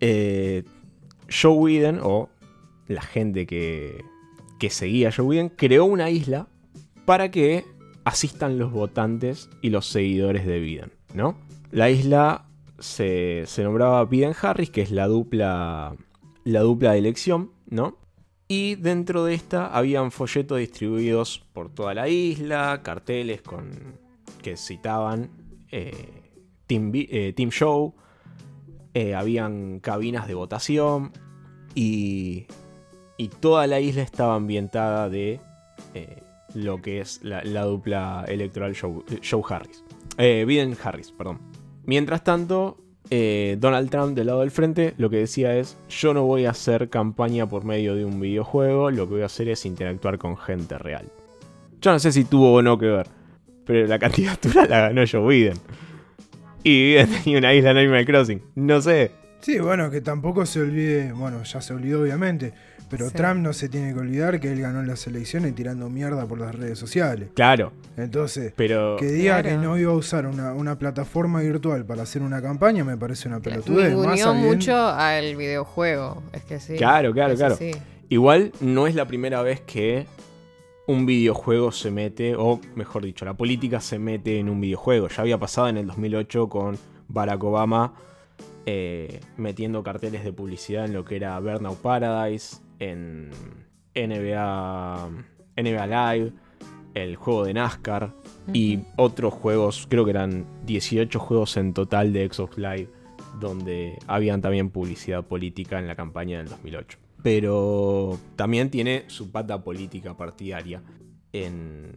eh, 0.00 0.64
Joe 1.30 1.64
Biden, 1.64 2.00
o 2.02 2.28
la 2.86 3.02
gente 3.02 3.46
que, 3.46 4.04
que 4.58 4.70
seguía 4.70 5.08
a 5.08 5.12
Joe 5.12 5.28
Biden, 5.28 5.48
creó 5.50 5.84
una 5.84 6.10
isla 6.10 6.48
para 7.04 7.30
que 7.30 7.64
asistan 8.04 8.58
los 8.58 8.72
votantes 8.72 9.48
y 9.62 9.70
los 9.70 9.86
seguidores 9.86 10.46
de 10.46 10.60
Biden, 10.60 10.92
¿no? 11.14 11.36
La 11.70 11.90
isla 11.90 12.46
se, 12.78 13.44
se 13.46 13.62
nombraba 13.62 14.04
Biden-Harris, 14.04 14.70
que 14.70 14.82
es 14.82 14.90
la 14.90 15.06
dupla, 15.06 15.94
la 16.44 16.60
dupla 16.60 16.92
de 16.92 16.98
elección, 16.98 17.52
¿no? 17.68 17.98
Y 18.50 18.76
dentro 18.76 19.24
de 19.24 19.34
esta 19.34 19.66
habían 19.66 20.10
folletos 20.10 20.58
distribuidos 20.58 21.44
por 21.52 21.68
toda 21.68 21.92
la 21.92 22.08
isla, 22.08 22.80
carteles 22.82 23.42
con 23.42 23.98
que 24.42 24.56
citaban 24.56 25.30
eh, 25.70 26.32
eh, 26.70 27.32
Team 27.36 27.50
Show, 27.50 27.94
eh, 28.94 29.14
habían 29.14 29.80
cabinas 29.80 30.26
de 30.26 30.34
votación 30.34 31.12
y, 31.74 32.46
y 33.18 33.28
toda 33.28 33.66
la 33.66 33.80
isla 33.80 34.00
estaba 34.00 34.34
ambientada 34.36 35.10
de 35.10 35.40
lo 36.54 36.80
que 36.80 37.02
es 37.02 37.22
la, 37.22 37.44
la 37.44 37.64
dupla 37.64 38.24
electoral 38.26 38.74
Joe, 38.74 39.02
Joe 39.28 39.42
Harris. 39.46 39.84
Biden 40.16 40.74
Harris, 40.82 41.12
perdón. 41.12 41.38
Mientras 41.84 42.24
tanto, 42.24 42.78
eh, 43.10 43.56
Donald 43.58 43.90
Trump 43.90 44.14
del 44.14 44.26
lado 44.26 44.40
del 44.40 44.50
frente 44.50 44.94
lo 44.98 45.08
que 45.10 45.16
decía 45.16 45.56
es, 45.56 45.76
yo 45.88 46.12
no 46.12 46.24
voy 46.24 46.44
a 46.44 46.50
hacer 46.50 46.88
campaña 46.88 47.48
por 47.48 47.64
medio 47.64 47.94
de 47.94 48.04
un 48.04 48.20
videojuego, 48.20 48.90
lo 48.90 49.06
que 49.06 49.14
voy 49.14 49.22
a 49.22 49.26
hacer 49.26 49.48
es 49.48 49.64
interactuar 49.64 50.18
con 50.18 50.36
gente 50.36 50.76
real. 50.78 51.06
Yo 51.80 51.92
no 51.92 51.98
sé 51.98 52.12
si 52.12 52.24
tuvo 52.24 52.54
o 52.54 52.62
no 52.62 52.78
que 52.78 52.86
ver, 52.86 53.06
pero 53.64 53.86
la 53.86 53.98
candidatura 54.00 54.66
la 54.66 54.80
ganó 54.88 55.02
Joe 55.10 55.26
Biden. 55.26 55.58
Y 56.62 56.90
Biden 56.90 57.10
tenía 57.10 57.38
una 57.38 57.54
isla 57.54 57.70
en 57.70 57.78
Animal 57.78 58.04
Crossing. 58.04 58.42
No 58.56 58.80
sé. 58.80 59.12
Sí, 59.40 59.58
bueno, 59.58 59.90
que 59.90 60.00
tampoco 60.00 60.44
se 60.44 60.60
olvide, 60.60 61.12
bueno, 61.12 61.42
ya 61.44 61.60
se 61.60 61.72
olvidó 61.72 62.02
obviamente, 62.02 62.52
pero 62.88 63.08
Sí. 63.08 63.14
Trump 63.16 63.40
no 63.40 63.52
se 63.52 63.68
tiene 63.68 63.92
que 63.94 64.00
olvidar 64.00 64.40
que 64.40 64.50
él 64.52 64.60
ganó 64.60 64.82
las 64.82 65.06
elecciones 65.06 65.54
tirando 65.54 65.88
mierda 65.90 66.26
por 66.26 66.40
las 66.40 66.54
redes 66.54 66.78
sociales. 66.78 67.30
Claro, 67.34 67.72
Entonces, 67.96 68.52
pero... 68.56 68.96
que 68.98 69.06
diga 69.06 69.40
Claro. 69.42 69.48
que 69.60 69.64
no 69.66 69.78
iba 69.78 69.92
a 69.92 69.96
usar 69.96 70.26
una, 70.26 70.52
una 70.54 70.78
plataforma 70.78 71.40
virtual 71.40 71.84
para 71.84 72.02
hacer 72.02 72.22
una 72.22 72.40
campaña 72.42 72.84
me 72.84 72.96
parece 72.96 73.28
una 73.28 73.40
pelotudez. 73.40 73.92
Sabiendo- 73.94 74.34
mucho 74.34 74.76
al 74.76 75.36
videojuego. 75.36 76.22
Es 76.32 76.44
que 76.44 76.60
sí. 76.60 76.76
Claro, 76.76 77.12
claro, 77.12 77.34
claro. 77.34 77.56
Igual 78.08 78.52
no 78.60 78.86
es 78.86 78.94
la 78.94 79.06
primera 79.06 79.42
vez 79.42 79.60
que 79.60 80.06
un 80.86 81.04
videojuego 81.04 81.70
se 81.72 81.90
mete, 81.90 82.34
o 82.36 82.58
mejor 82.74 83.04
dicho, 83.04 83.24
la 83.26 83.34
política 83.34 83.80
se 83.80 83.98
mete 83.98 84.38
en 84.38 84.48
un 84.48 84.60
videojuego. 84.60 85.08
Ya 85.08 85.20
había 85.22 85.36
pasado 85.38 85.68
en 85.68 85.76
el 85.76 85.86
2008 85.86 86.48
con 86.48 86.78
Barack 87.08 87.44
Obama 87.44 87.92
eh, 88.64 89.20
metiendo 89.36 89.82
carteles 89.82 90.24
de 90.24 90.32
publicidad 90.32 90.84
en 90.86 90.92
lo 90.94 91.04
que 91.04 91.16
era 91.16 91.38
Burnout 91.40 91.78
Paradise, 91.78 92.58
en 92.78 93.30
NBA, 93.94 95.08
NBA 95.56 95.86
Live, 96.14 96.32
el 96.94 97.16
juego 97.16 97.44
de 97.44 97.54
NASCAR 97.54 98.14
y 98.52 98.80
otros 98.96 99.34
juegos, 99.34 99.86
creo 99.88 100.04
que 100.04 100.10
eran 100.12 100.46
18 100.66 101.18
juegos 101.18 101.56
en 101.56 101.74
total 101.74 102.12
de 102.12 102.28
Xbox 102.32 102.56
Live, 102.58 102.88
donde 103.40 103.98
habían 104.06 104.40
también 104.40 104.70
publicidad 104.70 105.24
política 105.24 105.78
en 105.78 105.86
la 105.86 105.94
campaña 105.94 106.38
del 106.38 106.48
2008. 106.48 106.98
Pero 107.22 108.18
también 108.36 108.70
tiene 108.70 109.04
su 109.08 109.30
pata 109.30 109.62
política 109.62 110.16
partidaria 110.16 110.82
en 111.32 111.92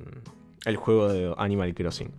el 0.66 0.76
juego 0.76 1.08
de 1.08 1.34
Animal 1.38 1.74
Crossing. 1.74 2.12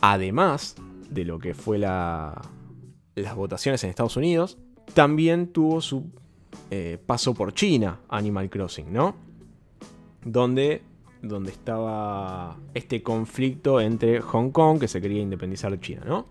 Además 0.00 0.76
de 1.10 1.24
lo 1.24 1.38
que 1.38 1.54
fue 1.54 1.78
la- 1.78 2.40
las 3.14 3.34
votaciones 3.34 3.82
en 3.84 3.90
Estados 3.90 4.16
Unidos, 4.16 4.58
también 4.94 5.48
tuvo 5.48 5.80
su 5.80 6.10
eh, 6.70 6.98
paso 7.04 7.34
por 7.34 7.52
China, 7.52 8.00
Animal 8.08 8.50
Crossing, 8.50 8.92
¿no? 8.92 9.14
Donde, 10.24 10.82
donde 11.22 11.50
estaba 11.50 12.56
este 12.74 13.02
conflicto 13.02 13.80
entre 13.80 14.20
Hong 14.20 14.50
Kong, 14.50 14.80
que 14.80 14.88
se 14.88 15.00
quería 15.00 15.22
independizar 15.22 15.70
de 15.70 15.80
China, 15.80 16.02
¿no? 16.06 16.26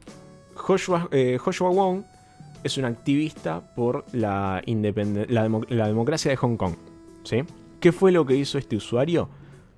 Joshua, 0.56 1.10
eh, 1.12 1.40
Wong 1.60 2.04
es 2.64 2.78
un 2.78 2.86
activista 2.86 3.62
por 3.76 4.06
la, 4.14 4.62
la, 4.66 5.64
la 5.70 5.88
democracia 5.88 6.32
de 6.32 6.38
Hong 6.38 6.56
Kong, 6.56 6.76
¿sí? 7.24 7.44
¿Qué 7.80 7.92
fue 7.92 8.12
lo 8.12 8.26
que 8.26 8.36
hizo 8.36 8.58
este 8.58 8.76
usuario? 8.76 9.30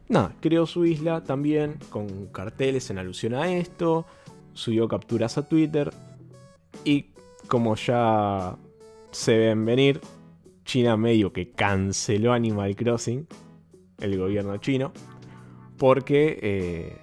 Nada, 0.07 0.33
creó 0.39 0.67
su 0.67 0.85
isla 0.85 1.23
también 1.23 1.77
con 1.89 2.27
carteles 2.27 2.91
en 2.91 2.99
alusión 2.99 3.33
a 3.33 3.51
esto, 3.51 4.05
subió 4.53 4.87
capturas 4.87 5.37
a 5.39 5.47
Twitter 5.47 5.91
y 6.83 7.07
como 7.47 7.75
ya 7.75 8.55
se 9.11 9.37
ven 9.37 9.65
venir, 9.65 10.01
China 10.65 10.97
medio 10.97 11.31
que 11.31 11.51
canceló 11.51 12.33
Animal 12.33 12.75
Crossing, 12.75 13.27
el 13.99 14.17
gobierno 14.17 14.57
chino, 14.57 14.91
porque, 15.77 16.39
eh, 16.41 16.97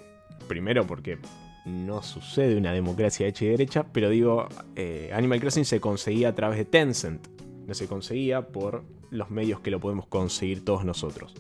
primero 0.48 0.86
porque 0.86 1.18
no 1.64 2.02
sucede 2.02 2.56
una 2.56 2.72
democracia 2.72 3.26
hecha 3.26 3.44
y 3.44 3.48
derecha, 3.48 3.86
pero 3.92 4.10
digo, 4.10 4.48
eh, 4.76 5.10
Animal 5.14 5.40
Crossing 5.40 5.64
se 5.64 5.80
conseguía 5.80 6.28
a 6.28 6.34
través 6.34 6.58
de 6.58 6.64
Tencent, 6.64 7.28
no 7.66 7.72
se 7.72 7.86
conseguía 7.86 8.48
por 8.48 8.84
los 9.10 9.30
medios 9.30 9.60
que 9.60 9.70
lo 9.70 9.78
podemos 9.78 10.06
conseguir 10.06 10.64
todos 10.64 10.84
nosotros. 10.84 11.34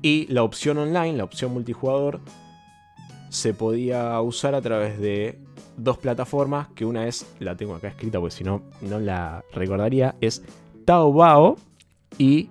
Y 0.00 0.26
la 0.32 0.42
opción 0.42 0.78
online, 0.78 1.18
la 1.18 1.24
opción 1.24 1.52
multijugador, 1.52 2.20
se 3.28 3.54
podía 3.54 4.20
usar 4.20 4.54
a 4.54 4.62
través 4.62 4.98
de 4.98 5.38
dos 5.76 5.98
plataformas, 5.98 6.68
que 6.74 6.84
una 6.84 7.06
es, 7.06 7.26
la 7.38 7.56
tengo 7.56 7.74
acá 7.74 7.88
escrita 7.88 8.18
porque 8.18 8.34
si 8.34 8.44
no, 8.44 8.62
no 8.80 8.98
la 8.98 9.44
recordaría, 9.52 10.16
es 10.20 10.42
Taobao 10.84 11.56
y 12.18 12.48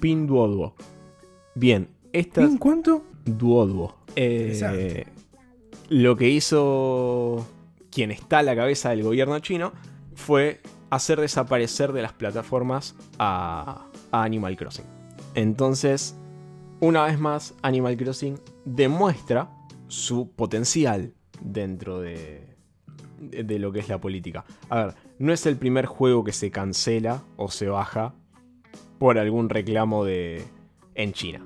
Pinduoduo. 0.00 0.74
Bien, 1.54 1.88
esta 2.12 2.42
¿En 2.42 2.58
cuánto? 2.58 3.04
Duoduo. 3.24 3.96
Eh, 4.16 5.06
lo 5.88 6.16
que 6.16 6.28
hizo 6.28 7.46
quien 7.90 8.10
está 8.10 8.38
a 8.38 8.42
la 8.42 8.56
cabeza 8.56 8.90
del 8.90 9.02
gobierno 9.02 9.38
chino 9.38 9.72
fue 10.14 10.60
hacer 10.90 11.20
desaparecer 11.20 11.92
de 11.92 12.02
las 12.02 12.12
plataformas 12.12 12.94
a, 13.18 13.86
a 14.10 14.22
Animal 14.22 14.56
Crossing. 14.56 14.84
Entonces, 15.34 16.16
una 16.80 17.04
vez 17.04 17.18
más, 17.18 17.54
Animal 17.62 17.96
Crossing 17.96 18.38
demuestra 18.64 19.50
su 19.88 20.30
potencial 20.30 21.14
dentro 21.40 22.00
de, 22.00 22.56
de, 23.18 23.44
de 23.44 23.58
lo 23.58 23.72
que 23.72 23.80
es 23.80 23.88
la 23.88 24.00
política. 24.00 24.44
A 24.68 24.84
ver, 24.84 24.94
no 25.18 25.32
es 25.32 25.46
el 25.46 25.56
primer 25.56 25.86
juego 25.86 26.24
que 26.24 26.32
se 26.32 26.50
cancela 26.50 27.22
o 27.36 27.50
se 27.50 27.68
baja 27.68 28.14
por 28.98 29.18
algún 29.18 29.48
reclamo 29.48 30.04
de 30.04 30.42
en 30.94 31.12
China. 31.12 31.42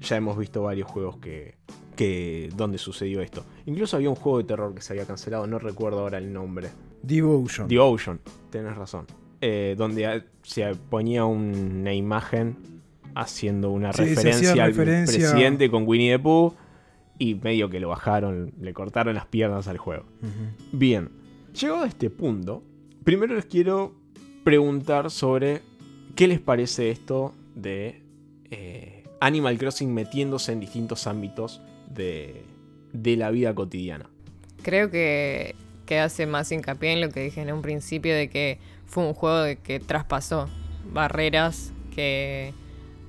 Ya 0.00 0.16
hemos 0.16 0.36
visto 0.36 0.62
varios 0.62 0.88
juegos 0.90 1.16
que, 1.18 1.54
que 1.96 2.50
donde 2.54 2.78
sucedió 2.78 3.20
esto. 3.22 3.44
Incluso 3.66 3.96
había 3.96 4.10
un 4.10 4.16
juego 4.16 4.38
de 4.38 4.44
terror 4.44 4.74
que 4.74 4.82
se 4.82 4.92
había 4.92 5.06
cancelado, 5.06 5.46
no 5.46 5.58
recuerdo 5.58 6.00
ahora 6.00 6.18
el 6.18 6.32
nombre. 6.32 6.68
Devotion. 7.02 7.68
Ocean, 7.78 8.20
tenés 8.50 8.76
razón. 8.76 9.06
Eh, 9.40 9.74
donde 9.78 10.06
a- 10.06 10.24
se 10.42 10.74
ponía 10.74 11.24
una 11.24 11.92
imagen 11.94 12.56
haciendo 13.14 13.70
una 13.70 13.92
Sí, 13.92 14.02
referencia 14.04 14.52
al 14.64 14.70
referencia- 14.74 15.30
presidente 15.30 15.70
con 15.70 15.84
Winnie 15.86 16.12
the 16.12 16.18
Pooh 16.18 16.54
y 17.18 17.34
medio 17.36 17.70
que 17.70 17.80
lo 17.80 17.88
bajaron, 17.88 18.52
le 18.60 18.72
cortaron 18.74 19.14
las 19.14 19.26
piernas 19.26 19.68
al 19.68 19.78
juego. 19.78 20.04
Bien, 20.72 21.08
llegado 21.58 21.84
a 21.84 21.86
este 21.86 22.10
punto, 22.10 22.62
primero 23.06 23.36
les 23.36 23.46
quiero 23.46 23.94
preguntar 24.42 25.12
sobre 25.12 25.62
qué 26.16 26.26
les 26.26 26.40
parece 26.40 26.90
esto 26.90 27.32
de 27.54 28.02
eh, 28.50 29.04
Animal 29.20 29.58
Crossing 29.58 29.94
metiéndose 29.94 30.50
en 30.50 30.58
distintos 30.58 31.06
ámbitos 31.06 31.62
de, 31.88 32.44
la 32.92 33.30
vida 33.30 33.54
cotidiana. 33.54 34.10
Creo 34.62 34.90
que, 34.90 35.54
que 35.86 36.00
hace 36.00 36.26
más 36.26 36.50
hincapié 36.50 36.94
en 36.94 37.00
lo 37.00 37.10
que 37.10 37.20
dije 37.20 37.40
en 37.42 37.52
un 37.52 37.62
principio 37.62 38.12
de 38.12 38.28
que 38.28 38.58
fue 38.86 39.04
un 39.04 39.14
juego 39.14 39.38
de 39.38 39.54
que 39.54 39.78
traspasó 39.78 40.48
barreras 40.92 41.72
que 41.94 42.54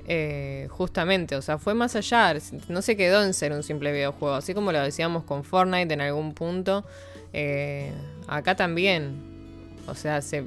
eh, 0.07 0.67
justamente, 0.69 1.35
o 1.35 1.41
sea, 1.41 1.57
fue 1.57 1.73
más 1.73 1.95
allá, 1.95 2.35
no 2.69 2.83
se 2.83 2.95
quedó 2.95 3.23
en 3.23 3.33
ser 3.33 3.51
un 3.51 3.63
simple 3.63 3.91
videojuego, 3.91 4.35
así 4.35 4.53
como 4.53 4.71
lo 4.71 4.79
decíamos 4.79 5.23
con 5.23 5.43
Fortnite 5.43 5.91
en 5.91 6.01
algún 6.01 6.35
punto, 6.35 6.85
eh, 7.33 7.91
acá 8.27 8.55
también, 8.55 9.36
o 9.88 9.95
sea, 9.95 10.21
se 10.21 10.45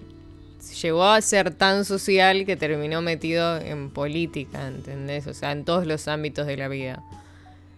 llegó 0.83 1.05
a 1.05 1.21
ser 1.21 1.53
tan 1.53 1.85
social 1.85 2.45
que 2.45 2.57
terminó 2.57 3.03
metido 3.03 3.59
en 3.59 3.91
política, 3.91 4.69
¿entendés? 4.69 5.27
O 5.27 5.35
sea, 5.35 5.53
en 5.53 5.65
todos 5.65 5.87
los 5.87 6.07
ámbitos 6.09 6.47
de 6.47 6.57
la 6.57 6.69
vida. 6.69 7.03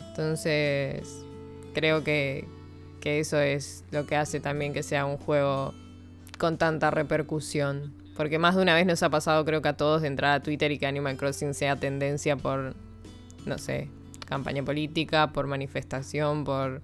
Entonces, 0.09 1.25
creo 1.75 2.05
que, 2.05 2.47
que 3.01 3.21
eso 3.21 3.41
es 3.41 3.85
lo 3.91 4.07
que 4.07 4.17
hace 4.17 4.41
también 4.41 4.73
que 4.73 4.83
sea 4.83 5.07
un 5.07 5.17
juego 5.17 5.75
con 6.39 6.59
tanta 6.59 6.91
repercusión. 6.91 7.95
Porque 8.17 8.39
más 8.39 8.57
de 8.57 8.63
una 8.63 8.75
vez 8.75 8.85
nos 8.85 9.03
ha 9.03 9.11
pasado, 9.11 9.45
creo 9.45 9.63
que 9.63 9.69
a 9.69 9.77
todos, 9.77 10.03
de 10.03 10.09
entrar 10.09 10.33
a 10.33 10.43
Twitter 10.43 10.71
y 10.73 10.79
que 10.79 10.87
Animal 10.87 11.17
Crossing 11.17 11.55
sea 11.55 11.77
tendencia 11.77 12.37
por, 12.37 12.75
no 13.47 13.59
sé, 13.59 13.89
campaña 14.27 14.63
política, 14.63 15.33
por 15.33 15.47
manifestación, 15.47 16.45
por 16.45 16.83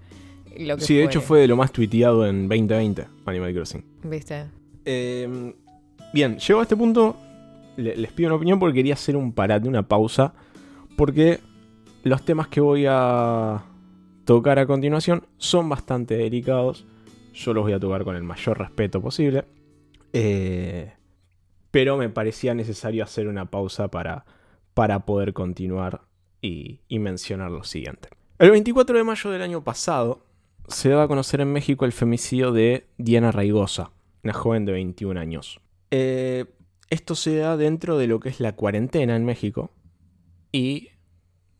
lo 0.57 0.77
que 0.77 0.85
Sí, 0.85 0.95
de 0.95 1.03
hecho 1.03 1.21
fue 1.21 1.41
de 1.41 1.47
lo 1.47 1.55
más 1.55 1.71
tuiteado 1.71 2.25
en 2.25 2.47
2020, 2.47 3.05
Animal 3.25 3.53
Crossing. 3.53 3.83
¿Viste? 4.03 4.45
Eh, 4.91 5.53
bien, 6.13 6.39
llegó 6.39 6.61
a 6.61 6.63
este 6.63 6.75
punto, 6.75 7.15
le- 7.77 7.95
les 7.95 8.11
pido 8.11 8.29
una 8.29 8.37
opinión 8.37 8.57
porque 8.59 8.73
quería 8.73 8.95
hacer 8.95 9.15
un 9.15 9.33
parate, 9.33 9.67
una 9.67 9.83
pausa, 9.87 10.33
porque 10.97 11.39
los 12.03 12.23
temas 12.23 12.47
que 12.47 12.59
voy 12.59 12.85
a 12.89 13.63
tocar 14.25 14.57
a 14.57 14.65
continuación 14.65 15.27
son 15.37 15.69
bastante 15.69 16.17
delicados. 16.17 16.85
Yo 17.35 17.53
los 17.53 17.63
voy 17.63 17.73
a 17.73 17.79
tocar 17.79 18.03
con 18.03 18.15
el 18.15 18.23
mayor 18.23 18.57
respeto 18.57 18.99
posible. 18.99 19.45
Eh, 20.11 20.91
pero 21.69 21.95
me 21.97 22.09
parecía 22.09 22.55
necesario 22.55 23.03
hacer 23.03 23.27
una 23.27 23.45
pausa 23.45 23.89
para, 23.89 24.25
para 24.73 25.05
poder 25.05 25.33
continuar 25.33 26.01
y, 26.41 26.79
mencionar 26.89 27.51
lo 27.51 27.63
siguiente. 27.63 28.09
El 28.39 28.49
24 28.49 28.97
de 28.97 29.03
mayo 29.03 29.29
del 29.29 29.43
año 29.43 29.63
pasado 29.63 30.25
se 30.67 30.89
daba 30.89 31.03
a 31.03 31.07
conocer 31.07 31.41
en 31.41 31.53
México 31.53 31.85
el 31.85 31.91
femicidio 31.91 32.51
de 32.51 32.87
Diana 32.97 33.31
Raigosa, 33.31 33.91
una 34.23 34.33
joven 34.33 34.65
de 34.65 34.73
21 34.73 35.19
años. 35.19 35.59
Eh, 35.91 36.45
esto 36.89 37.15
se 37.15 37.35
da 37.37 37.57
dentro 37.57 37.97
de 37.97 38.07
lo 38.07 38.19
que 38.19 38.29
es 38.29 38.39
la 38.39 38.55
cuarentena 38.55 39.15
en 39.15 39.25
México 39.25 39.71
y 40.51 40.89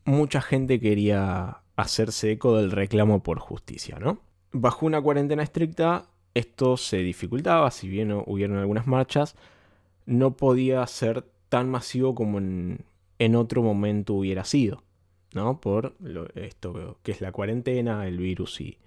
mucha 0.05 0.41
gente 0.41 0.79
quería 0.79 1.61
hacerse 1.75 2.31
eco 2.31 2.57
del 2.57 2.71
reclamo 2.71 3.23
por 3.23 3.39
justicia, 3.39 3.99
¿no? 3.99 4.19
Bajo 4.51 4.85
una 4.85 5.01
cuarentena 5.01 5.43
estricta, 5.43 6.09
esto 6.33 6.77
se 6.77 6.97
dificultaba, 6.97 7.69
si 7.71 7.87
bien 7.87 8.11
hubieron 8.25 8.57
algunas 8.57 8.87
marchas, 8.87 9.35
no 10.05 10.35
podía 10.35 10.85
ser 10.87 11.25
tan 11.49 11.69
masivo 11.69 12.15
como 12.15 12.39
en, 12.39 13.35
otro 13.35 13.61
momento 13.61 14.15
hubiera 14.15 14.43
sido, 14.43 14.83
¿no? 15.33 15.61
Por 15.61 15.95
esto 16.35 16.97
que 17.03 17.11
es 17.11 17.21
la 17.21 17.31
cuarentena, 17.31 18.07
el 18.07 18.17
virus 18.17 18.61
y, 18.61 18.79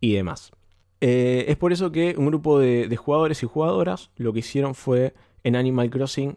y 0.00 0.14
demás. 0.14 0.52
Eh, 1.00 1.44
es 1.48 1.56
por 1.56 1.72
eso 1.72 1.92
que 1.92 2.14
un 2.16 2.26
grupo 2.26 2.58
de, 2.58 2.94
jugadores 2.96 3.42
y 3.42 3.46
jugadoras 3.46 4.10
lo 4.16 4.32
que 4.32 4.40
hicieron 4.40 4.74
fue 4.74 5.14
en 5.44 5.54
Animal 5.54 5.90
Crossing 5.90 6.34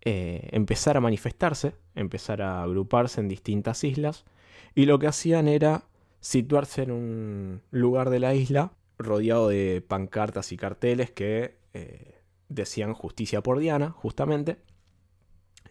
eh, 0.00 0.48
empezar 0.52 0.96
a 0.96 1.00
manifestarse, 1.00 1.74
empezar 1.94 2.40
a 2.40 2.62
agruparse 2.62 3.20
en 3.20 3.28
distintas 3.28 3.84
islas 3.84 4.24
y 4.74 4.86
lo 4.86 4.98
que 4.98 5.08
hacían 5.08 5.46
era 5.48 5.84
situarse 6.20 6.82
en 6.82 6.90
un 6.90 7.62
lugar 7.70 8.08
de 8.08 8.20
la 8.20 8.34
isla 8.34 8.72
rodeado 8.98 9.48
de 9.48 9.84
pancartas 9.86 10.52
y 10.52 10.56
carteles 10.56 11.10
que 11.10 11.58
eh, 11.74 12.22
decían 12.48 12.94
justicia 12.94 13.42
por 13.42 13.58
Diana, 13.58 13.90
justamente, 13.90 14.56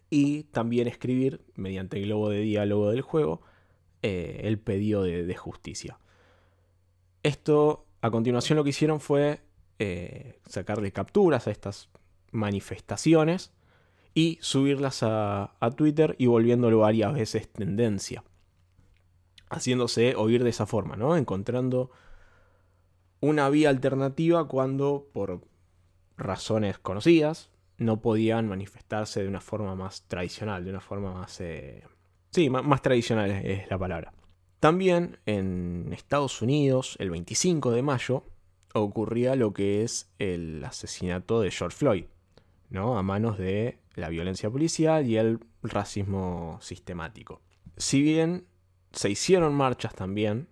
y 0.10 0.44
también 0.44 0.88
escribir, 0.88 1.42
mediante 1.56 1.98
el 1.98 2.06
globo 2.06 2.30
de 2.30 2.42
diálogo 2.42 2.92
del 2.92 3.02
juego, 3.02 3.42
el 4.04 4.58
pedido 4.58 5.04
de 5.04 5.36
justicia. 5.36 6.00
Esto 7.24 7.87
a 8.02 8.12
continuación 8.12 8.58
lo 8.58 8.64
que 8.64 8.70
hicieron 8.72 9.00
fue 9.00 9.42
eh, 9.80 10.40
sacarle 10.48 10.92
capturas 10.92 11.48
a 11.48 11.52
estas 11.52 11.90
manifestaciones 12.32 13.54
y 14.14 14.40
subirlas 14.42 15.04
a, 15.04 15.54
Twitter 15.76 16.16
y 16.18 16.26
volviéndolo 16.26 16.80
varias 16.80 17.14
veces 17.14 17.52
tendencia. 17.52 18.24
Haciéndose 19.50 20.16
oír 20.16 20.44
de 20.44 20.50
esa 20.50 20.66
forma, 20.66 20.96
¿no? 20.96 21.16
Encontrando 21.16 21.92
una 23.20 23.50
vía 23.50 23.70
alternativa 23.70 24.48
cuando, 24.48 25.08
por 25.14 25.42
razones 26.18 26.80
conocidas, 26.80 27.52
no 27.78 28.02
podían 28.02 28.48
manifestarse 28.48 29.22
de 29.22 29.28
una 29.28 29.40
forma 29.42 29.76
más 29.76 30.08
tradicional, 30.08 30.64
de 30.64 30.72
una 30.72 30.82
forma 30.82 31.14
más... 31.14 31.40
Eh, 31.40 31.84
sí, 32.32 32.50
más 32.50 32.82
tradicional 32.82 33.30
es 33.30 33.70
la 33.70 33.78
palabra. 33.78 34.17
También 34.60 35.20
en 35.26 35.90
Estados 35.94 36.42
Unidos, 36.42 36.96
el 37.00 37.12
25 37.12 37.72
de 37.72 37.82
mayo, 37.84 38.24
ocurría 38.74 39.36
lo 39.36 39.54
que 39.54 39.84
es 39.84 40.10
el 40.20 40.64
asesinato 40.64 41.42
de 41.42 41.52
George 41.52 41.78
Floyd, 41.78 42.06
¿no? 42.70 42.98
A 42.98 43.04
manos 43.04 43.38
de 43.38 43.78
la 43.96 44.10
violencia 44.10 44.50
policial 44.50 45.06
y 45.08 45.18
el 45.18 45.40
racismo 45.64 46.58
sistemático. 46.62 47.42
Si 47.78 48.02
bien 48.02 48.46
se 48.92 49.10
hicieron 49.10 49.54
marchas 49.54 49.94
también 49.94 50.48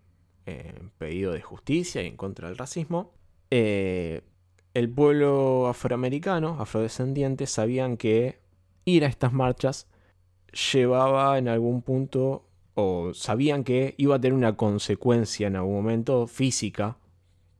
en 0.45 0.91
pedido 0.97 1.31
de 1.31 1.41
justicia 1.41 2.03
y 2.03 2.07
en 2.07 2.17
contra 2.17 2.47
del 2.47 2.57
racismo, 2.57 3.11
eh, 3.49 4.21
el 4.73 4.89
pueblo 4.89 5.67
afroamericano, 5.67 6.57
afrodescendiente, 6.59 7.47
sabían 7.47 7.97
que 7.97 8.39
ir 8.83 9.03
a 9.05 9.07
estas 9.07 9.33
marchas 9.33 9.87
llevaba 10.73 11.37
en 11.37 11.47
algún 11.47 11.81
punto 11.81 12.44
o 12.75 13.13
sabían 13.13 13.63
que 13.63 13.95
iba 13.97 14.15
a 14.15 14.21
tener 14.21 14.33
una 14.33 14.57
consecuencia 14.57 15.47
en 15.47 15.55
algún 15.55 15.75
momento 15.75 16.27
física, 16.27 16.97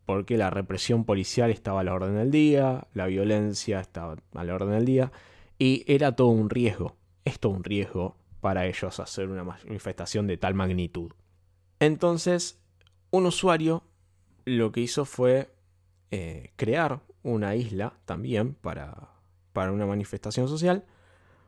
porque 0.05 0.37
la 0.37 0.49
represión 0.49 1.05
policial 1.05 1.49
estaba 1.49 1.79
a 1.79 1.83
la 1.83 1.93
orden 1.93 2.15
del 2.15 2.31
día, 2.31 2.87
la 2.93 3.07
violencia 3.07 3.79
estaba 3.79 4.17
a 4.33 4.43
la 4.43 4.53
orden 4.53 4.71
del 4.71 4.85
día, 4.85 5.11
y 5.57 5.83
era 5.87 6.15
todo 6.15 6.27
un 6.27 6.49
riesgo, 6.49 6.95
es 7.23 7.39
todo 7.39 7.53
un 7.53 7.63
riesgo 7.63 8.17
para 8.41 8.67
ellos 8.67 8.99
hacer 8.99 9.29
una 9.29 9.43
manifestación 9.43 10.27
de 10.27 10.37
tal 10.37 10.53
magnitud. 10.53 11.11
Entonces, 11.79 12.59
un 13.09 13.25
usuario 13.25 13.83
lo 14.43 14.71
que 14.71 14.81
hizo 14.81 15.05
fue 15.05 15.49
eh, 16.11 16.51
crear 16.55 17.01
una 17.23 17.55
isla 17.55 17.93
también 18.05 18.53
para, 18.53 19.09
para 19.53 19.71
una 19.71 19.87
manifestación 19.87 20.47
social, 20.47 20.85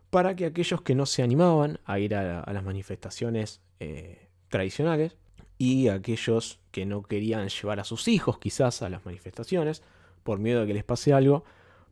para 0.10 0.36
que 0.36 0.46
aquellos 0.46 0.82
que 0.82 0.96
no 0.96 1.06
se 1.06 1.24
animaban 1.24 1.80
a 1.86 2.00
ir 2.00 2.16
a, 2.16 2.52
las 2.52 2.64
manifestaciones 2.64 3.62
eh, 3.80 4.28
tradicionales 4.50 5.18
y 5.58 5.88
aquellos 5.90 6.60
que 6.72 6.86
no 6.86 7.04
querían 7.04 7.50
llevar 7.50 7.80
a 7.80 7.84
sus 7.84 8.08
hijos 8.08 8.40
quizás 8.40 8.82
a 8.82 8.90
las 8.90 9.06
manifestaciones 9.06 9.84
por 10.24 10.40
miedo 10.40 10.62
de 10.62 10.68
que 10.68 10.74
les 10.74 10.84
pase 10.84 11.14
algo, 11.14 11.44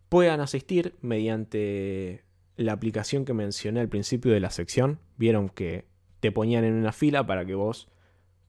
puedan 0.10 0.42
asistir 0.42 0.96
mediante 1.02 2.24
la 2.58 2.74
aplicación 2.74 3.26
que 3.26 3.34
mencioné 3.34 3.80
al 3.80 3.90
principio 3.90 4.32
de 4.32 4.40
la 4.40 4.50
sección. 4.50 5.00
Vieron 5.18 5.50
que 5.50 5.86
te 6.20 6.32
ponían 6.32 6.64
en 6.64 6.74
una 6.74 6.92
fila 6.92 7.26
para 7.26 7.46
que 7.46 7.56
vos 7.56 7.88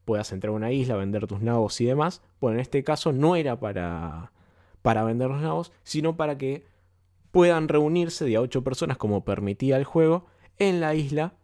puedas 0.04 0.32
entrar 0.32 0.52
a 0.52 0.56
una 0.56 0.72
isla, 0.72 0.96
vender 0.96 1.26
tus 1.26 1.40
nabos 1.40 1.80
y 1.80 1.84
demás. 1.84 2.22
Bueno, 2.40 2.56
en 2.56 2.60
este 2.60 2.84
caso 2.84 3.12
no 3.12 3.36
era 3.36 3.58
para, 3.60 4.32
para 4.82 5.04
vender 5.04 5.28
los 5.28 5.40
nabos, 5.40 5.72
sino 5.82 6.16
para 6.16 6.38
que 6.38 6.64
puedan 7.30 7.68
reunirse 7.68 8.24
de 8.24 8.36
a 8.36 8.40
8 8.40 8.62
personas 8.64 8.96
como 8.96 9.24
permitía 9.24 9.76
el 9.76 9.84
juego 9.84 10.26
en 10.58 10.80
la 10.80 10.94
isla 10.94 11.34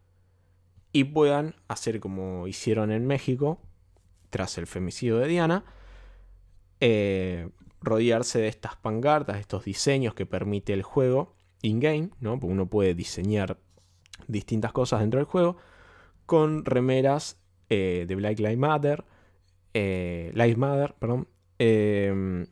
y 0.92 1.04
puedan 1.04 1.54
hacer 1.68 2.00
como 2.00 2.46
hicieron 2.46 2.92
en 2.92 3.06
México 3.06 3.60
tras 4.30 4.56
el 4.58 4.66
femicidio 4.66 5.18
de 5.18 5.28
Diana, 5.28 5.64
eh, 6.80 7.50
rodearse 7.80 8.40
de 8.40 8.48
estas 8.48 8.76
pancartas, 8.76 9.38
estos 9.38 9.64
diseños 9.64 10.14
que 10.14 10.26
permite 10.26 10.72
el 10.72 10.82
juego 10.82 11.36
in-game, 11.62 12.10
¿no? 12.20 12.38
porque 12.38 12.52
uno 12.52 12.66
puede 12.66 12.94
diseñar 12.94 13.58
distintas 14.26 14.72
cosas 14.72 15.00
dentro 15.00 15.18
del 15.18 15.26
juego, 15.26 15.56
con 16.26 16.64
remeras 16.64 17.38
eh, 17.68 18.04
de 18.06 18.14
Black 18.14 18.38
Lives 18.38 18.58
Matter, 18.58 19.04
eh, 19.74 20.54
Matter, 20.56 20.94
perdón, 20.98 21.28
em, 21.58 22.46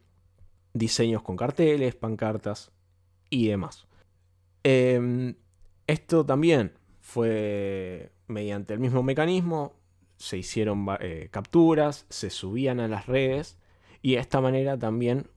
diseños 0.73 1.23
con 1.23 1.37
carteles, 1.37 1.95
pancartas, 1.95 2.73
y 3.31 3.49
demás. 3.49 3.87
Em, 4.63 5.37
esto 5.87 6.27
también 6.27 6.73
fue 7.01 8.13
mediante 8.27 8.75
el 8.75 8.81
mismo 8.81 9.03
mecanismo, 9.03 9.75
se 10.17 10.37
hicieron 10.37 10.87
eh, 11.01 11.29
capturas, 11.31 12.05
se 12.11 12.29
subían 12.29 12.79
a 12.81 12.89
las 12.89 13.07
redes 13.07 13.57
y 14.03 14.13
de 14.13 14.19
esta 14.19 14.41
manera 14.41 14.79
también 14.79 15.31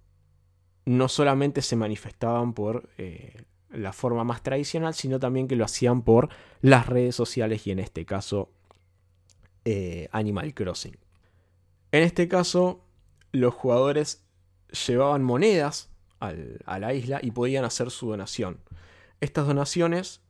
no 0.85 1.07
solamente 1.07 1.61
se 1.61 1.75
manifestaban 1.77 2.53
por 2.53 2.89
eh, 2.97 3.43
la 3.69 3.93
forma 3.93 4.23
más 4.23 4.43
tradicional, 4.43 4.93
sino 4.93 5.19
también 5.19 5.47
que 5.47 5.55
lo 5.55 5.63
hacían 5.63 6.01
por 6.01 6.29
las 6.61 6.87
redes 6.87 7.15
sociales 7.15 7.65
y 7.65 7.71
en 7.71 7.79
este 7.79 8.05
caso 8.05 8.51
eh, 9.65 10.09
Animal 10.11 10.53
Crossing. 10.53 10.97
En 11.91 12.03
este 12.03 12.27
caso, 12.27 12.83
los 13.31 13.53
jugadores 13.53 14.25
llevaban 14.87 15.23
monedas 15.23 15.92
a 16.29 16.79
la 16.79 16.93
isla 16.93 17.19
y 17.21 17.31
podían 17.31 17.65
hacer 17.65 17.91
su 17.91 18.09
donación. 18.09 18.59
Estas 19.19 19.47
donaciones 19.47 20.21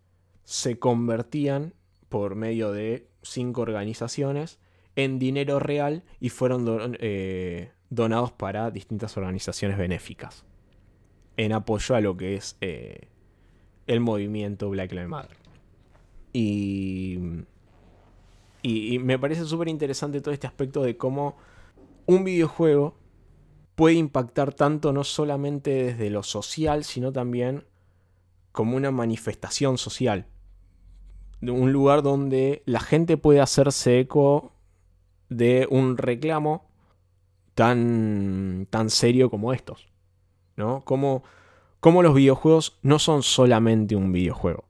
se 0.44 0.80
convertían 0.80 1.74
por 2.10 2.36
medio 2.36 2.72
de 2.72 3.08
cinco 3.22 3.62
organizaciones 3.62 4.60
en 4.96 5.20
dinero 5.20 5.60
real 5.60 6.04
y 6.20 6.30
fueron 6.30 6.98
eh, 7.00 7.72
donados 7.90 8.32
para 8.32 8.70
distintas 8.72 9.18
organizaciones 9.18 9.78
benéficas 9.78 10.46
en 11.38 11.54
apoyo 11.54 11.96
a 11.96 12.02
lo 12.02 12.16
que 12.16 12.36
es 12.36 12.58
eh, 12.62 13.08
el 13.88 14.00
movimiento 14.00 14.70
Black 14.70 14.92
Lives 14.92 15.10
Matter. 15.10 15.38
Y, 16.32 17.20
y 18.62 19.00
me 19.00 19.18
parece 19.20 19.46
súper 19.46 19.68
interesante 19.68 20.22
todo 20.22 20.34
este 20.34 20.48
aspecto 20.48 20.84
de 20.84 20.98
cómo 20.98 21.38
un 22.06 22.24
videojuego 22.24 22.96
puede 23.76 23.96
impactar 23.96 24.54
tanto 24.54 24.94
no 24.94 25.04
solamente 25.04 25.72
desde 25.72 26.10
lo 26.10 26.24
social, 26.24 26.84
sino 26.84 27.12
también 27.12 27.66
como 28.52 28.78
una 28.78 28.92
manifestación 28.92 29.78
social. 29.78 30.28
Un 31.42 31.74
lugar 31.74 32.04
donde 32.04 32.64
la 32.66 32.80
gente 32.80 33.18
puede 33.18 33.42
hacerse 33.42 34.00
eco 34.00 34.54
de 35.30 35.68
un 35.70 35.98
reclamo 35.98 36.70
tan, 37.56 38.68
tan 38.70 38.90
serio 38.90 39.30
como 39.30 39.54
estos. 39.54 39.90
¿No? 40.56 40.86
Como, 40.86 41.24
como 41.80 42.04
los 42.04 42.14
videojuegos 42.14 42.78
no 42.84 43.00
son 43.00 43.24
solamente 43.24 43.96
un 43.96 44.12
videojuego. 44.12 44.66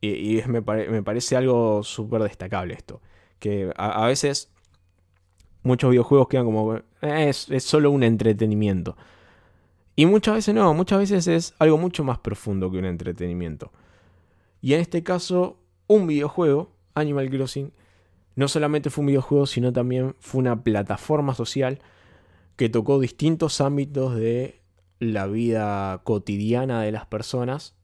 Y, 0.00 0.42
me, 0.46 0.62
parece 0.62 1.36
algo 1.36 1.82
súper 1.82 2.22
destacable 2.22 2.74
esto. 2.74 3.00
Que 3.38 3.72
a 3.76 4.06
veces 4.06 4.52
muchos 5.66 5.90
videojuegos 5.90 6.28
quedan 6.28 6.46
como, 6.46 6.76
eh, 6.76 6.82
es, 7.02 7.48
solo 7.64 7.90
un 7.90 8.02
entretenimiento. 8.02 8.96
Y 9.96 10.06
muchas 10.06 10.36
veces 10.36 10.54
no, 10.54 10.72
muchas 10.74 11.00
veces 11.00 11.26
es 11.26 11.54
algo 11.58 11.76
mucho 11.76 12.04
más 12.04 12.18
profundo 12.18 12.70
que 12.70 12.78
un 12.78 12.84
entretenimiento. 12.84 13.72
Y 14.60 14.74
en 14.74 14.80
este 14.80 15.02
caso, 15.02 15.58
un 15.86 16.06
videojuego, 16.06 16.70
Animal 16.94 17.30
Crossing, 17.30 17.72
no 18.36 18.48
solamente 18.48 18.90
fue 18.90 19.02
un 19.02 19.06
videojuego, 19.08 19.46
sino 19.46 19.72
también 19.72 20.14
fue 20.20 20.40
una 20.40 20.62
plataforma 20.62 21.34
social 21.34 21.80
que 22.56 22.68
tocó 22.68 23.00
distintos 23.00 23.60
ámbitos 23.60 24.14
de 24.14 24.60
la 24.98 25.26
vida 25.26 26.00
cotidiana 26.04 26.82
de 26.82 26.92
las 26.92 27.06
personas 27.06 27.74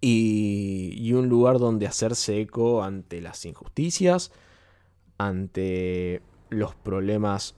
y, 0.00 0.92
y, 0.96 1.12
un 1.12 1.28
lugar 1.28 1.58
donde 1.58 1.86
hacerse 1.86 2.40
eco 2.40 2.82
ante 2.82 3.20
las 3.20 3.44
injusticias, 3.44 4.32
ante 5.18 6.22
los 6.50 6.74
problemas 6.74 7.54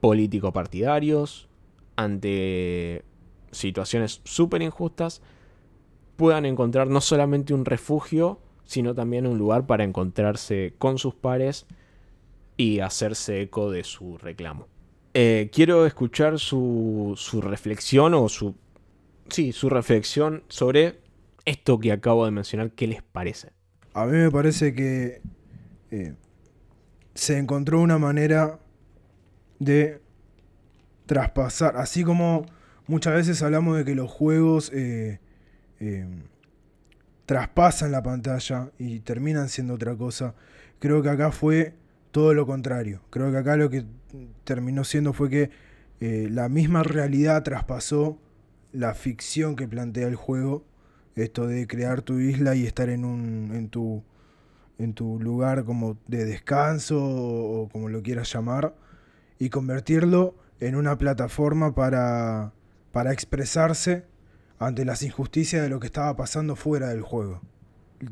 político-partidarios, 0.00 1.48
ante 1.96 3.04
situaciones 3.50 4.20
súper 4.24 4.62
injustas, 4.62 5.22
puedan 6.16 6.46
encontrar 6.46 6.88
no 6.88 7.00
solamente 7.00 7.54
un 7.54 7.64
refugio, 7.64 8.40
sino 8.64 8.94
también 8.94 9.26
un 9.26 9.38
lugar 9.38 9.66
para 9.66 9.84
encontrarse 9.84 10.74
con 10.78 10.98
sus 10.98 11.14
pares 11.14 11.66
y 12.56 12.80
hacerse 12.80 13.42
eco 13.42 13.70
de 13.70 13.84
su 13.84 14.18
reclamo. 14.18 14.66
Eh, 15.14 15.50
quiero 15.52 15.84
escuchar 15.86 16.38
su, 16.38 17.14
su 17.16 17.40
reflexión 17.40 18.14
o 18.14 18.28
su. 18.28 18.54
Sí, 19.28 19.52
su 19.52 19.68
reflexión 19.68 20.42
sobre 20.48 21.00
esto 21.44 21.78
que 21.78 21.92
acabo 21.92 22.24
de 22.24 22.30
mencionar. 22.30 22.70
¿Qué 22.70 22.86
les 22.86 23.02
parece? 23.02 23.50
A 23.94 24.06
mí 24.06 24.16
me 24.16 24.30
parece 24.30 24.74
que 24.74 25.20
eh, 25.90 26.14
se 27.14 27.38
encontró 27.38 27.80
una 27.80 27.98
manera 27.98 28.58
de 29.58 30.00
traspasar, 31.06 31.76
así 31.76 32.04
como 32.04 32.46
muchas 32.86 33.14
veces 33.14 33.42
hablamos 33.42 33.76
de 33.76 33.84
que 33.84 33.94
los 33.94 34.10
juegos 34.10 34.70
eh, 34.72 35.20
eh, 35.80 36.06
traspasan 37.26 37.92
la 37.92 38.02
pantalla 38.02 38.70
y 38.78 39.00
terminan 39.00 39.48
siendo 39.48 39.74
otra 39.74 39.96
cosa, 39.96 40.34
creo 40.78 41.02
que 41.02 41.10
acá 41.10 41.30
fue 41.30 41.74
todo 42.10 42.34
lo 42.34 42.46
contrario. 42.46 43.02
Creo 43.10 43.30
que 43.30 43.38
acá 43.38 43.56
lo 43.56 43.70
que 43.70 43.84
terminó 44.44 44.84
siendo 44.84 45.12
fue 45.12 45.30
que 45.30 45.50
la 46.00 46.48
misma 46.48 46.82
realidad 46.82 47.44
traspasó 47.44 48.18
la 48.72 48.94
ficción 48.94 49.54
que 49.54 49.68
plantea 49.68 50.08
el 50.08 50.16
juego 50.16 50.64
esto 51.16 51.46
de 51.46 51.66
crear 51.66 52.02
tu 52.02 52.18
isla 52.18 52.54
y 52.54 52.66
estar 52.66 52.88
en, 52.88 53.04
un, 53.04 53.50
en, 53.54 53.68
tu, 53.68 54.02
en 54.78 54.94
tu 54.94 55.20
lugar 55.20 55.64
como 55.64 55.98
de 56.08 56.24
descanso 56.24 56.98
o, 57.02 57.68
como 57.70 57.88
lo 57.88 58.02
quieras 58.02 58.32
llamar, 58.32 58.74
y 59.38 59.50
convertirlo 59.50 60.34
en 60.60 60.76
una 60.76 60.96
plataforma 60.98 61.74
para, 61.74 62.52
para 62.92 63.12
expresarse 63.12 64.04
ante 64.58 64.84
las 64.84 65.02
injusticias 65.02 65.62
de 65.62 65.68
lo 65.68 65.80
que 65.80 65.86
estaba 65.86 66.14
pasando 66.16 66.56
fuera 66.56 66.88
del 66.88 67.02
juego. 67.02 67.40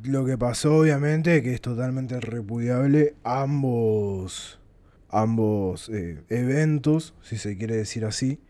Lo 0.05 0.25
que 0.25 0.39
pasó 0.39 0.79
obviamente, 0.79 1.43
que 1.43 1.55
es 1.55 1.61
totalmente 1.61 2.21
repudiable, 2.21 3.15
ambos, 3.25 4.61
ambos 5.09 5.89
eh, 5.89 6.23
eventos, 6.29 7.15
si 7.23 7.37
se 7.37 7.57
quiere 7.57 7.77
decir 7.77 8.05
así, 8.05 8.41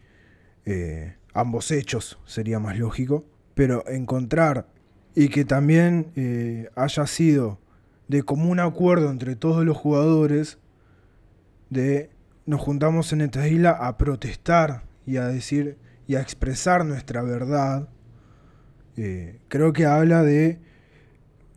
eh, 0.64 1.16
ambos 1.32 1.70
hechos 1.70 2.18
sería 2.24 2.58
más 2.58 2.78
lógico, 2.78 3.24
pero 3.54 3.86
encontrar 3.88 4.66
y 5.14 5.28
que 5.28 5.44
también 5.44 6.12
eh, 6.16 6.68
haya 6.76 7.06
sido 7.06 7.59
de 8.10 8.24
común 8.24 8.58
acuerdo 8.58 9.08
entre 9.08 9.36
todos 9.36 9.64
los 9.64 9.76
jugadores 9.76 10.58
de 11.68 12.10
nos 12.44 12.60
juntamos 12.60 13.12
en 13.12 13.20
esta 13.20 13.46
isla 13.46 13.70
a 13.70 13.96
protestar 13.98 14.82
y 15.06 15.18
a 15.18 15.28
decir 15.28 15.76
y 16.08 16.16
a 16.16 16.20
expresar 16.20 16.84
nuestra 16.84 17.22
verdad 17.22 17.88
eh, 18.96 19.38
creo 19.46 19.72
que 19.72 19.86
habla 19.86 20.24
de 20.24 20.58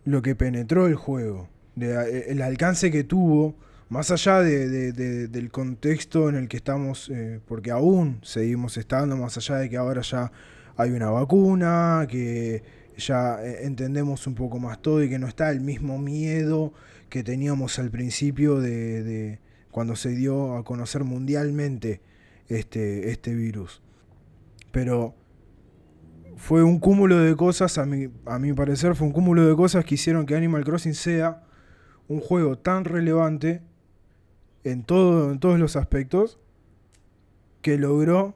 lo 0.06 0.22
que 0.22 0.36
penetró 0.36 0.86
el 0.86 0.94
juego 0.94 1.50
de 1.76 1.96
eh, 1.96 2.26
el 2.28 2.44
alcance 2.44 2.92
que 2.92 3.04
tuvo 3.04 3.56
más 3.90 4.12
allá 4.12 4.42
de, 4.42 4.92
del 4.92 5.50
contexto 5.50 6.30
en 6.30 6.36
el 6.36 6.48
que 6.48 6.58
estamos 6.58 7.12
porque 7.48 7.72
aún 7.72 8.20
seguimos 8.22 8.78
estando 8.78 9.18
más 9.18 9.38
allá 9.38 9.56
de 9.56 9.72
que 9.72 9.78
ahora 9.78 10.02
ya 10.02 10.32
hay 10.78 10.92
una 10.92 11.10
vacuna, 11.10 12.08
que 12.10 12.64
ya 12.98 13.44
eh, 13.44 13.66
entendemos 13.66 14.28
un 14.28 14.36
poco 14.36 14.60
más 14.60 14.82
todo 14.82 15.04
y 15.04 15.10
que 15.10 15.20
no 15.20 15.28
está 15.28 15.52
el 15.52 15.62
mismo 15.62 15.98
miedo 15.98 16.74
que 17.10 17.24
teníamos 17.24 17.80
al 17.80 17.92
principio 17.92 18.60
de, 18.60 19.40
cuando 19.72 19.96
se 19.96 20.10
dio 20.10 20.56
a 20.56 20.64
conocer 20.64 21.04
mundialmente 21.04 22.02
este, 22.48 23.12
este 23.12 23.36
virus. 23.36 23.82
Pero 24.72 25.16
fue 26.38 26.64
un 26.64 26.80
cúmulo 26.80 27.20
de 27.20 27.36
cosas, 27.36 27.78
a 27.78 27.86
mi, 27.86 28.10
a 28.26 28.40
mi 28.40 28.54
parecer, 28.54 28.96
fue 28.96 29.08
un 29.08 29.14
cúmulo 29.14 29.48
de 29.48 29.56
cosas 29.56 29.86
que 29.86 29.96
hicieron 29.96 30.26
que 30.26 30.36
Animal 30.36 30.64
Crossing 30.64 30.96
sea 30.96 31.44
un 32.08 32.20
juego 32.20 32.58
tan 32.58 32.86
relevante 32.86 33.62
en, 34.64 34.84
todo, 34.84 35.32
en 35.32 35.40
todos 35.40 35.60
los 35.60 35.76
aspectos 35.76 36.40
que 37.62 37.78
logró 37.78 38.36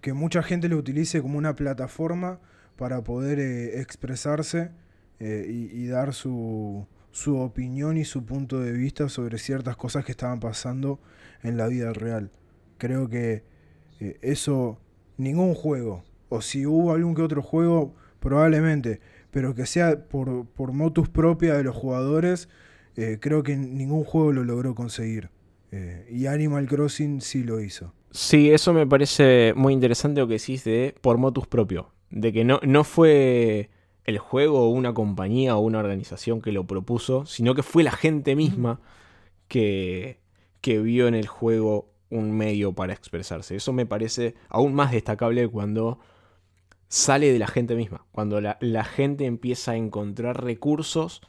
que 0.00 0.12
mucha 0.12 0.42
gente 0.42 0.68
lo 0.68 0.76
utilice 0.76 1.22
como 1.22 1.38
una 1.38 1.54
plataforma 1.54 2.40
para 2.76 3.02
poder 3.02 3.38
eh, 3.38 3.80
expresarse 3.80 4.70
eh, 5.18 5.46
y, 5.72 5.86
dar 5.86 6.12
su, 6.12 6.86
opinión 7.26 7.96
y 7.96 8.04
su 8.04 8.24
punto 8.24 8.60
de 8.60 8.72
vista 8.72 9.08
sobre 9.08 9.38
ciertas 9.38 9.76
cosas 9.76 10.04
que 10.04 10.12
estaban 10.12 10.40
pasando 10.40 11.00
en 11.42 11.56
la 11.56 11.68
vida 11.68 11.92
real. 11.92 12.30
Creo 12.78 13.08
que 13.08 13.42
eh, 14.00 14.18
eso, 14.20 14.78
ningún 15.16 15.54
juego, 15.54 16.04
o 16.28 16.42
si 16.42 16.66
hubo 16.66 16.92
algún 16.92 17.14
que 17.14 17.22
otro 17.22 17.42
juego, 17.42 17.94
probablemente, 18.20 19.00
pero 19.30 19.54
que 19.54 19.64
sea 19.66 20.08
por, 20.08 20.46
por 20.46 20.72
motus 20.72 21.08
propia 21.08 21.54
de 21.54 21.64
los 21.64 21.74
jugadores, 21.74 22.48
creo 23.20 23.42
que 23.42 23.56
ningún 23.56 24.04
juego 24.04 24.32
lo 24.32 24.42
logró 24.42 24.74
conseguir. 24.74 25.28
y 26.10 26.24
Animal 26.26 26.66
Crossing 26.66 27.20
sí 27.20 27.44
lo 27.44 27.60
hizo. 27.60 27.92
Sí, 28.10 28.50
eso 28.50 28.72
me 28.72 28.86
parece 28.86 29.52
muy 29.54 29.74
interesante 29.74 30.22
lo 30.22 30.26
que 30.26 30.38
decís 30.38 30.64
de 30.64 30.94
por 31.02 31.18
motus 31.18 31.46
propio. 31.46 31.92
De 32.10 32.32
que 32.32 32.44
no, 32.44 32.60
no 32.62 32.84
fue 32.84 33.70
el 34.04 34.18
juego 34.18 34.62
o 34.62 34.68
una 34.68 34.94
compañía 34.94 35.56
o 35.56 35.60
una 35.60 35.78
organización 35.78 36.40
que 36.40 36.52
lo 36.52 36.66
propuso, 36.66 37.26
sino 37.26 37.54
que 37.54 37.62
fue 37.62 37.82
la 37.82 37.90
gente 37.90 38.36
misma 38.36 38.80
que, 39.48 40.20
que 40.60 40.80
vio 40.80 41.08
en 41.08 41.14
el 41.14 41.26
juego 41.26 41.90
un 42.10 42.32
medio 42.36 42.72
para 42.72 42.92
expresarse. 42.92 43.56
Eso 43.56 43.72
me 43.72 43.86
parece 43.86 44.34
aún 44.48 44.74
más 44.74 44.92
destacable 44.92 45.48
cuando 45.48 45.98
sale 46.88 47.32
de 47.32 47.38
la 47.38 47.48
gente 47.48 47.74
misma, 47.74 48.06
cuando 48.12 48.40
la, 48.40 48.58
la, 48.60 48.84
gente 48.84 49.26
empieza 49.26 49.72
a 49.72 49.76
encontrar 49.76 50.44
recursos 50.44 51.20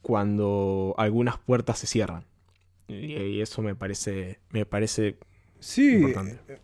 cuando 0.00 0.94
algunas 0.96 1.38
puertas 1.38 1.78
se 1.78 1.86
cierran. 1.86 2.24
Y, 2.88 3.40
eso 3.40 3.60
me 3.60 3.74
parece, 3.74 4.40
me 4.50 4.64
parece 4.64 5.18
Sí, 5.60 6.04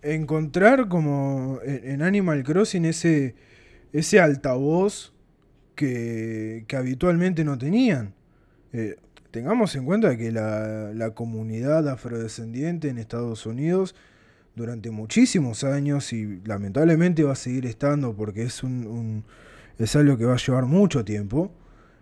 encontrar 0.02 0.88
como 0.88 1.58
en 1.64 2.02
Animal 2.02 2.44
Crossing 2.44 2.84
ese, 2.84 3.34
ese 3.92 4.20
altavoz 4.20 5.12
que, 5.74 6.64
habitualmente 6.76 7.44
no 7.44 7.58
tenían. 7.58 8.14
Eh, 8.72 8.96
tengamos 9.30 9.74
en 9.76 9.84
cuenta 9.84 10.16
que 10.16 10.30
la, 10.30 11.10
comunidad 11.14 11.88
afrodescendiente 11.88 12.88
en 12.88 12.98
Estados 12.98 13.46
Unidos 13.46 13.94
durante 14.54 14.90
muchísimos 14.90 15.64
años 15.64 16.12
y 16.12 16.40
lamentablemente 16.44 17.24
va 17.24 17.32
a 17.32 17.36
seguir 17.36 17.66
estando 17.66 18.14
porque 18.14 18.44
es 18.44 18.62
un, 18.62 19.24
es 19.78 19.96
algo 19.96 20.16
que 20.16 20.24
va 20.24 20.34
a 20.34 20.38
llevar 20.38 20.66
mucho 20.66 21.04
tiempo. 21.04 21.52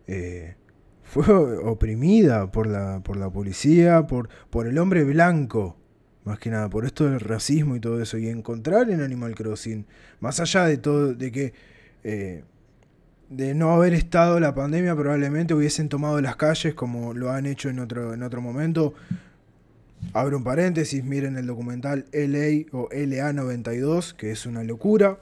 Eh, 0.06 0.56
fue 1.02 1.24
oprimida 1.64 2.50
por 2.52 2.66
la, 2.66 3.00
por 3.02 3.16
la 3.16 3.30
policía, 3.30 4.06
por, 4.06 4.28
por 4.50 4.66
el 4.66 4.78
hombre 4.78 5.04
blanco 5.04 5.76
más 6.24 6.38
que 6.38 6.50
nada, 6.50 6.68
por 6.68 6.84
esto 6.84 7.08
del 7.08 7.20
racismo 7.20 7.76
y 7.76 7.80
todo 7.80 8.00
eso. 8.00 8.18
Y 8.18 8.28
encontrar 8.28 8.90
en 8.90 9.00
Animal 9.00 9.34
Crossing, 9.34 9.86
más 10.20 10.40
allá 10.40 10.64
de 10.64 10.78
todo, 10.78 11.14
de 11.14 11.32
que 11.32 11.52
eh, 12.04 12.44
de 13.28 13.54
no 13.54 13.72
haber 13.72 13.94
estado 13.94 14.38
la 14.40 14.54
pandemia, 14.54 14.94
probablemente 14.94 15.54
hubiesen 15.54 15.88
tomado 15.88 16.20
las 16.20 16.36
calles 16.36 16.74
como 16.74 17.14
lo 17.14 17.30
han 17.30 17.46
hecho 17.46 17.70
en 17.70 17.78
otro, 17.78 18.14
en 18.14 18.22
otro 18.22 18.42
momento. 18.42 18.94
Abro 20.12 20.36
un 20.36 20.44
paréntesis, 20.44 21.02
miren 21.02 21.36
el 21.36 21.46
documental 21.46 22.06
LA 22.12 22.66
o 22.72 22.88
LA92, 22.90 24.14
que 24.14 24.32
es 24.32 24.46
una 24.46 24.64
locura 24.64 25.18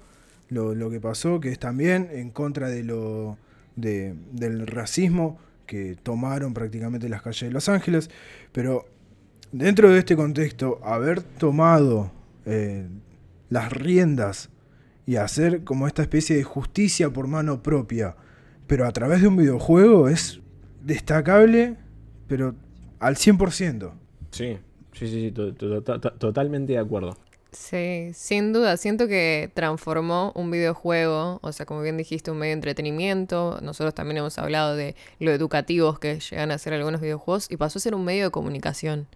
lo, 0.48 0.74
lo 0.74 0.90
que 0.90 1.01
pasó, 1.01 1.38
que 1.38 1.51
es 1.51 1.59
también 1.59 2.09
en 2.11 2.30
contra 2.30 2.68
de 2.68 2.82
lo, 2.82 3.38
de, 3.76 4.14
del 4.32 4.66
racismo 4.66 5.38
que 5.66 5.96
tomaron 6.03 6.53
prácticamente 6.53 7.09
las 7.09 7.22
calles 7.22 7.42
de 7.42 7.51
Los 7.53 7.68
Ángeles. 7.68 8.11
Pero 8.51 8.86
dentro 9.53 9.90
de 9.90 9.98
este 9.98 10.16
contexto, 10.16 10.80
haber 10.82 11.22
tomado 11.22 12.11
eh, 12.46 12.86
las 13.48 13.72
riendas 13.72 14.51
y 15.07 15.16
hacer 15.16 15.64
como 15.64 15.86
esta 15.86 16.03
especie 16.03 16.36
de 16.36 16.44
justicia 16.44 17.11
por 17.11 17.26
mano 17.26 17.62
propia, 17.62 18.16
pero 18.66 18.86
a 18.86 18.92
través 18.92 19.22
de 19.22 19.28
un 19.28 19.36
videojuego 19.36 20.09
es 20.09 20.40
destacable, 20.82 21.76
pero 22.28 22.55
al 23.01 23.16
100%. 23.16 23.92
Sí, 24.30 24.59
sí, 24.92 25.09
sí, 25.09 25.32
totalmente 25.32 26.74
de 26.74 26.78
acuerdo. 26.78 27.16
Sí, 27.53 28.12
sin 28.14 28.53
duda, 28.53 28.76
siento 28.76 29.09
que 29.09 29.51
transformó 29.55 30.30
un 30.36 30.53
videojuego, 30.53 31.40
o 31.42 31.51
sea, 31.51 31.66
como 31.66 31.82
bien 31.82 31.96
dijiste, 31.96 32.30
un 32.30 32.38
medio 32.38 32.51
de 32.51 32.55
entretenimiento, 32.55 33.59
nosotros 33.61 33.92
también 33.92 34.18
hemos 34.18 34.38
hablado 34.38 34.76
de 34.76 34.94
lo 35.18 35.32
educativos 35.32 35.98
que 35.98 36.20
llegan 36.20 36.53
a 36.53 36.59
ser 36.59 36.74
algunos 36.74 37.01
videojuegos, 37.01 37.51
y 37.51 37.57
pasó 37.57 37.80
a 37.80 37.82
ser 37.82 37.96
un 37.96 38.05
medio 38.05 38.26
de 38.26 38.30
comunicación. 38.30 39.09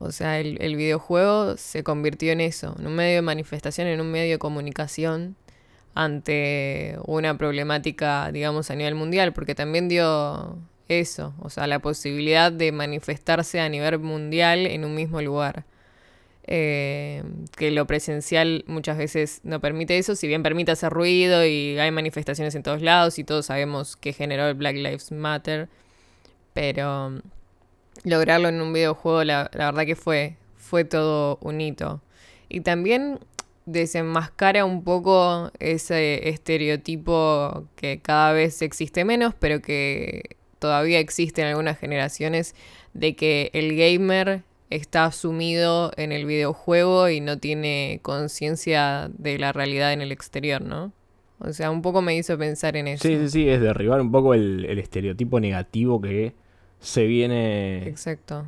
O 0.00 0.12
sea, 0.12 0.38
el, 0.38 0.76
videojuego 0.76 1.56
se 1.56 1.82
convirtió 1.82 2.30
en 2.32 2.40
eso, 2.40 2.76
en 2.78 2.86
un 2.86 2.94
medio 2.94 3.16
de 3.16 3.22
manifestación, 3.22 3.88
en 3.88 4.00
un 4.00 4.10
medio 4.12 4.32
de 4.32 4.38
comunicación 4.38 5.36
ante 5.94 6.96
una 7.06 7.36
problemática, 7.36 8.30
digamos, 8.30 8.70
a 8.70 8.76
nivel 8.76 8.94
mundial, 8.94 9.32
porque 9.32 9.56
también 9.56 9.88
dio 9.88 10.56
eso, 10.88 11.34
o 11.40 11.50
sea, 11.50 11.66
la 11.66 11.80
posibilidad 11.80 12.52
de 12.52 12.70
manifestarse 12.70 13.60
a 13.60 13.68
nivel 13.68 13.98
mundial 13.98 14.66
en 14.66 14.84
un 14.84 14.94
mismo 14.94 15.20
lugar. 15.20 15.64
Eh, 16.50 17.22
que 17.58 17.70
lo 17.70 17.86
presencial 17.86 18.64
muchas 18.68 18.96
veces 18.96 19.40
no 19.42 19.60
permite 19.60 19.98
eso, 19.98 20.16
si 20.16 20.26
bien 20.28 20.42
permite 20.42 20.72
hacer 20.72 20.90
ruido 20.90 21.44
y 21.44 21.78
hay 21.78 21.90
manifestaciones 21.90 22.54
en 22.54 22.62
todos 22.62 22.80
lados 22.80 23.18
y 23.18 23.24
todos 23.24 23.46
sabemos 23.46 23.96
que 23.96 24.14
generó 24.14 24.48
el 24.48 24.54
Black 24.54 24.76
Lives 24.76 25.12
Matter, 25.12 25.68
pero 26.54 27.20
lograrlo 28.04 28.48
en 28.48 28.60
un 28.60 28.72
videojuego, 28.72 29.24
la, 29.24 29.50
verdad 29.52 29.84
que 29.84 29.96
fue, 29.96 30.36
fue 30.56 30.84
todo 30.84 31.38
un 31.40 31.60
hito. 31.60 32.00
Y 32.48 32.60
también 32.60 33.18
desenmascara 33.66 34.64
un 34.64 34.82
poco 34.82 35.50
ese 35.58 36.28
estereotipo 36.28 37.64
que 37.76 38.00
cada 38.00 38.32
vez 38.32 38.62
existe 38.62 39.04
menos, 39.04 39.34
pero 39.38 39.60
que 39.60 40.36
todavía 40.58 40.98
existe 40.98 41.42
en 41.42 41.48
algunas 41.48 41.78
generaciones, 41.78 42.54
de 42.94 43.14
que 43.14 43.50
el 43.52 43.76
gamer 43.76 44.42
está 44.70 45.10
sumido 45.12 45.92
en 45.96 46.12
el 46.12 46.26
videojuego 46.26 47.08
y 47.08 47.20
no 47.20 47.38
tiene 47.38 48.00
conciencia 48.02 49.10
de 49.16 49.38
la 49.38 49.52
realidad 49.52 49.92
en 49.92 50.00
el 50.00 50.12
exterior, 50.12 50.62
¿no? 50.62 50.92
O 51.40 51.52
sea, 51.52 51.70
un 51.70 51.82
poco 51.82 52.02
me 52.02 52.16
hizo 52.16 52.36
pensar 52.36 52.76
en 52.76 52.88
eso. 52.88 53.06
Sí, 53.06 53.16
sí, 53.16 53.28
sí, 53.30 53.48
es 53.48 53.60
derribar 53.60 54.00
un 54.00 54.10
poco 54.10 54.34
el, 54.34 54.64
el 54.64 54.78
estereotipo 54.78 55.38
negativo 55.38 56.00
que 56.00 56.34
se 56.80 57.06
viene. 57.06 57.88
Exacto. 57.88 58.46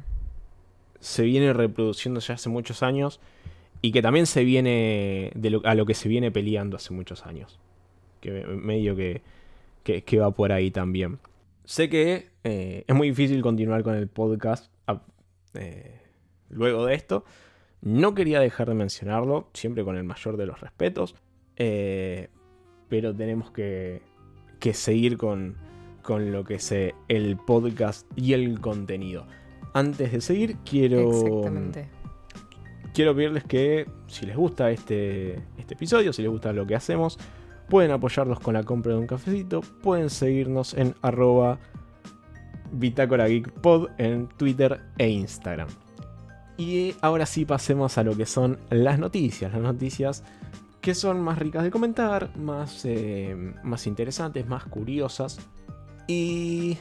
Se 1.01 1.23
viene 1.23 1.53
reproduciendo 1.53 2.21
ya 2.21 2.35
hace 2.35 2.49
muchos 2.49 2.83
años. 2.83 3.21
Y 3.83 3.93
que 3.93 4.03
también 4.03 4.27
se 4.27 4.45
viene. 4.45 5.33
De 5.35 5.51
lo, 5.51 5.63
a 5.65 5.75
lo 5.75 5.87
que 5.87 5.95
se 5.95 6.09
viene 6.09 6.31
peleando 6.31 6.77
hace 6.77 6.93
muchos 6.93 7.27
años. 7.27 7.59
Que 8.21 8.45
medio 8.45 8.95
que, 8.95 9.23
que, 9.83 10.03
que 10.03 10.19
va 10.19 10.31
por 10.31 10.53
ahí 10.53 10.71
también. 10.71 11.19
Sé 11.65 11.89
que 11.89 12.31
eh, 12.45 12.85
es 12.87 12.95
muy 12.95 13.11
difícil 13.11 13.41
continuar 13.43 13.83
con 13.83 13.95
el 13.95 14.09
podcast 14.09 14.73
eh, 15.55 16.01
luego 16.49 16.87
de 16.87 16.95
esto. 16.95 17.25
No 17.83 18.15
quería 18.15 18.41
dejar 18.41 18.69
de 18.69 18.75
mencionarlo, 18.75 19.49
siempre 19.55 19.85
con 19.85 19.97
el 19.97 20.05
mayor 20.05 20.37
de 20.37 20.47
los 20.47 20.61
respetos. 20.61 21.15
Eh, 21.57 22.29
pero 22.89 23.15
tenemos 23.15 23.51
que, 23.51 24.03
que 24.59 24.75
seguir 24.75 25.17
con, 25.17 25.57
con 26.01 26.33
lo 26.33 26.45
que 26.45 26.55
es 26.55 26.73
el 26.73 27.37
podcast 27.37 28.07
y 28.17 28.33
el 28.33 28.61
contenido. 28.61 29.27
Antes 29.73 30.13
de 30.13 30.21
seguir, 30.21 30.57
quiero. 30.65 31.11
Exactamente. 31.11 31.89
Quiero 32.93 33.15
pedirles 33.15 33.45
que, 33.45 33.87
si 34.09 34.27
les 34.27 34.37
gusta 34.37 34.71
este, 34.71 35.35
este 35.57 35.75
episodio, 35.75 36.13
si 36.13 36.23
les 36.23 36.31
gusta 36.31 36.53
lo 36.53 36.67
que 36.67 36.75
hacemos, 36.75 37.19
pueden 37.69 37.93
apoyarnos 37.93 38.41
con 38.41 38.55
la 38.55 38.65
compra 38.65 38.93
de 38.93 38.99
un 38.99 39.07
cafecito. 39.07 39.61
Pueden 39.61 40.11
seguirnos 40.11 40.75
en 40.75 40.95
arroba 41.03 41.59
Bitácora 42.73 43.29
Geek 43.29 43.51
Pod 43.53 43.91
en 43.99 44.29
Twitter 44.29 44.81
e 44.99 45.09
Instagram. 45.09 45.69
Y 46.57 46.95
ahora 47.01 47.27
sí 47.27 47.45
pasemos 47.45 47.97
a 47.97 48.03
lo 48.03 48.17
que 48.17 48.27
son 48.27 48.59
las 48.71 48.99
noticias. 48.99 49.53
Las 49.53 49.63
noticias 49.63 50.25
que 50.81 50.95
son 50.95 51.21
más 51.21 51.39
ricas 51.39 51.63
de 51.63 51.71
comentar, 51.71 52.37
más, 52.37 52.85
eh, 52.85 53.55
más 53.63 53.87
interesantes, 53.87 54.47
más 54.47 54.65
curiosas. 54.65 55.39
Y, 56.11 56.77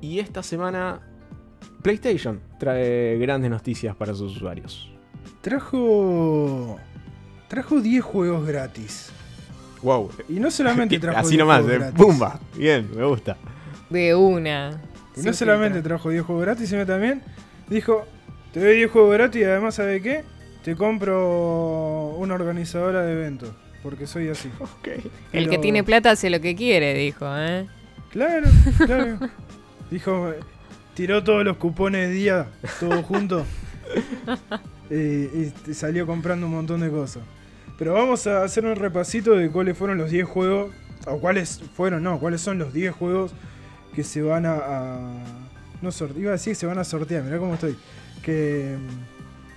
y 0.00 0.20
esta 0.20 0.44
semana 0.44 1.00
PlayStation 1.82 2.40
trae 2.58 3.18
grandes 3.18 3.50
noticias 3.50 3.96
para 3.96 4.14
sus 4.14 4.36
usuarios. 4.36 4.88
Trajo. 5.40 6.78
Trajo 7.48 7.80
10 7.80 8.04
juegos 8.04 8.46
gratis. 8.46 9.10
Wow. 9.82 10.10
Y 10.28 10.34
no 10.34 10.52
solamente 10.52 10.98
trajo 11.00 11.18
Así 11.18 11.30
10 11.30 11.38
nomás, 11.40 11.62
juegos 11.62 11.74
eh, 11.74 11.78
gratis. 11.78 12.04
¡pumba! 12.04 12.40
Bien, 12.56 12.88
me 12.94 13.04
gusta. 13.04 13.36
De 13.88 14.14
una. 14.14 14.80
Y 15.16 15.22
no 15.22 15.32
solamente 15.32 15.82
trajo 15.82 16.10
10 16.10 16.22
juegos 16.22 16.44
gratis, 16.44 16.68
sino 16.68 16.86
también 16.86 17.22
dijo: 17.68 18.04
Te 18.52 18.60
doy 18.60 18.76
10 18.76 18.90
juegos 18.92 19.12
gratis 19.14 19.40
y 19.40 19.44
además, 19.44 19.74
¿sabe 19.74 20.00
qué? 20.00 20.22
Te 20.62 20.76
compro 20.76 22.14
una 22.18 22.34
organizadora 22.34 23.02
de 23.02 23.12
eventos. 23.14 23.50
Porque 23.82 24.06
soy 24.06 24.28
así. 24.28 24.48
Ok. 24.60 24.86
El 24.86 25.10
Pero- 25.32 25.50
que 25.50 25.58
tiene 25.58 25.82
plata 25.82 26.12
hace 26.12 26.30
lo 26.30 26.40
que 26.40 26.54
quiere, 26.54 26.94
dijo, 26.94 27.26
¿eh? 27.36 27.66
Claro, 28.10 28.46
claro. 28.78 29.18
Dijo, 29.90 30.32
tiró 30.94 31.22
todos 31.24 31.44
los 31.44 31.56
cupones 31.56 32.08
de 32.08 32.14
día, 32.14 32.46
todo 32.78 33.02
junto. 33.02 33.44
Eh, 34.90 35.52
y 35.68 35.74
salió 35.74 36.06
comprando 36.06 36.46
un 36.46 36.52
montón 36.52 36.80
de 36.80 36.90
cosas. 36.90 37.22
Pero 37.78 37.94
vamos 37.94 38.26
a 38.26 38.42
hacer 38.44 38.66
un 38.66 38.76
repasito 38.76 39.32
de 39.34 39.50
cuáles 39.50 39.76
fueron 39.76 39.98
los 39.98 40.10
10 40.10 40.26
juegos. 40.28 40.72
O 41.06 41.18
cuáles 41.18 41.60
fueron, 41.76 42.02
no, 42.02 42.18
cuáles 42.18 42.42
son 42.42 42.58
los 42.58 42.74
10 42.74 42.92
juegos 42.94 43.32
que 43.94 44.04
se 44.04 44.20
van 44.22 44.44
a. 44.46 44.52
a- 44.56 45.24
no 45.80 45.90
sortear, 45.90 46.20
iba 46.20 46.28
a 46.30 46.32
decir 46.32 46.50
que 46.50 46.56
se 46.56 46.66
van 46.66 46.78
a 46.78 46.84
sortear, 46.84 47.22
mirá 47.22 47.38
cómo 47.38 47.54
estoy. 47.54 47.74
Que, 48.22 48.76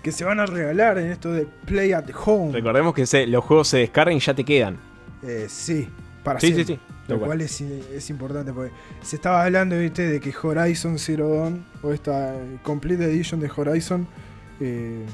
que 0.02 0.12
se 0.14 0.24
van 0.24 0.40
a 0.40 0.46
regalar 0.46 0.98
en 1.00 1.12
esto 1.12 1.34
de 1.34 1.46
Play 1.66 1.92
at 1.92 2.06
Home. 2.26 2.54
Recordemos 2.54 2.94
que 2.94 3.06
se- 3.06 3.28
los 3.28 3.44
juegos 3.44 3.68
se 3.68 3.80
descargan 3.80 4.16
y 4.16 4.20
ya 4.22 4.34
te 4.34 4.46
quedan. 4.46 4.78
Eh, 5.22 5.48
sí, 5.50 5.90
para 6.24 6.40
Sí, 6.40 6.48
sí, 6.48 6.54
siempre. 6.64 6.76
sí. 6.76 6.93
Lo 7.08 7.20
cual. 7.20 7.42
es, 7.42 7.60
es 7.62 8.10
importante 8.10 8.54
porque 8.54 8.72
se 9.02 9.18
estaba 9.18 9.44
hablando, 9.44 9.78
viste, 9.78 10.08
de 10.08 10.20
que 10.20 10.34
Horizon 10.42 10.98
Zero 10.98 11.30
Dawn 11.36 11.66
o 11.82 11.92
esta 11.92 12.36
Complete 12.62 13.06
Edition 13.06 13.40
de 13.40 13.52
Horizon 13.54 14.08
eh, 14.60 15.06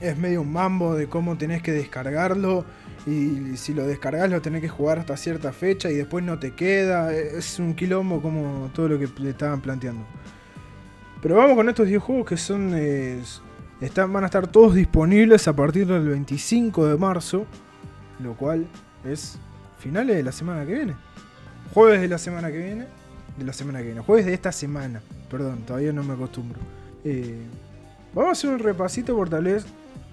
es 0.00 0.16
medio 0.16 0.42
un 0.42 0.52
mambo 0.52 0.94
de 0.94 1.08
cómo 1.08 1.36
tenés 1.36 1.62
que 1.62 1.72
descargarlo 1.72 2.64
y 3.06 3.56
si 3.56 3.72
lo 3.74 3.86
descargas 3.86 4.30
lo 4.30 4.42
tenés 4.42 4.60
que 4.60 4.68
jugar 4.68 4.98
hasta 4.98 5.16
cierta 5.16 5.52
fecha 5.52 5.90
y 5.90 5.94
después 5.94 6.24
no 6.24 6.38
te 6.38 6.52
queda. 6.52 7.14
Es 7.14 7.58
un 7.58 7.74
quilombo 7.74 8.20
como 8.20 8.70
todo 8.74 8.88
lo 8.88 8.98
que 8.98 9.08
le 9.22 9.30
estaban 9.30 9.60
planteando. 9.60 10.04
Pero 11.22 11.36
vamos 11.36 11.54
con 11.54 11.68
estos 11.68 11.86
10 11.86 12.02
juegos 12.02 12.26
que 12.26 12.36
son 12.36 12.72
eh, 12.74 13.20
están, 13.80 14.12
van 14.12 14.24
a 14.24 14.26
estar 14.26 14.46
todos 14.46 14.74
disponibles 14.74 15.48
a 15.48 15.54
partir 15.54 15.86
del 15.86 16.08
25 16.08 16.86
de 16.86 16.96
marzo, 16.96 17.46
lo 18.18 18.34
cual 18.34 18.66
es 19.04 19.38
finales 19.80 20.16
de 20.16 20.22
la 20.22 20.32
semana 20.32 20.64
que 20.64 20.74
viene. 20.74 20.94
Jueves 21.74 22.00
de 22.00 22.08
la 22.08 22.18
semana 22.18 22.50
que 22.52 22.58
viene. 22.58 22.86
De 23.36 23.44
la 23.44 23.52
semana 23.52 23.78
que 23.80 23.86
viene. 23.86 24.00
Jueves 24.00 24.26
de 24.26 24.34
esta 24.34 24.52
semana. 24.52 25.00
Perdón, 25.30 25.60
todavía 25.66 25.92
no 25.92 26.02
me 26.02 26.14
acostumbro. 26.14 26.58
Eh, 27.04 27.36
vamos 28.14 28.28
a 28.28 28.32
hacer 28.32 28.50
un 28.50 28.58
repasito 28.58 29.14
por 29.16 29.28
tal 29.28 29.44
vez. 29.44 29.64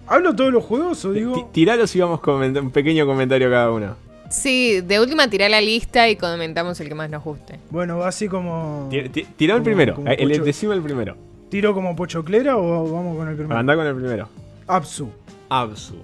¿Hablo 0.07 0.36
todos 0.36 0.53
los 0.53 0.63
juegos 0.63 1.03
o 1.05 1.11
digo.? 1.11 1.49
Tiralos 1.51 1.95
y 1.95 1.99
vamos 1.99 2.22
con 2.22 2.41
un 2.57 2.72
pequeño 2.72 3.05
comentario 3.05 3.49
cada 3.49 3.72
uno. 3.72 3.95
Sí, 4.30 4.82
de 4.82 4.99
última 4.99 5.30
tirá 5.30 5.47
la 5.49 5.61
lista 5.61 6.07
y 6.09 6.15
comentamos 6.18 6.80
el 6.82 6.89
que 6.89 6.95
más 6.95 7.09
nos 7.09 7.24
guste. 7.24 7.59
Bueno, 7.70 7.97
va 7.97 8.09
así 8.09 8.28
como. 8.28 8.88
Ti- 8.91 9.09
ti- 9.09 9.28
Tirá 9.38 9.53
el 9.55 9.59
Como- 9.59 9.63
primero. 9.65 9.95
como 9.95 10.09
eh, 10.09 10.15
el, 10.20 10.30
pocho- 10.32 10.43
decime 10.43 10.76
el 10.76 10.82
primero. 10.82 11.15
¿Tiro 11.49 11.74
como 11.74 11.95
pochoclera 11.95 12.57
o 12.57 12.91
vamos 12.91 13.18
con 13.18 13.28
el 13.30 13.36
primero? 13.36 13.57
Anda 13.59 13.76
con 13.76 13.88
el 13.88 13.95
primero. 13.95 14.28
Absu. 14.68 15.09
Absu. 15.49 15.95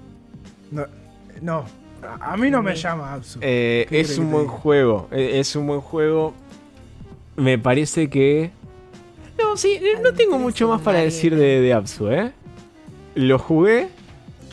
No. 0.72 0.86
no. 1.41 1.66
A 2.20 2.38
mí 2.38 2.49
no 2.49 2.62
me 2.62 2.76
llama 2.76 3.14
Absu. 3.14 3.39
Eh, 3.41 3.86
¿Qué 3.89 3.99
es 4.01 4.18
un 4.18 4.32
buen 4.32 4.47
juego. 4.47 5.08
eh, 5.12 5.39
Es 5.39 5.56
un 5.56 5.68
buen 5.68 5.82
juego. 5.82 6.34
Me 7.36 7.58
parece 7.58 8.10
que. 8.10 8.51
No, 9.39 9.58
sí, 9.58 9.80
eh, 9.82 9.99
no 10.04 10.14
tengo 10.14 10.38
mucho 10.38 10.68
más 10.68 10.82
para 10.82 10.99
decir 10.99 11.36
de, 11.36 11.62
de 11.62 11.74
Absu, 11.74 12.10
¿eh? 12.10 12.32
Lo 13.16 13.38
jugué, 13.39 13.89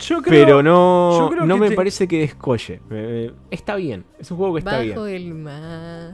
Yo 0.01 0.21
creo. 0.23 0.45
pero 0.47 0.63
no, 0.63 1.19
yo 1.19 1.31
creo 1.31 1.47
no 1.47 1.55
que 1.57 1.61
me 1.61 1.69
te- 1.71 1.77
parece 1.77 2.09
que 2.09 2.21
descolle. 2.21 2.81
Está 3.51 3.77
bien. 3.77 4.05
Es 4.19 4.31
un 4.31 4.37
juego 4.39 4.55
que 4.55 4.59
está 4.61 4.73
Bajo 4.79 5.05
bien. 5.05 5.17
el 5.23 5.35
mar. 5.35 6.13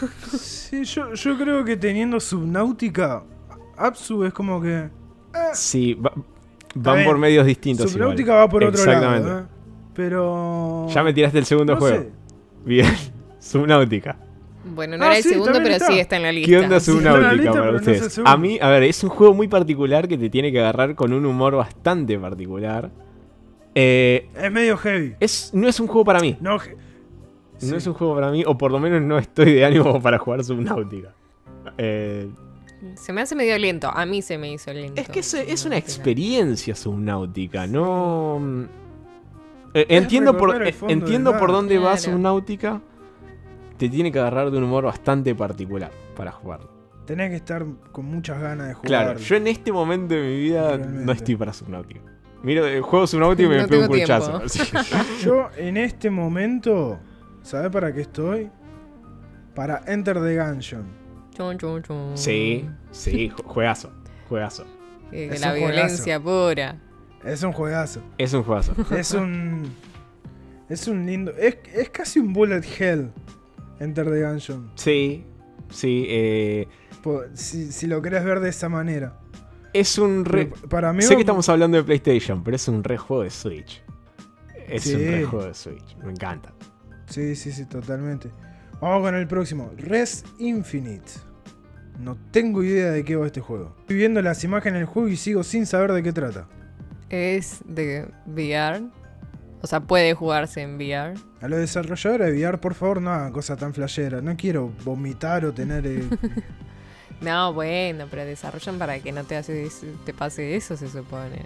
Sí, 0.38 0.84
yo, 0.84 1.14
yo 1.14 1.36
creo 1.36 1.64
que 1.64 1.76
teniendo 1.76 2.20
Subnautica, 2.20 3.22
Absu 3.76 4.24
es 4.24 4.32
como 4.32 4.60
que. 4.60 4.88
Sí, 5.52 5.94
va- 5.94 6.12
van 6.74 7.04
por 7.04 7.18
medios 7.18 7.44
distintos. 7.46 7.90
Subnautica 7.90 8.22
igual. 8.32 8.38
va 8.38 8.48
por 8.48 8.64
otro 8.64 8.80
Exactamente. 8.80 9.28
lado. 9.28 9.40
¿eh? 9.40 9.44
Pero. 10.08 10.86
Ya 10.88 11.02
me 11.02 11.12
tiraste 11.12 11.38
el 11.38 11.44
segundo 11.44 11.74
no 11.74 11.78
juego. 11.80 12.02
sé. 12.02 12.08
Bien. 12.64 12.86
Subnautica. 13.38 14.16
Bueno, 14.64 14.96
no 14.98 15.04
Ah, 15.04 15.08
era 15.08 15.16
el 15.18 15.22
sí, 15.22 15.30
segundo, 15.30 15.52
pero 15.62 15.74
está. 15.74 15.86
sí 15.86 15.98
está 15.98 16.16
en 16.16 16.22
la 16.22 16.32
lista. 16.32 16.50
¿Qué 16.50 16.58
onda 16.58 16.80
Sí, 16.80 16.90
Subnautica 16.92 17.32
lista, 17.32 17.52
para 17.52 17.64
no 17.64 17.70
el 17.70 17.76
ustedes? 17.76 18.20
a 18.24 18.36
mí, 18.36 18.58
a 18.60 18.68
ver, 18.68 18.82
es 18.84 19.02
un 19.04 19.10
juego 19.10 19.32
muy 19.34 19.48
particular 19.48 20.06
que 20.08 20.18
te 20.18 20.28
tiene 20.30 20.52
que 20.52 20.60
agarrar 20.60 20.94
con 20.94 21.12
un 21.12 21.24
humor 21.26 21.54
bastante 21.56 22.18
particular. 22.18 22.90
Eh, 23.74 24.28
Es 24.34 24.50
medio 24.52 24.76
heavy. 24.76 25.14
es, 25.20 25.50
no 25.54 25.68
es 25.68 25.78
un 25.80 25.86
juego 25.86 26.04
para 26.04 26.20
mí. 26.20 26.36
No, 26.40 26.56
No 26.56 26.60
Sí. 27.58 27.74
es 27.76 27.86
un 27.86 27.94
juego 27.94 28.14
para 28.14 28.30
mí, 28.30 28.42
o 28.46 28.56
por 28.58 28.70
lo 28.72 28.78
menos 28.80 29.00
no 29.02 29.18
estoy 29.18 29.52
de 29.54 29.64
ánimo 29.64 30.00
para 30.02 30.18
jugar 30.18 30.42
Subnautica. 30.44 31.14
Eh, 31.78 32.28
Se 32.96 33.12
me 33.12 33.20
hace 33.22 33.34
medio 33.34 33.56
lento. 33.58 33.90
A 33.92 34.04
mí 34.06 34.20
se 34.22 34.36
me 34.38 34.50
hizo 34.52 34.72
lento. 34.72 35.00
es 35.00 35.08
que 35.08 35.20
es, 35.20 35.34
es 35.34 35.64
una 35.66 35.76
experiencia 35.78 36.74
Subnautica, 36.74 37.66
no. 37.66 38.66
Eh, 39.74 39.86
entiendo 39.88 40.36
por, 40.36 40.66
eh, 40.66 40.72
fondo 40.72 40.92
entiendo 40.92 41.38
por 41.38 41.52
dónde 41.52 41.78
va 41.78 41.92
Claro. 41.96 41.98
Subnautica. 42.00 42.80
Te 43.76 43.88
tiene 43.88 44.12
que 44.12 44.18
agarrar 44.18 44.50
de 44.50 44.58
un 44.58 44.64
humor 44.64 44.84
bastante 44.84 45.34
particular 45.34 45.90
para 46.16 46.32
jugarlo. 46.32 46.70
tenés 47.06 47.30
que 47.30 47.36
estar 47.36 47.64
con 47.90 48.04
muchas 48.04 48.40
ganas 48.40 48.68
de 48.68 48.74
jugar. 48.74 48.86
Claro, 48.88 49.18
yo 49.18 49.34
en 49.36 49.46
este 49.48 49.72
momento 49.72 50.14
de 50.14 50.20
mi 50.22 50.36
vida 50.36 50.76
no 50.78 51.10
estoy 51.10 51.34
para 51.34 51.52
Subnautica. 51.52 52.00
Miro 52.42 52.64
el 52.66 52.82
juego 52.82 53.06
Subnautica 53.06 53.46
y 53.46 53.48
me 53.50 53.58
No 53.62 53.66
pego 53.68 53.92
un 53.92 54.42
así. 54.44 54.60
Yo 55.24 55.48
en 55.56 55.76
este 55.76 56.08
momento, 56.08 56.98
¿sabes 57.42 57.70
para 57.70 57.92
qué 57.92 58.02
estoy? 58.02 58.48
Para 59.54 59.82
Enter 59.86 60.22
the 60.22 60.36
Gungeon. 60.36 60.84
Chun, 61.36 61.58
chun, 61.58 61.82
chun. 61.82 62.10
sí, 62.14 62.68
sí, 62.92 63.28
ju- 63.30 63.42
juegazo. 63.44 63.90
Juegazo. 64.28 64.64
Eh, 65.10 65.30
Es 65.32 65.40
la 65.40 65.52
violencia 65.52 66.20
pura. 66.20 66.76
Es 67.24 67.42
un 67.42 67.52
juegazo. 67.52 68.00
Es 68.18 68.32
un 68.32 68.42
juegazo. 68.42 68.74
Es 68.94 69.12
un. 69.12 69.62
Es 70.68 70.86
un 70.88 71.04
lindo. 71.06 71.32
Es, 71.36 71.58
es 71.74 71.90
casi 71.90 72.18
un 72.20 72.32
bullet 72.32 72.62
hell. 72.78 73.10
Enter 73.80 74.04
the 74.10 74.22
Gungeon. 74.22 74.70
Sí, 74.74 75.24
sí. 75.70 76.06
Eh, 76.08 76.68
Si, 77.34 77.72
si 77.72 77.86
lo 77.86 78.00
querés 78.02 78.24
ver 78.24 78.40
de 78.40 78.48
esa 78.50 78.68
manera. 78.68 79.18
Es 79.72 79.98
un 79.98 80.24
re. 80.24 80.46
Pero 80.46 80.68
Para 80.68 80.92
mí 80.92 81.02
Sé 81.02 81.14
que 81.14 81.20
estamos 81.20 81.48
hablando 81.48 81.76
de 81.76 81.84
PlayStation, 81.84 82.42
pero 82.42 82.56
es 82.56 82.66
un 82.68 82.82
re 82.84 82.96
juego 82.98 83.22
de 83.22 83.30
Switch. 83.30 83.82
Es 84.68 84.84
Sí. 84.84 84.94
un 84.94 85.00
re 85.00 85.24
juego 85.24 85.46
de 85.46 85.54
Switch. 85.54 85.96
Me 86.04 86.10
encanta. 86.12 86.52
Sí, 87.06 87.34
sí, 87.36 87.52
sí, 87.52 87.66
totalmente. 87.66 88.30
Vamos 88.80 89.02
con 89.02 89.14
el 89.14 89.26
próximo. 89.26 89.70
Res 89.76 90.24
Infinite. 90.38 91.10
No 91.98 92.16
tengo 92.30 92.62
idea 92.62 92.90
de 92.90 93.04
qué 93.04 93.16
va 93.16 93.26
este 93.26 93.40
juego. 93.40 93.74
Estoy 93.80 93.96
viendo 93.96 94.22
las 94.22 94.42
imágenes 94.44 94.78
del 94.80 94.86
juego 94.86 95.08
y 95.08 95.16
sigo 95.16 95.42
sin 95.42 95.66
saber 95.66 95.92
de 95.92 96.02
qué 96.02 96.12
trata. 96.12 96.48
Es 97.10 97.58
de 97.66 98.08
VR. 98.26 98.82
O 99.62 99.66
sea, 99.66 99.80
puede 99.80 100.14
jugarse 100.14 100.62
en 100.62 100.76
VR. 100.76 101.14
A 101.42 101.48
los 101.48 101.58
desarrolladores 101.58 102.32
de 102.32 102.38
VR, 102.38 102.58
por 102.58 102.74
favor, 102.74 103.02
no 103.02 103.10
hagan 103.10 103.32
cosas 103.32 103.58
tan 103.58 103.74
flasheras. 103.74 104.22
No 104.22 104.36
quiero 104.36 104.72
vomitar 104.84 105.44
o 105.44 105.52
tener... 105.52 105.86
eh, 105.86 106.08
No, 107.20 107.52
bueno, 107.52 108.06
pero 108.10 108.24
desarrollan 108.24 108.78
para 108.78 108.98
que 109.00 109.12
no 109.12 109.24
te, 109.24 109.36
hace, 109.36 109.68
te 110.06 110.14
pase 110.14 110.56
eso, 110.56 110.74
se 110.78 110.88
supone. 110.88 111.42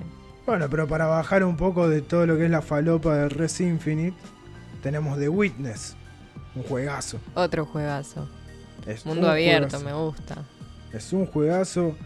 Bueno, 0.46 0.70
pero 0.70 0.86
para 0.86 1.06
bajar 1.06 1.42
un 1.42 1.56
poco 1.56 1.88
de 1.88 2.00
todo 2.00 2.26
lo 2.26 2.36
que 2.36 2.44
es 2.44 2.50
la 2.50 2.62
falopa 2.62 3.16
de 3.16 3.28
Res 3.28 3.60
Infinite, 3.60 4.16
tenemos 4.84 5.18
The 5.18 5.28
Witness. 5.28 5.96
Un 6.54 6.62
juegazo. 6.62 7.18
Otro 7.34 7.66
juegazo. 7.66 8.28
Es 8.86 9.04
Mundo 9.04 9.22
un 9.26 9.32
abierto, 9.32 9.78
juegazo. 9.80 9.84
me 9.84 9.92
gusta. 10.04 10.36
Es 10.92 11.12
un 11.12 11.26
juegazo. 11.26 11.96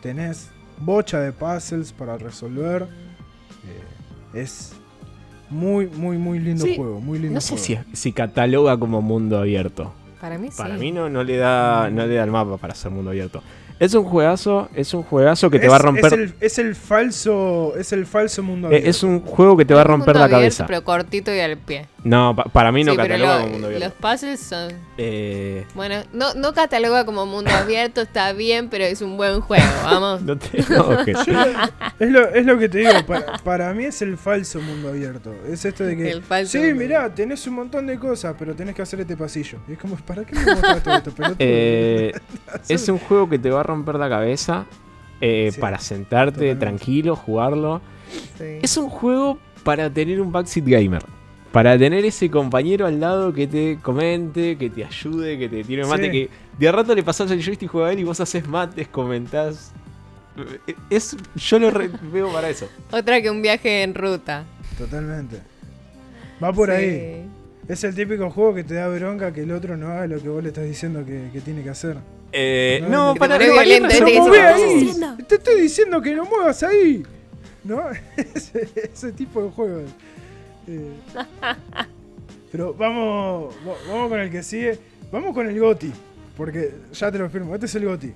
Tenés 0.00 0.48
bocha 0.80 1.20
de 1.20 1.32
puzzles 1.32 1.92
para 1.92 2.16
resolver. 2.18 2.86
Eh, 4.34 4.40
es 4.40 4.72
muy, 5.50 5.86
muy, 5.86 6.18
muy 6.18 6.38
lindo 6.38 6.64
Sí, 6.64 6.76
juego. 6.76 7.00
Muy 7.00 7.18
lindo 7.18 7.34
No 7.34 7.40
sé 7.40 7.56
juego. 7.56 7.64
si, 7.92 7.96
si 7.96 8.12
cataloga 8.12 8.76
como 8.78 9.00
mundo 9.02 9.38
abierto. 9.38 9.92
Para 10.20 10.36
mí 10.38 10.48
sí. 10.50 10.56
Para 10.58 10.74
mí 10.76 10.90
no, 10.92 11.08
no 11.08 11.22
le 11.22 11.36
da 11.36 11.88
no 11.90 12.06
le 12.06 12.14
da 12.16 12.24
el 12.24 12.30
mapa 12.30 12.56
para 12.56 12.74
ser 12.74 12.90
mundo 12.90 13.10
abierto. 13.10 13.42
Es 13.78 13.94
un 13.94 14.02
juegazo, 14.02 14.68
es 14.74 14.92
un 14.92 15.04
juegazo 15.04 15.50
que 15.50 15.60
te 15.60 15.66
Es- 15.66 15.72
va 15.72 15.76
a 15.76 15.78
romper. 15.78 16.06
Es 16.06 16.12
el, 16.12 16.34
es 16.40 16.58
el 16.58 16.74
falso. 16.74 17.74
Es 17.78 17.92
el 17.92 18.06
falso 18.06 18.42
mundo 18.42 18.66
eh, 18.66 18.70
abierto. 18.70 18.90
es 18.90 19.02
un 19.04 19.20
juego 19.20 19.56
que 19.56 19.64
te 19.64 19.72
va 19.74 19.82
a 19.82 19.84
romper 19.84 20.16
Mundo 20.16 20.18
la 20.18 20.24
abierto, 20.24 20.40
cabeza. 20.40 20.66
Pero 20.66 20.82
cortito 20.82 21.32
y 21.32 21.38
al 21.38 21.56
pie. 21.58 21.86
No, 22.04 22.34
pa- 22.36 22.44
para 22.44 22.70
mí 22.70 22.84
no 22.84 22.92
sí, 22.92 22.96
cataloga 22.96 23.34
lo- 23.34 23.40
como 23.40 23.52
mundo 23.54 23.66
abierto. 23.66 23.86
los 23.88 23.94
puzzles 23.96 24.40
son... 24.40 24.72
Eh, 24.96 25.66
Bueno, 25.74 25.96
no, 26.12 26.32
no 26.34 26.54
cataloga 26.54 27.04
como 27.04 27.26
mundo 27.26 27.50
abierto, 27.50 28.00
está 28.02 28.32
bien, 28.32 28.68
pero 28.68 28.84
es 28.84 29.02
un 29.02 29.16
buen 29.16 29.40
juego, 29.40 29.64
vamos. 29.82 30.22
no 30.22 30.38
te 30.38 30.60
enojes. 30.60 31.18
Es 31.98 32.10
lo, 32.10 32.28
es 32.28 32.46
lo 32.46 32.56
que 32.58 32.68
te 32.68 32.78
digo, 32.78 32.92
para, 33.04 33.38
para 33.38 33.74
mí 33.74 33.84
es 33.84 34.00
el 34.00 34.16
falso 34.16 34.60
mundo 34.60 34.90
abierto. 34.90 35.34
Es 35.50 35.64
esto 35.64 35.82
de 35.84 35.96
que. 35.96 36.10
El 36.10 36.22
falso 36.22 36.52
sí, 36.52 36.58
mundo 36.58 36.74
mirá, 36.76 37.12
tenés 37.12 37.44
un 37.48 37.54
montón 37.54 37.86
de 37.88 37.98
cosas, 37.98 38.36
pero 38.38 38.54
tenés 38.54 38.76
que 38.76 38.82
hacer 38.82 39.00
este 39.00 39.16
pasillo. 39.16 39.58
Y 39.68 39.72
es 39.72 39.78
como, 39.78 39.96
¿para 39.96 40.24
qué 40.24 40.36
me 40.36 40.44
mostraste 40.46 40.94
esto? 40.94 41.10
pelotudo? 41.10 41.36
Eh, 41.40 42.12
es 42.68 42.88
un 42.88 42.98
juego 42.98 43.28
que 43.28 43.40
te 43.40 43.50
va 43.50 43.60
a 43.60 43.64
romper 43.64 43.96
la 43.96 44.08
cabeza 44.08 44.66
eh, 45.20 45.50
Sí, 45.52 45.60
para 45.60 45.80
sentarte 45.80 46.32
totalmente. 46.32 46.60
tranquilo, 46.60 47.16
jugarlo. 47.16 47.80
Sí. 48.38 48.60
Es 48.62 48.76
un 48.76 48.88
juego 48.88 49.38
para 49.64 49.90
tener 49.90 50.20
un 50.20 50.30
backseat 50.30 50.64
gamer. 50.64 51.02
Para 51.58 51.76
tener 51.76 52.04
ese 52.04 52.30
compañero 52.30 52.86
al 52.86 53.00
lado 53.00 53.32
que 53.32 53.48
te 53.48 53.78
comente, 53.82 54.56
que 54.56 54.70
te 54.70 54.84
ayude, 54.84 55.36
que 55.36 55.48
te 55.48 55.64
tire 55.64 55.84
mate, 55.84 56.04
Sí. 56.04 56.10
que 56.12 56.28
de 56.56 56.68
a 56.68 56.70
rato 56.70 56.94
le 56.94 57.02
pasás 57.02 57.28
el 57.32 57.42
joystick 57.42 57.68
juega 57.68 57.88
a 57.88 57.92
él 57.92 57.98
y 57.98 58.04
vos 58.04 58.20
haces 58.20 58.46
mates, 58.46 58.86
comentás. 58.86 59.72
Es, 60.88 61.16
yo 61.34 61.58
lo 61.58 61.72
re- 61.72 61.90
veo 62.12 62.32
para 62.32 62.48
eso. 62.48 62.68
Otra 62.92 63.20
que 63.20 63.28
un 63.28 63.42
viaje 63.42 63.82
en 63.82 63.92
ruta. 63.96 64.44
Totalmente. 64.78 65.38
Va 66.40 66.52
por 66.52 66.68
Sí. 66.68 66.74
ahí. 66.76 67.28
Es 67.66 67.82
el 67.82 67.92
típico 67.92 68.30
juego 68.30 68.54
que 68.54 68.62
te 68.62 68.74
da 68.74 68.86
bronca 68.86 69.32
que 69.32 69.42
el 69.42 69.50
otro 69.50 69.76
no 69.76 69.88
haga 69.88 70.06
lo 70.06 70.22
que 70.22 70.28
vos 70.28 70.40
le 70.40 70.50
estás 70.50 70.64
diciendo 70.64 71.04
que, 71.04 71.28
que 71.32 71.40
tiene 71.40 71.64
que 71.64 71.70
hacer. 71.70 71.96
Eh, 72.30 72.78
No, 72.88 73.06
no, 73.08 73.14
que 73.14 73.18
para 73.18 73.36
te. 73.36 73.48
¡No 73.48 73.88
que 73.88 74.20
mueve 74.20 74.38
eso- 74.38 75.06
ahí! 75.16 75.24
Te 75.26 75.34
estoy 75.34 75.60
diciendo 75.62 76.00
que 76.00 76.14
no 76.14 76.24
muevas 76.24 76.62
ahí. 76.62 77.02
¿No? 77.64 77.82
ese, 78.16 78.68
ese 78.94 79.10
tipo 79.10 79.42
de 79.42 79.50
juego. 79.50 79.82
Eh, 80.68 80.90
Pero 82.52 82.74
vamos, 82.74 83.54
va- 83.66 83.74
vamos 83.92 84.08
con 84.10 84.20
el 84.20 84.30
que 84.30 84.42
sigue. 84.42 84.78
Vamos 85.12 85.34
con 85.34 85.46
el 85.48 85.58
GOTI. 85.58 85.92
Porque 86.36 86.72
ya 86.92 87.10
te 87.10 87.18
lo 87.18 87.28
firmo. 87.28 87.54
Este 87.54 87.66
es 87.66 87.74
el 87.74 87.84
GOTI. 87.86 88.12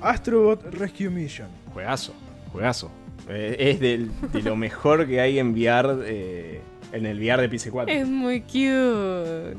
Astrobot 0.00 0.62
Rescue 0.74 1.10
Mission. 1.10 1.48
Juegazo, 1.72 2.14
juegazo. 2.52 2.90
Eh, 3.28 3.56
es 3.58 3.80
del- 3.80 4.10
de 4.32 4.42
lo 4.42 4.56
mejor 4.56 5.06
que 5.06 5.20
hay 5.20 5.38
en 5.38 5.52
VR, 5.52 5.96
eh, 6.04 6.60
en 6.92 7.04
el 7.06 7.18
VR 7.18 7.42
de 7.42 7.50
PC4. 7.50 7.88
Es 7.90 8.06
muy 8.08 8.40
cute. 8.42 9.56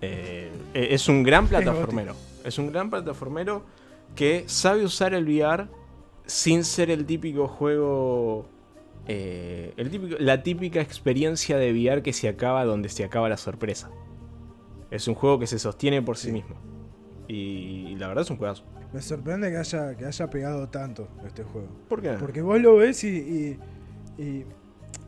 Eh, 0.00 0.50
eh, 0.74 0.88
es 0.90 1.08
un 1.08 1.22
gran 1.22 1.46
plataformero. 1.46 2.16
Es 2.44 2.58
un 2.58 2.72
gran 2.72 2.90
plataformero 2.90 3.64
que 4.14 4.44
sabe 4.46 4.84
usar 4.84 5.14
el 5.14 5.24
VR 5.24 5.66
sin 6.26 6.64
ser 6.64 6.90
el 6.90 7.04
típico 7.06 7.46
juego. 7.48 8.48
Eh, 9.08 9.72
el 9.76 9.90
típico, 9.90 10.16
la 10.18 10.42
típica 10.42 10.80
experiencia 10.80 11.56
de 11.58 11.72
VR 11.72 12.02
que 12.02 12.12
se 12.12 12.28
acaba 12.28 12.64
donde 12.64 12.88
se 12.88 13.04
acaba 13.04 13.28
la 13.28 13.36
sorpresa. 13.36 13.90
Es 14.90 15.08
un 15.08 15.14
juego 15.14 15.38
que 15.38 15.46
se 15.46 15.58
sostiene 15.58 16.02
por 16.02 16.16
sí, 16.16 16.28
Sí. 16.28 16.32
mismo. 16.32 16.56
Y, 17.28 17.96
la 17.96 18.06
verdad 18.08 18.22
es 18.22 18.30
un 18.30 18.36
juegazo. 18.36 18.64
Me 18.92 19.02
sorprende 19.02 19.50
que 19.50 19.56
haya, 19.56 19.96
que 19.96 20.04
haya 20.06 20.30
pegado 20.30 20.68
tanto 20.68 21.08
este 21.26 21.42
juego. 21.42 21.68
¿Por 21.88 22.00
qué? 22.00 22.10
Porque 22.20 22.40
vos 22.40 22.60
lo 22.60 22.76
ves 22.76 23.02
y, 23.04 23.08
y- 23.08 23.58
y 24.22 24.44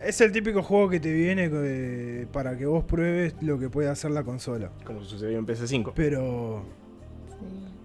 es 0.01 0.21
el 0.21 0.33
típico 0.33 0.63
juego 0.63 0.89
que 0.91 0.99
te 1.01 1.13
viene 1.13 1.49
eh, 1.53 2.27
para 2.33 2.57
que 2.59 2.67
vos 2.67 2.85
pruebes 2.85 3.35
lo 3.41 3.59
que 3.59 3.71
puede 3.71 3.89
hacer 3.89 4.11
la 4.11 4.25
consola. 4.25 4.73
Como 4.85 5.03
sucedió 5.05 5.39
en 5.39 5.47
PC5. 5.47 5.93
Pero... 5.95 6.65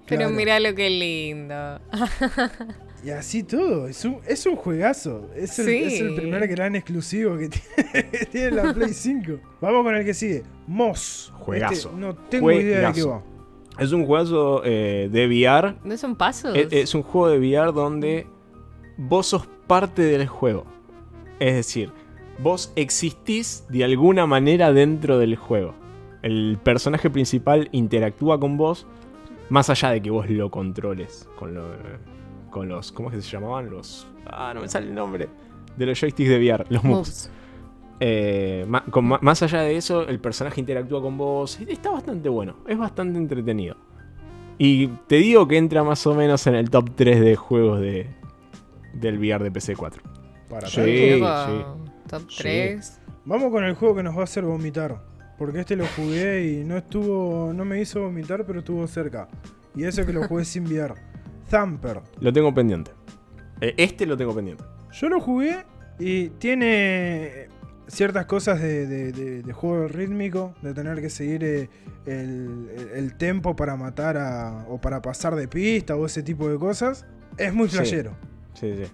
Pero 0.08 0.22
Claro. 0.22 0.36
mira 0.36 0.60
lo 0.60 0.74
que 0.76 0.90
lindo. 0.90 1.80
Y 3.04 3.10
así 3.10 3.44
todo, 3.44 3.88
es 3.90 4.06
un, 4.06 4.20
es 4.26 4.46
un 4.46 4.56
juegazo. 4.56 5.30
Es 5.36 5.60
el, 5.60 5.66
Sí. 5.66 5.84
es 5.84 6.00
el 6.02 6.16
primer 6.16 6.48
gran 6.48 6.76
exclusivo 6.76 7.38
que 7.38 7.50
tiene, 7.94 8.10
que 8.10 8.26
tiene 8.28 8.52
la 8.52 8.74
Play 8.74 8.90
5. 8.94 9.34
Vamos 9.60 9.84
con 9.84 9.96
el 9.96 10.06
que 10.06 10.14
sigue. 10.14 10.44
Moss. 10.68 11.32
Juegazo. 11.36 11.90
Este 11.90 12.00
no 12.00 12.16
tengo 12.16 12.52
idea 12.52 12.88
de 12.88 12.94
qué 12.94 13.02
Juegazo. 13.02 13.10
va. 13.10 13.24
Es 13.84 13.92
un 13.92 14.06
juegazo 14.06 14.62
eh, 14.64 15.10
de 15.12 15.26
VR 15.28 15.76
¿No 15.84 15.98
son 15.98 16.16
pasos? 16.16 16.56
Es, 16.56 16.68
es 16.72 16.94
un 16.96 17.02
juego 17.02 17.28
de 17.30 17.40
VR 17.40 17.72
donde 17.74 18.28
vos 18.98 19.28
sos 19.28 19.48
parte 19.68 20.04
del 20.04 20.28
juego. 20.28 20.64
Es 21.40 21.56
decir, 21.56 21.92
vos 22.38 22.72
existís 22.76 23.66
de 23.70 23.84
alguna 23.84 24.26
manera 24.28 24.72
dentro 24.72 25.18
del 25.18 25.36
juego. 25.36 25.74
El 26.22 26.58
personaje 26.64 27.10
principal 27.10 27.68
interactúa 27.74 28.40
con 28.40 28.56
vos 28.58 28.86
más 29.50 29.70
allá 29.70 29.90
de 29.90 30.02
que 30.02 30.10
vos 30.12 30.30
lo 30.30 30.50
controles 30.52 31.28
con, 31.38 31.54
lo- 31.56 31.74
con 32.54 32.70
los... 32.70 32.92
¿Cómo 32.94 33.10
es 33.10 33.16
que 33.16 33.22
se 33.22 33.30
llamaban? 33.32 33.70
Los... 33.70 34.08
Ah, 34.26 34.54
no 34.56 34.62
me 34.62 34.70
sale 34.70 34.88
el 34.88 34.96
nombre. 34.96 35.28
De 35.76 35.86
los 35.86 36.00
joysticks 36.00 36.30
de 36.30 36.38
VR, 36.38 36.66
los 36.70 36.84
moves. 36.84 36.96
Moves. 37.08 37.32
Eh, 38.00 38.66
ma- 38.68 38.84
con 38.90 39.06
ma- 39.06 39.20
más 39.22 39.42
allá 39.44 39.62
de 39.62 39.76
eso, 39.76 40.08
el 40.08 40.20
personaje 40.20 40.60
interactúa 40.62 41.02
con 41.02 41.18
vos. 41.18 41.60
Está 41.68 41.90
bastante 41.92 42.30
bueno, 42.30 42.56
es 42.68 42.78
bastante 42.78 43.18
entretenido. 43.18 43.76
Y 44.58 44.88
te 45.08 45.16
digo 45.18 45.48
que 45.48 45.58
entra 45.58 45.84
más 45.84 46.06
o 46.08 46.14
menos 46.14 46.46
en 46.48 46.56
el 46.56 46.70
top 46.70 46.92
3 46.96 47.20
de 47.22 47.36
juegos 47.36 47.82
de, 47.82 48.08
del 48.94 49.18
VR 49.18 49.44
de 49.44 49.52
PC4. 49.52 49.94
Para 50.50 50.68
Sí. 50.68 50.82
Luego, 51.20 51.78
Top 52.08 52.30
Sí. 52.30 52.44
3. 52.44 53.00
Vamos 53.26 53.52
con 53.52 53.64
el 53.64 53.74
juego 53.74 53.96
que 53.96 54.04
nos 54.04 54.16
va 54.16 54.22
a 54.22 54.24
hacer 54.26 54.44
vomitar. 54.44 55.02
Porque 55.38 55.62
este 55.62 55.76
lo 55.76 55.86
jugué 55.96 56.46
y 56.62 56.64
no 56.64 56.78
estuvo. 56.78 57.52
No 57.54 57.66
me 57.66 57.82
hizo 57.82 58.02
vomitar, 58.02 58.46
pero 58.46 58.60
estuvo 58.60 58.86
cerca. 58.88 59.28
Y 59.76 59.84
eso 59.86 60.06
que 60.06 60.14
lo 60.14 60.28
jugué 60.28 60.46
sin 60.46 60.66
VR. 60.66 60.94
Thumper. 61.60 62.02
Lo 62.20 62.34
tengo 62.34 62.54
pendiente. 62.54 62.92
Eh, 63.62 63.74
este 63.78 64.06
lo 64.06 64.18
tengo 64.18 64.34
pendiente. 64.34 64.64
Yo 64.92 65.10
lo 65.10 65.20
jugué 65.22 65.66
y 66.00 66.30
tiene 66.30 67.48
ciertas 67.88 68.26
cosas 68.26 68.60
de, 68.62 68.88
de- 68.88 69.12
de- 69.12 69.44
de 69.44 69.54
juego 69.54 69.88
rítmico, 69.88 70.56
de 70.64 70.74
tener 70.74 71.00
que 71.02 71.10
seguir 71.10 71.44
eh, 71.44 71.70
el, 72.06 72.70
el- 72.76 72.90
el 72.96 73.18
tempo 73.18 73.56
para 73.56 73.76
matar 73.76 74.18
a, 74.18 74.66
o 74.68 74.80
para 74.82 75.02
pasar 75.02 75.36
de 75.36 75.48
pista 75.48 75.96
o 75.96 76.06
ese 76.06 76.24
tipo 76.24 76.50
de 76.50 76.58
cosas. 76.58 77.06
Es 77.38 77.54
muy 77.54 77.68
Sí. 77.70 77.76
flashero. 77.76 78.16
Sí, 78.56 78.74
sí. 78.76 78.92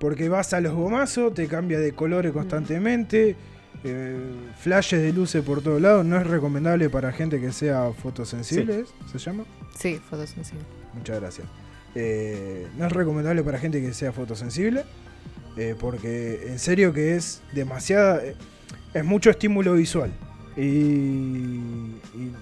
Porque 0.00 0.28
vas 0.28 0.52
a 0.54 0.60
los 0.60 0.72
gomazos, 0.74 1.34
te 1.34 1.46
cambia 1.46 1.78
de 1.78 1.92
colores 1.92 2.32
constantemente, 2.32 3.36
eh, 3.84 4.16
flashes 4.56 5.02
de 5.02 5.12
luces 5.12 5.42
por 5.44 5.62
todos 5.62 5.80
lados. 5.80 6.04
No 6.06 6.16
es 6.16 6.26
recomendable 6.26 6.88
para 6.90 7.12
gente 7.12 7.40
que 7.40 7.52
sea 7.52 7.92
fotosensible. 7.92 8.84
¿se 9.10 9.18
llama? 9.18 9.44
Sí, 9.78 10.00
fotosensible. 10.08 10.64
Muchas 10.94 11.20
gracias. 11.20 11.46
Eh, 11.94 12.66
no 12.78 12.86
es 12.86 12.92
recomendable 12.92 13.42
para 13.42 13.58
gente 13.58 13.80
que 13.80 13.92
sea 13.92 14.12
fotosensible, 14.12 14.84
eh, 15.56 15.74
porque 15.78 16.46
en 16.48 16.58
serio 16.58 16.92
que 16.92 17.16
es 17.16 17.42
demasiada... 17.52 18.24
eh, 18.24 18.34
es 18.94 19.04
mucho 19.04 19.30
estímulo 19.30 19.74
visual. 19.74 20.12
Y, 20.56 20.60
y 20.60 22.32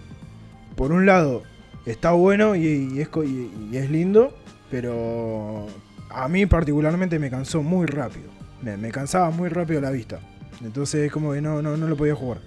por 0.76 0.92
un 0.92 1.06
lado 1.06 1.42
está 1.86 2.12
bueno 2.12 2.54
y, 2.56 2.66
y 2.94 3.00
es, 3.00 3.08
y- 3.24 3.88
lindo, 3.88 4.34
pero 4.70 5.66
a 6.10 6.28
mí 6.28 6.46
particularmente 6.46 7.18
me 7.18 7.30
cansó 7.30 7.62
muy 7.62 7.86
rápido. 7.86 8.28
Me, 8.62 8.76
me 8.76 8.90
cansaba 8.90 9.30
muy 9.30 9.48
rápido 9.50 9.80
la 9.80 9.90
vista. 9.90 10.20
Entonces 10.64 11.06
es 11.06 11.12
como 11.12 11.32
que 11.32 11.40
no, 11.40 11.62
no, 11.62 11.76
no 11.76 11.86
lo 11.86 11.96
podía 11.96 12.14
jugar. 12.14 12.40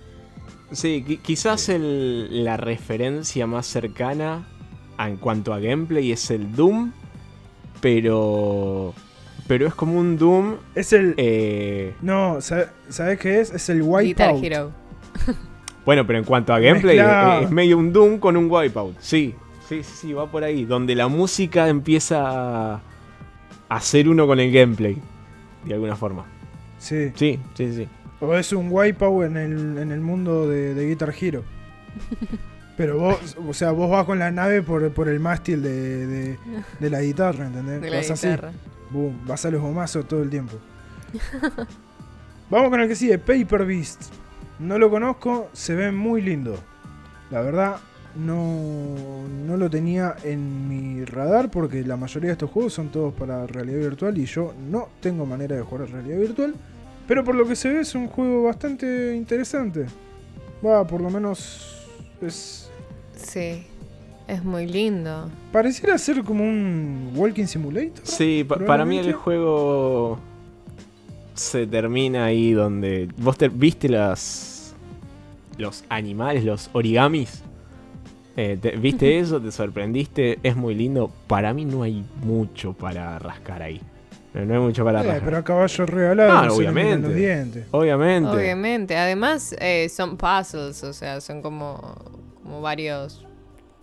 Sí, 0.72 1.04
qui- 1.08 1.22
quizás 1.22 1.70
el- 1.70 2.44
la 2.44 2.58
referencia 2.58 3.46
más 3.48 3.68
cercana 3.68 4.48
en 5.00 5.18
cuanto 5.18 5.54
a 5.54 5.60
gameplay 5.60 6.12
es 6.12 6.30
el 6.32 6.56
Doom. 6.56 6.92
pero. 7.82 8.94
Pero 9.48 9.68
es 9.68 9.74
como 9.74 9.98
un 10.00 10.18
Doom. 10.18 10.56
Es 10.76 10.94
el. 10.94 11.14
eh, 11.18 11.94
No, 12.02 12.40
¿sabe- 12.42 12.68
¿sabes 12.90 13.20
qué 13.20 13.42
es? 13.42 13.52
Es 13.52 13.70
el 13.70 13.82
Guitar 13.84 14.34
Wipeout. 14.34 14.44
Hero. 14.44 14.72
bueno, 15.86 16.06
pero 16.08 16.20
en 16.20 16.26
cuanto 16.26 16.54
a 16.54 16.60
gameplay, 16.60 17.00
eh, 17.00 17.44
es 17.44 17.52
medio 17.52 17.78
un 17.78 17.92
Doom 17.92 18.20
con 18.20 18.38
un 18.38 18.50
Wipeout. 18.50 18.96
Sí, 19.00 19.36
sí, 19.68 19.84
sí, 19.84 19.92
sí, 19.96 20.14
va 20.14 20.30
por 20.30 20.44
ahí. 20.44 20.64
Donde 20.66 20.96
la 20.96 21.08
música 21.08 21.68
empieza 21.68 22.76
a 22.76 22.82
hacer 23.68 24.08
uno 24.08 24.26
con 24.28 24.40
el 24.40 24.52
gameplay. 24.52 24.98
De 25.66 25.74
alguna 25.74 25.96
forma. 25.96 26.26
Sí. 26.78 27.12
Sí, 27.16 27.40
sí, 27.56 27.74
sí. 27.74 27.88
O 28.22 28.34
es 28.36 28.54
un 28.54 28.68
Wipeout 28.72 29.26
en 29.26 29.38
el, 29.38 29.78
en 29.80 29.92
el 29.92 30.00
mundo 30.02 30.48
de, 30.48 30.74
de 30.76 30.88
Guitar 30.88 31.14
Hero. 31.20 31.44
Pero 32.82 32.98
vos, 32.98 33.38
o 33.48 33.54
sea, 33.54 33.70
vos 33.70 33.92
vas 33.92 34.06
con 34.06 34.18
la 34.18 34.32
nave 34.32 34.64
por, 34.64 34.92
por 34.92 35.08
el 35.08 35.20
mástil 35.20 35.62
de, 35.62 36.08
de- 36.08 36.40
de 36.80 36.90
la 36.90 37.00
guitarra, 37.04 37.46
¿entendés? 37.46 37.80
De 37.80 37.90
la 37.92 37.98
vas 37.98 38.08
guitarra. 38.24 38.48
así, 38.48 38.58
boom, 38.90 39.20
vas 39.28 39.46
a 39.46 39.52
los 39.52 39.62
gomazos 39.62 40.08
todo 40.08 40.24
el 40.24 40.32
tiempo. 40.32 40.54
Vamos 42.50 42.70
con 42.72 42.80
el 42.82 42.88
que 42.88 42.96
sigue, 42.96 43.20
Paper 43.20 43.66
Beast. 43.66 44.02
No 44.58 44.80
lo 44.80 44.90
conozco, 44.90 45.50
se 45.54 45.76
ve 45.76 45.92
muy 45.92 46.24
lindo. 46.24 46.58
La 47.30 47.42
verdad, 47.42 47.78
no, 48.16 48.96
no 49.46 49.58
lo 49.58 49.70
tenía 49.70 50.16
en 50.24 50.68
mi 50.68 51.06
radar 51.06 51.52
porque 51.52 51.84
la 51.84 51.98
mayoría 51.98 52.30
de 52.30 52.34
estos 52.34 52.50
juegos 52.50 52.74
son 52.74 52.90
todos 52.90 53.14
para 53.14 53.46
realidad 53.46 53.78
virtual 53.80 54.18
y 54.18 54.26
yo 54.26 54.56
no 54.72 54.90
tengo 55.02 55.28
manera 55.28 55.56
de 55.56 55.62
jugar 55.62 55.88
a 55.88 55.92
realidad 55.92 56.18
virtual. 56.18 56.56
Pero 57.08 57.24
por 57.24 57.36
lo 57.36 57.46
que 57.48 57.56
se 57.56 57.70
ve 57.70 57.82
es 57.82 57.94
un 57.94 58.08
juego 58.08 58.44
bastante 58.44 59.16
interesante. 59.16 59.86
Va, 60.66 60.86
por 60.88 61.00
lo 61.02 61.12
menos 61.12 61.88
es... 62.22 62.61
Sí. 63.24 63.64
Es 64.28 64.44
muy 64.44 64.66
lindo. 64.68 65.30
Pareciera 65.52 65.98
ser 65.98 66.24
como 66.24 66.44
un 66.44 67.12
Walking 67.16 67.46
Simulator. 67.48 68.02
Sí, 68.06 68.46
pa- 68.48 68.58
para 68.60 68.86
mí 68.86 68.98
el 68.98 69.12
juego 69.14 70.20
se 71.34 71.68
termina 71.68 72.26
ahí 72.26 72.52
donde 72.54 73.10
vos 73.18 73.38
te, 73.38 73.50
viste 73.50 73.90
las 73.90 74.74
los 75.58 75.84
animales, 75.90 76.44
los 76.46 76.70
origamis. 76.74 77.44
Eh, 78.38 78.58
te- 78.62 78.72
¿Viste 78.78 79.20
eso? 79.20 79.42
¿Te 79.42 79.52
sorprendiste? 79.52 80.40
Es 80.44 80.56
muy 80.56 80.76
lindo. 80.76 81.12
Para 81.28 81.54
mí 81.54 81.66
no 81.66 81.84
hay 81.84 82.06
mucho 82.24 82.74
para 82.74 83.20
rascar 83.20 83.62
ahí. 83.62 83.82
No, 84.34 84.46
no 84.46 84.54
hay 84.54 84.60
mucho 84.62 84.86
para 84.86 85.02
Eh, 85.02 85.04
rascar. 85.04 85.26
pero 85.26 85.38
a 85.38 85.44
caballo 85.44 85.86
regalado 85.86 86.32
Ah, 86.32 86.46
no 86.48 86.54
obviamente. 86.54 87.08
los 87.10 87.16
dientes. 87.18 87.66
Obviamente. 87.72 88.30
Obviamente. 88.30 88.96
Además, 88.98 89.54
eh, 89.60 89.90
son 89.90 90.16
puzzles, 90.16 90.84
o 90.84 90.94
sea, 90.94 91.20
son 91.20 91.42
como, 91.42 91.96
como 92.44 92.62
varios 92.62 93.26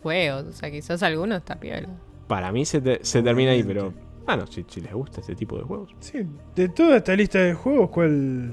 juegos. 0.03 0.45
O 0.47 0.53
sea, 0.53 0.71
quizás 0.71 1.03
alguno 1.03 1.37
está 1.37 1.59
piola. 1.59 1.89
Para 2.27 2.53
mí 2.53 2.65
se, 2.65 2.81
te- 2.81 3.01
se 3.05 3.23
termina 3.23 3.53
ahí, 3.53 3.63
pero 3.63 3.93
bueno, 4.27 4.47
si, 4.47 4.65
si 4.69 4.81
les 4.81 4.93
gusta 4.93 5.21
ese 5.21 5.35
tipo 5.35 5.57
de 5.57 5.63
juegos. 5.65 5.95
Sí, 6.01 6.19
de 6.55 6.69
toda 6.69 6.99
esta 6.99 7.15
lista 7.17 7.39
de 7.39 7.55
juegos, 7.55 7.91
¿cuál, 7.91 8.53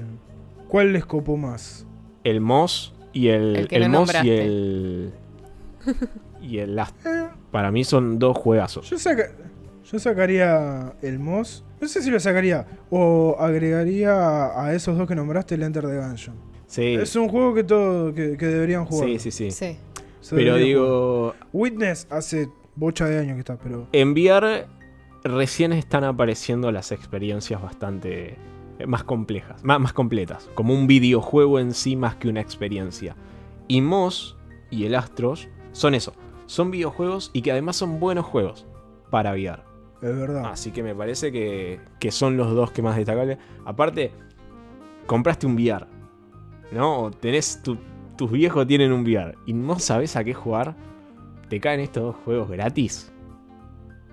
cuál 0.68 0.92
les 0.92 1.04
copó 1.04 1.36
más? 1.36 1.86
El 2.24 2.40
Moss 2.40 2.94
y 3.12 3.28
el, 3.28 3.56
El 3.56 3.68
que 3.68 3.76
el 3.76 3.90
no 3.90 4.00
Moss 4.00 4.12
y 4.24 4.30
el 4.30 5.12
y 6.42 6.58
el 6.58 6.74
Last. 6.76 6.94
Eh, 7.06 7.28
Para 7.50 7.70
mí 7.70 7.84
son 7.84 8.18
dos 8.18 8.36
juegazos. 8.36 8.88
yo, 8.90 8.98
saca- 8.98 9.30
yo 9.90 9.98
sacaría 9.98 10.94
el 11.02 11.18
Moss. 11.18 11.64
No 11.80 11.86
sé 11.88 12.00
si 12.02 12.10
lo 12.10 12.18
sacaría. 12.18 12.66
O 12.90 13.36
agregaría 13.38 14.12
a 14.60 14.72
esos 14.74 14.96
dos 14.96 15.06
que 15.06 15.14
nombraste 15.14 15.54
el 15.56 15.62
Enter 15.62 15.84
the 15.86 15.96
Gungeon. 15.98 16.36
Sí, 16.66 16.94
Es 16.94 17.14
un 17.14 17.28
juego 17.28 17.54
que 17.54 17.62
todo 17.64 18.12
que, 18.14 18.36
que 18.36 18.46
deberían 18.46 18.84
jugar. 18.86 19.08
sí, 19.08 19.18
sí, 19.18 19.30
sí. 19.30 19.50
Sí. 19.50 19.76
Se 20.26 20.34
Pero 20.36 20.56
digo, 20.56 21.32
jugar. 21.34 21.48
Witness 21.52 22.06
hace 22.10 22.48
bocha 22.74 23.04
de 23.06 23.18
años 23.20 23.34
que 23.34 23.40
está, 23.40 23.56
pero. 23.58 23.86
en 23.92 24.10
VR 24.12 24.66
recién 25.22 25.72
están 25.72 26.02
apareciendo 26.04 26.72
las 26.72 26.90
experiencias 26.90 27.62
bastante 27.62 28.36
eh, 28.80 28.86
más 28.86 29.04
complejas, 29.04 29.62
más, 29.64 29.78
más 29.80 29.92
completas, 29.92 30.48
como 30.54 30.74
un 30.74 30.86
videojuego 30.88 31.60
en 31.60 31.72
sí 31.72 31.94
más 31.94 32.16
que 32.16 32.28
una 32.28 32.40
experiencia. 32.40 33.14
Y 33.68 33.80
Moss 33.82 34.36
y 34.70 34.84
el 34.86 34.94
Astros 34.96 35.48
son 35.72 35.94
eso, 35.94 36.12
son 36.46 36.70
videojuegos 36.72 37.30
y 37.32 37.42
que 37.42 37.52
además 37.52 37.76
son 37.76 38.00
buenos 38.00 38.24
juegos 38.26 38.66
para 39.10 39.30
VR. 39.32 39.62
Es 40.02 40.16
verdad. 40.16 40.46
Así 40.46 40.72
que 40.72 40.82
me 40.82 40.94
parece 40.94 41.30
que, 41.30 41.80
que 42.00 42.10
son 42.10 42.36
los 42.36 42.52
dos 42.52 42.72
que 42.72 42.82
más 42.82 42.96
destacables. 42.96 43.38
Aparte, 43.64 44.10
compraste 45.06 45.46
un 45.46 45.54
VR, 45.54 45.86
¿no? 46.72 47.02
O 47.04 47.10
Tenés 47.12 47.62
tu- 47.62 47.78
tus 48.16 48.30
viejos 48.30 48.66
tienen 48.66 48.92
un 48.92 49.02
VR 49.02 49.34
y 49.46 49.52
no 49.52 49.78
sabes 49.78 50.16
a 50.16 50.24
qué 50.24 50.34
jugar. 50.34 50.74
Te 51.48 51.60
caen 51.60 51.80
estos 51.80 52.02
dos 52.02 52.16
juegos 52.24 52.48
gratis 52.50 53.12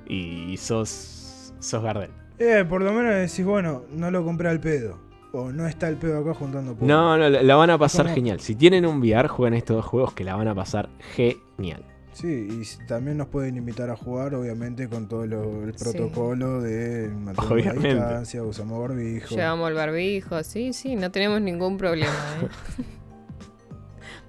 y 0.07 0.55
sos, 0.57 1.53
sos 1.59 1.83
Gardel. 1.83 2.11
Eh, 2.39 2.65
por 2.67 2.81
lo 2.81 2.91
menos 2.93 3.13
decís, 3.15 3.45
bueno, 3.45 3.83
no 3.91 4.11
lo 4.11 4.23
compré 4.23 4.49
al 4.49 4.59
pedo. 4.59 4.97
O 5.31 5.51
no 5.51 5.65
está 5.67 5.89
el 5.89 5.95
pedo 5.97 6.19
acá 6.19 6.35
juntando 6.35 6.73
polvo. 6.73 6.85
No, 6.85 7.17
no, 7.17 7.27
la, 7.27 7.55
van 7.55 7.71
a 7.71 7.77
pasar 7.79 8.05
¿Cómo? 8.05 8.15
genial. 8.15 8.39
Si 8.39 8.53
tienen 8.53 8.85
un 8.85 8.99
VR, 8.99 9.27
jueguen 9.27 9.55
estos 9.55 9.77
dos 9.77 9.85
juegos 9.85 10.13
que 10.13 10.23
la 10.23 10.35
van 10.35 10.47
a 10.47 10.53
pasar 10.53 10.89
genial. 11.15 11.83
Sí, 12.11 12.27
y 12.27 12.85
también 12.85 13.17
nos 13.17 13.27
pueden 13.29 13.57
invitar 13.57 13.89
a 13.89 13.95
jugar, 13.95 14.35
obviamente, 14.35 14.87
con 14.87 15.07
todo 15.07 15.25
lo- 15.25 15.63
el 15.63 15.75
Sí. 15.75 15.83
protocolo 15.83 16.61
de 16.61 17.09
mantener 17.09 17.35
la 17.49 17.53
Obviamente. 17.55 17.95
distancia, 17.95 18.43
usamos 18.43 18.79
barbijo. 18.79 19.33
Llevamos 19.33 19.69
el 19.69 19.73
barbijo, 19.75 20.43
sí, 20.43 20.73
sí, 20.73 20.95
no 20.95 21.09
tenemos 21.09 21.41
ningún 21.41 21.77
problema. 21.79 22.13
¿eh? 22.43 22.47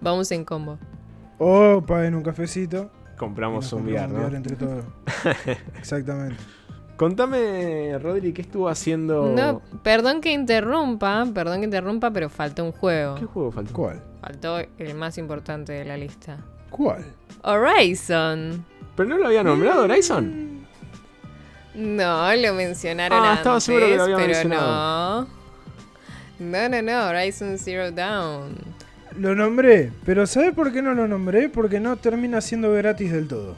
Vamos 0.04 0.30
en 0.30 0.44
combo. 0.44 0.78
O 1.38 1.82
paguen 1.84 2.14
un 2.14 2.22
cafecito. 2.22 2.90
Compramos 3.16 3.72
un 3.72 3.84
VR, 3.86 4.06
¿no? 4.08 4.26
entre 4.28 4.54
todos. 4.64 4.84
Exactamente. 5.78 6.36
Contame, 6.96 7.98
Rodri, 7.98 8.32
¿qué 8.32 8.42
estuvo 8.42 8.68
haciendo? 8.68 9.26
No, 9.34 9.60
perdón 9.82 10.20
que 10.20 10.32
interrumpa, 10.32 11.26
perdón 11.34 11.58
que 11.60 11.64
interrumpa, 11.64 12.12
pero 12.12 12.28
faltó 12.28 12.64
un 12.64 12.70
juego. 12.72 13.16
¿Qué 13.16 13.24
juego 13.24 13.50
faltó? 13.50 13.72
¿Cuál? 13.72 14.02
Faltó 14.20 14.58
el 14.78 14.94
más 14.94 15.18
importante 15.18 15.72
de 15.72 15.84
la 15.84 15.96
lista. 15.96 16.38
¿Cuál? 16.70 17.04
Horizon. 17.42 18.64
¿Pero 18.94 19.08
no 19.08 19.18
lo 19.18 19.26
había 19.26 19.42
nombrado 19.42 19.82
Horizon? 19.84 20.64
No, 21.74 22.36
lo 22.36 22.54
mencionaron 22.54 23.18
Ah, 23.18 23.30
antes, 23.30 23.38
estaba 23.38 23.60
seguro 23.60 23.86
que 23.86 23.96
lo 23.96 24.02
había 24.04 24.16
pero 24.16 24.28
mencionado. 24.28 25.22
no. 25.22 25.44
No, 26.38 26.68
no, 26.68 26.82
no, 26.82 27.08
Horizon 27.08 27.58
Zero 27.58 27.90
Dawn. 27.90 28.54
Lo 29.18 29.34
nombré, 29.34 29.92
pero 30.04 30.26
¿sabes 30.26 30.52
por 30.54 30.72
qué 30.72 30.82
no 30.82 30.94
lo 30.94 31.06
nombré? 31.06 31.48
Porque 31.48 31.78
no 31.80 31.96
termina 31.96 32.40
siendo 32.40 32.72
gratis 32.72 33.12
del 33.12 33.28
todo. 33.28 33.56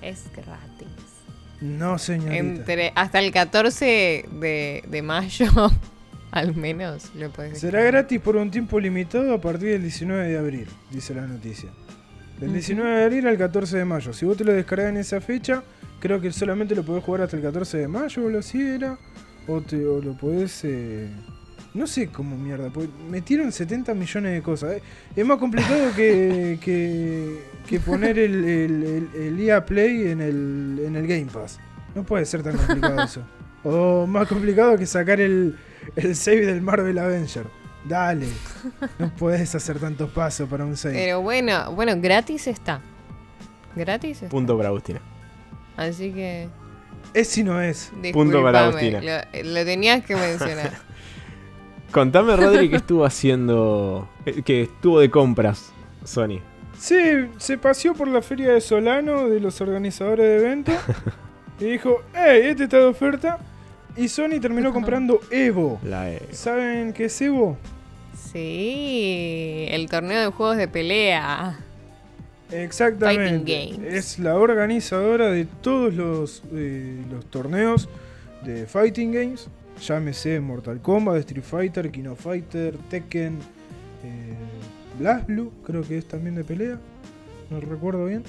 Es 0.00 0.24
gratis. 0.34 0.88
No, 1.60 1.98
señorita. 1.98 2.36
Entre, 2.36 2.92
hasta 2.94 3.18
el 3.20 3.30
14 3.32 4.26
de, 4.32 4.84
de 4.86 5.02
mayo, 5.02 5.46
al 6.30 6.54
menos, 6.56 7.10
lo 7.14 7.30
puedes 7.30 7.58
Será 7.58 7.82
gratis 7.82 8.20
por 8.20 8.36
un 8.36 8.50
tiempo 8.50 8.80
limitado 8.80 9.34
a 9.34 9.40
partir 9.40 9.70
del 9.70 9.82
19 9.82 10.28
de 10.28 10.38
abril, 10.38 10.66
dice 10.90 11.14
la 11.14 11.26
noticia. 11.26 11.70
Del 12.38 12.48
Ujú. 12.50 12.54
19 12.54 12.90
de 12.90 13.04
abril 13.04 13.26
al 13.28 13.38
14 13.38 13.78
de 13.78 13.84
mayo. 13.84 14.12
Si 14.12 14.24
vos 14.26 14.36
te 14.36 14.44
lo 14.44 14.52
descargas 14.52 14.88
en 14.90 14.96
esa 14.96 15.20
fecha, 15.20 15.62
creo 16.00 16.20
que 16.20 16.32
solamente 16.32 16.74
lo 16.74 16.84
podés 16.84 17.04
jugar 17.04 17.22
hasta 17.22 17.36
el 17.36 17.42
14 17.42 17.78
de 17.78 17.88
mayo 17.88 18.24
o 18.24 18.28
lo 18.30 18.38
así 18.40 18.60
era. 18.60 18.98
O, 19.46 19.60
te, 19.60 19.84
o 19.86 20.00
lo 20.00 20.16
podés... 20.16 20.64
eh, 20.64 21.08
No 21.74 21.86
sé 21.88 22.08
cómo 22.08 22.36
mierda. 22.36 22.70
porque 22.70 22.88
Metieron 23.10 23.50
70 23.50 23.94
millones 23.94 24.32
de 24.32 24.42
cosas. 24.42 24.74
eh. 24.74 24.82
Es 25.16 25.26
más 25.26 25.38
complicado 25.38 25.92
que, 25.94 26.58
que, 26.62 27.42
que 27.68 27.80
poner 27.80 28.18
el, 28.18 28.44
el, 28.44 28.82
el- 28.84 29.22
el 29.22 29.40
EA 29.40 29.64
Play 29.66 30.08
en 30.08 30.20
el, 30.20 30.80
en 30.86 30.96
el 30.96 31.06
Game 31.06 31.26
Pass. 31.26 31.58
No 31.94 32.04
puede 32.04 32.24
ser 32.26 32.42
tan 32.42 32.56
complicado 32.56 33.02
eso. 33.02 33.22
O 33.64 34.06
más 34.06 34.28
complicado 34.28 34.76
que 34.78 34.86
sacar 34.86 35.20
el, 35.20 35.56
el 35.96 36.14
save 36.16 36.46
del 36.46 36.60
Marvel 36.60 36.98
Avenger. 36.98 37.46
Dale. 37.88 38.28
No 38.98 39.14
puedes 39.16 39.54
hacer 39.54 39.78
tantos 39.78 40.10
pasos 40.10 40.48
para 40.48 40.64
un 40.64 40.76
save. 40.76 40.94
Pero 40.94 41.22
bueno, 41.22 41.72
bueno, 41.72 41.92
gratis 42.00 42.46
está. 42.46 42.80
Gratis 43.76 44.18
está. 44.22 44.28
Punto 44.28 44.56
para 44.56 44.68
Agustina. 44.70 45.00
Así 45.76 46.12
que. 46.12 46.48
Es 47.14 47.28
si 47.28 47.42
no 47.44 47.60
es. 47.60 47.90
Punto 48.12 48.42
para 48.42 48.66
Agustina. 48.66 49.00
Lo, 49.00 49.42
lo 49.52 49.64
tenías 49.64 50.04
que 50.04 50.14
mencionar. 50.16 50.72
Contame, 51.94 52.34
Rodri, 52.34 52.68
qué 52.68 52.76
estuvo 52.76 53.04
haciendo. 53.04 54.08
que 54.44 54.62
estuvo 54.62 54.98
de 54.98 55.10
compras, 55.10 55.70
Sony. 56.02 56.40
Sí, 56.76 57.28
se 57.38 57.56
paseó 57.56 57.94
por 57.94 58.08
la 58.08 58.20
feria 58.20 58.52
de 58.52 58.60
Solano 58.60 59.28
de 59.28 59.38
los 59.38 59.60
organizadores 59.60 60.26
de 60.26 60.36
eventos. 60.44 60.74
y 61.60 61.66
dijo, 61.66 62.02
hey, 62.12 62.40
este 62.46 62.64
está 62.64 62.78
de 62.78 62.86
oferta. 62.86 63.38
Y 63.96 64.08
Sony 64.08 64.40
terminó 64.40 64.72
comprando 64.72 65.20
Evo. 65.30 65.78
La 65.84 66.10
E. 66.10 66.20
¿Saben 66.32 66.92
qué 66.92 67.04
es 67.04 67.22
Evo? 67.22 67.56
Sí, 68.32 69.66
el 69.70 69.88
torneo 69.88 70.20
de 70.20 70.26
juegos 70.26 70.56
de 70.56 70.66
pelea. 70.66 71.60
Exactamente. 72.50 73.22
Fighting 73.28 73.78
Games. 73.78 73.94
Es 73.94 74.18
la 74.18 74.34
organizadora 74.34 75.30
de 75.30 75.44
todos 75.44 75.94
los, 75.94 76.42
eh, 76.52 77.04
los 77.08 77.24
torneos 77.26 77.88
de 78.42 78.66
Fighting 78.66 79.12
Games. 79.12 79.48
Llámese 79.80 80.40
Mortal 80.40 80.80
Kombat, 80.80 81.16
Street 81.18 81.42
Fighter, 81.44 81.90
King 81.90 82.06
of 82.06 82.20
Fighter, 82.20 82.76
Tekken, 82.88 83.38
eh, 84.04 84.34
Blast 84.98 85.26
Blue, 85.26 85.52
creo 85.64 85.82
que 85.82 85.98
es 85.98 86.06
también 86.06 86.34
de 86.36 86.44
pelea. 86.44 86.78
No 87.50 87.60
recuerdo 87.60 88.06
bien. 88.06 88.22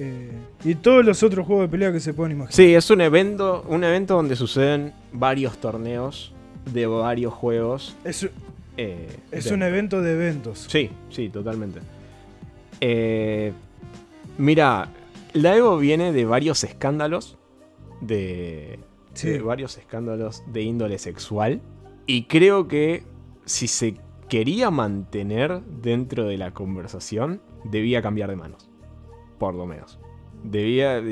eh, 0.00 0.30
y 0.64 0.74
todos 0.76 1.04
los 1.04 1.22
otros 1.24 1.44
juegos 1.46 1.64
de 1.64 1.68
pelea 1.70 1.92
que 1.92 1.98
se 2.00 2.14
pueden 2.14 2.32
imaginar. 2.36 2.54
Sí, 2.54 2.72
es 2.74 2.88
un 2.90 3.00
evento, 3.00 3.64
un 3.68 3.82
evento 3.84 4.14
donde 4.14 4.36
suceden 4.36 4.92
varios 5.12 5.58
torneos 5.58 6.32
de 6.72 6.86
varios 6.86 7.32
juegos. 7.34 7.96
Es, 8.04 8.28
eh, 8.76 9.08
es 9.32 9.44
de- 9.46 9.54
un 9.54 9.62
evento 9.64 10.00
de 10.00 10.12
eventos. 10.12 10.66
Sí, 10.68 10.90
sí, 11.10 11.28
totalmente. 11.30 11.80
Eh, 12.80 13.52
mira, 14.38 14.88
la 15.32 15.56
Evo 15.56 15.78
viene 15.78 16.12
de 16.12 16.24
varios 16.24 16.62
escándalos. 16.64 17.36
De, 18.00 18.78
Sí. 19.18 19.38
varios 19.38 19.76
escándalos 19.78 20.42
de 20.46 20.62
índole 20.62 20.98
sexual. 20.98 21.60
Y 22.06 22.24
creo 22.24 22.68
que 22.68 23.02
si 23.44 23.68
se 23.68 23.96
quería 24.28 24.70
mantener 24.70 25.62
dentro 25.62 26.24
de 26.24 26.38
la 26.38 26.52
conversación, 26.52 27.40
debía 27.64 28.02
cambiar 28.02 28.30
de 28.30 28.36
manos. 28.36 28.70
Por 29.38 29.54
lo 29.54 29.66
menos. 29.66 29.98
Debía 30.42 31.02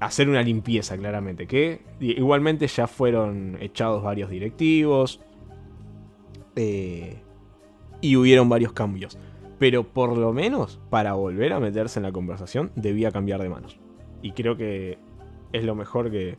hacer 0.00 0.28
una 0.28 0.42
limpieza, 0.42 0.96
claramente. 0.96 1.46
Que 1.46 1.82
igualmente 2.00 2.66
ya 2.66 2.86
fueron 2.86 3.56
echados 3.60 4.02
varios 4.02 4.30
directivos. 4.30 5.20
eh, 6.56 7.22
y 8.00 8.16
hubieron 8.16 8.48
varios 8.48 8.72
cambios. 8.72 9.18
Pero 9.58 9.82
por 9.84 10.16
lo 10.16 10.32
menos, 10.32 10.80
para 10.90 11.14
volver 11.14 11.52
a 11.52 11.60
meterse 11.60 11.98
en 11.98 12.04
la 12.04 12.12
conversación, 12.12 12.70
debía 12.76 13.10
cambiar 13.10 13.42
de 13.42 13.48
manos. 13.48 13.78
Y 14.22 14.32
creo 14.32 14.56
que 14.56 14.98
es 15.52 15.64
lo 15.64 15.74
mejor 15.74 16.10
que, 16.10 16.38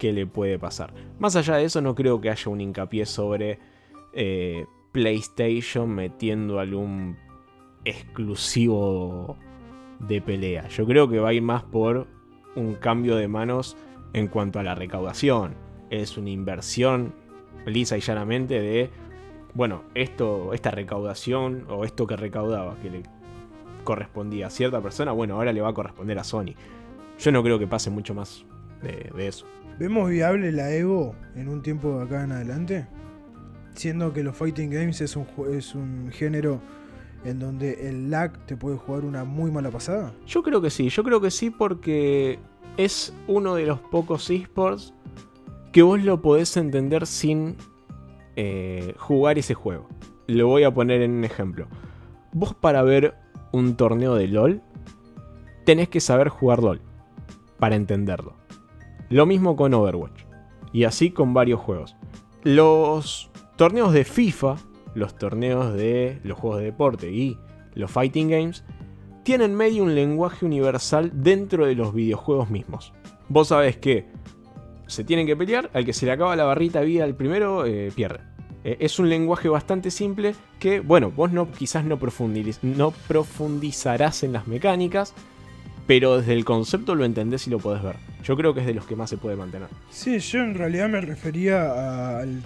que 0.00 0.12
le 0.12 0.26
puede 0.26 0.58
pasar. 0.58 0.92
Más 1.20 1.36
allá 1.36 1.56
de 1.56 1.64
eso, 1.64 1.80
no 1.80 1.94
creo 1.94 2.20
que 2.20 2.30
haya 2.30 2.50
un 2.50 2.60
hincapié 2.60 3.04
sobre 3.06 3.60
eh, 4.14 4.64
PlayStation 4.90 5.90
metiendo 5.90 6.58
algún 6.58 7.16
exclusivo 7.84 9.36
de 10.00 10.22
pelea. 10.22 10.68
Yo 10.68 10.86
creo 10.86 11.08
que 11.08 11.20
va 11.20 11.28
a 11.28 11.32
ir 11.34 11.42
más 11.42 11.62
por 11.62 12.08
un 12.56 12.74
cambio 12.74 13.16
de 13.16 13.28
manos 13.28 13.76
en 14.14 14.26
cuanto 14.26 14.58
a 14.58 14.62
la 14.62 14.74
recaudación. 14.74 15.54
Es 15.90 16.16
una 16.16 16.30
inversión 16.30 17.14
lisa 17.66 17.98
y 17.98 18.00
llanamente 18.00 18.58
de, 18.58 18.90
bueno, 19.52 19.82
esto, 19.94 20.54
esta 20.54 20.70
recaudación 20.70 21.66
o 21.68 21.84
esto 21.84 22.06
que 22.06 22.16
recaudaba, 22.16 22.76
que 22.80 22.90
le 22.90 23.02
correspondía 23.84 24.46
a 24.46 24.50
cierta 24.50 24.80
persona, 24.80 25.12
bueno, 25.12 25.34
ahora 25.34 25.52
le 25.52 25.60
va 25.60 25.68
a 25.68 25.74
corresponder 25.74 26.18
a 26.18 26.24
Sony. 26.24 26.54
Yo 27.18 27.32
no 27.32 27.42
creo 27.42 27.58
que 27.58 27.66
pase 27.66 27.90
mucho 27.90 28.14
más 28.14 28.46
de, 28.82 29.10
de 29.14 29.26
eso. 29.28 29.44
¿Vemos 29.80 30.10
viable 30.10 30.52
la 30.52 30.74
Evo 30.74 31.14
en 31.34 31.48
un 31.48 31.62
tiempo 31.62 31.96
de 31.96 32.04
acá 32.04 32.22
en 32.22 32.32
adelante? 32.32 32.86
Siendo 33.72 34.12
que 34.12 34.22
los 34.22 34.36
fighting 34.36 34.68
games 34.68 35.00
es 35.00 35.16
un, 35.16 35.26
es 35.54 35.74
un 35.74 36.10
género 36.12 36.60
en 37.24 37.38
donde 37.38 37.88
el 37.88 38.10
lag 38.10 38.44
te 38.44 38.58
puede 38.58 38.76
jugar 38.76 39.06
una 39.06 39.24
muy 39.24 39.50
mala 39.50 39.70
pasada. 39.70 40.12
Yo 40.26 40.42
creo 40.42 40.60
que 40.60 40.68
sí, 40.68 40.90
yo 40.90 41.02
creo 41.02 41.22
que 41.22 41.30
sí 41.30 41.48
porque 41.48 42.38
es 42.76 43.14
uno 43.26 43.54
de 43.54 43.64
los 43.64 43.80
pocos 43.80 44.28
esports 44.28 44.92
que 45.72 45.80
vos 45.80 45.98
lo 46.04 46.20
podés 46.20 46.58
entender 46.58 47.06
sin 47.06 47.56
eh, 48.36 48.92
jugar 48.98 49.38
ese 49.38 49.54
juego. 49.54 49.88
Lo 50.26 50.46
voy 50.46 50.64
a 50.64 50.74
poner 50.74 51.00
en 51.00 51.12
un 51.12 51.24
ejemplo. 51.24 51.68
Vos 52.34 52.52
para 52.52 52.82
ver 52.82 53.14
un 53.50 53.76
torneo 53.76 54.14
de 54.14 54.28
LOL, 54.28 54.60
tenés 55.64 55.88
que 55.88 56.00
saber 56.00 56.28
jugar 56.28 56.62
LOL 56.62 56.82
para 57.58 57.76
entenderlo. 57.76 58.39
Lo 59.10 59.26
mismo 59.26 59.56
con 59.56 59.74
Overwatch. 59.74 60.22
Y 60.72 60.84
así 60.84 61.10
con 61.10 61.34
varios 61.34 61.60
juegos. 61.60 61.96
Los 62.44 63.30
torneos 63.56 63.92
de 63.92 64.04
FIFA, 64.04 64.56
los 64.94 65.16
torneos 65.16 65.74
de 65.74 66.20
los 66.22 66.38
juegos 66.38 66.60
de 66.60 66.66
deporte 66.66 67.10
y 67.12 67.36
los 67.74 67.90
fighting 67.90 68.30
games, 68.30 68.64
tienen 69.24 69.54
medio 69.54 69.82
un 69.82 69.94
lenguaje 69.94 70.46
universal 70.46 71.10
dentro 71.12 71.66
de 71.66 71.74
los 71.74 71.92
videojuegos 71.92 72.50
mismos. 72.50 72.92
Vos 73.28 73.48
sabés 73.48 73.76
que 73.76 74.06
se 74.86 75.04
tienen 75.04 75.26
que 75.26 75.36
pelear, 75.36 75.70
al 75.74 75.84
que 75.84 75.92
se 75.92 76.06
le 76.06 76.12
acaba 76.12 76.34
la 76.36 76.44
barrita 76.44 76.80
vida 76.80 77.04
al 77.04 77.16
primero, 77.16 77.66
eh, 77.66 77.92
pierde. 77.94 78.20
Eh, 78.62 78.76
es 78.80 78.98
un 78.98 79.08
lenguaje 79.08 79.48
bastante 79.48 79.90
simple 79.90 80.34
que, 80.58 80.80
bueno, 80.80 81.10
vos 81.10 81.32
no, 81.32 81.50
quizás 81.50 81.84
no, 81.84 81.98
profundiz- 81.98 82.58
no 82.62 82.92
profundizarás 83.08 84.22
en 84.22 84.32
las 84.32 84.46
mecánicas, 84.46 85.14
pero 85.90 86.18
desde 86.18 86.34
el 86.34 86.44
concepto 86.44 86.94
lo 86.94 87.04
entendés 87.04 87.48
y 87.48 87.50
lo 87.50 87.58
podés 87.58 87.82
ver. 87.82 87.96
Yo 88.22 88.36
creo 88.36 88.54
que 88.54 88.60
es 88.60 88.66
de 88.66 88.74
los 88.74 88.86
que 88.86 88.94
más 88.94 89.10
se 89.10 89.16
puede 89.16 89.34
mantener. 89.34 89.66
Sí, 89.90 90.20
yo 90.20 90.38
en 90.38 90.54
realidad 90.54 90.88
me 90.88 91.00
refería 91.00 92.20
al, 92.20 92.40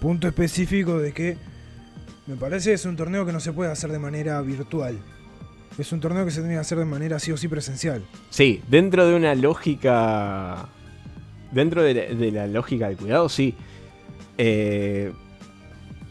punto 0.00 0.28
específico 0.28 0.98
de 0.98 1.12
que 1.12 1.36
me 2.28 2.36
parece 2.36 2.70
que 2.70 2.74
es 2.74 2.84
un 2.84 2.94
torneo 2.94 3.26
que 3.26 3.32
no 3.32 3.40
se 3.40 3.52
puede 3.52 3.72
hacer 3.72 3.90
de 3.90 3.98
manera 3.98 4.40
virtual. 4.40 5.00
Es 5.78 5.90
un 5.90 5.98
torneo 5.98 6.24
que 6.24 6.30
se 6.30 6.38
tiene 6.38 6.54
que 6.54 6.60
hacer 6.60 6.78
de 6.78 6.84
manera 6.84 7.18
sí 7.18 7.32
o 7.32 7.36
sí 7.36 7.48
presencial. 7.48 8.04
Sí, 8.30 8.62
dentro 8.68 9.04
de 9.08 9.16
una 9.16 9.34
lógica. 9.34 10.68
Dentro 11.50 11.82
de 11.82 11.94
la, 11.94 12.02
de 12.14 12.30
la 12.30 12.46
lógica 12.46 12.88
de 12.88 12.94
cuidado, 12.94 13.28
sí. 13.28 13.56
Eh, 14.38 15.10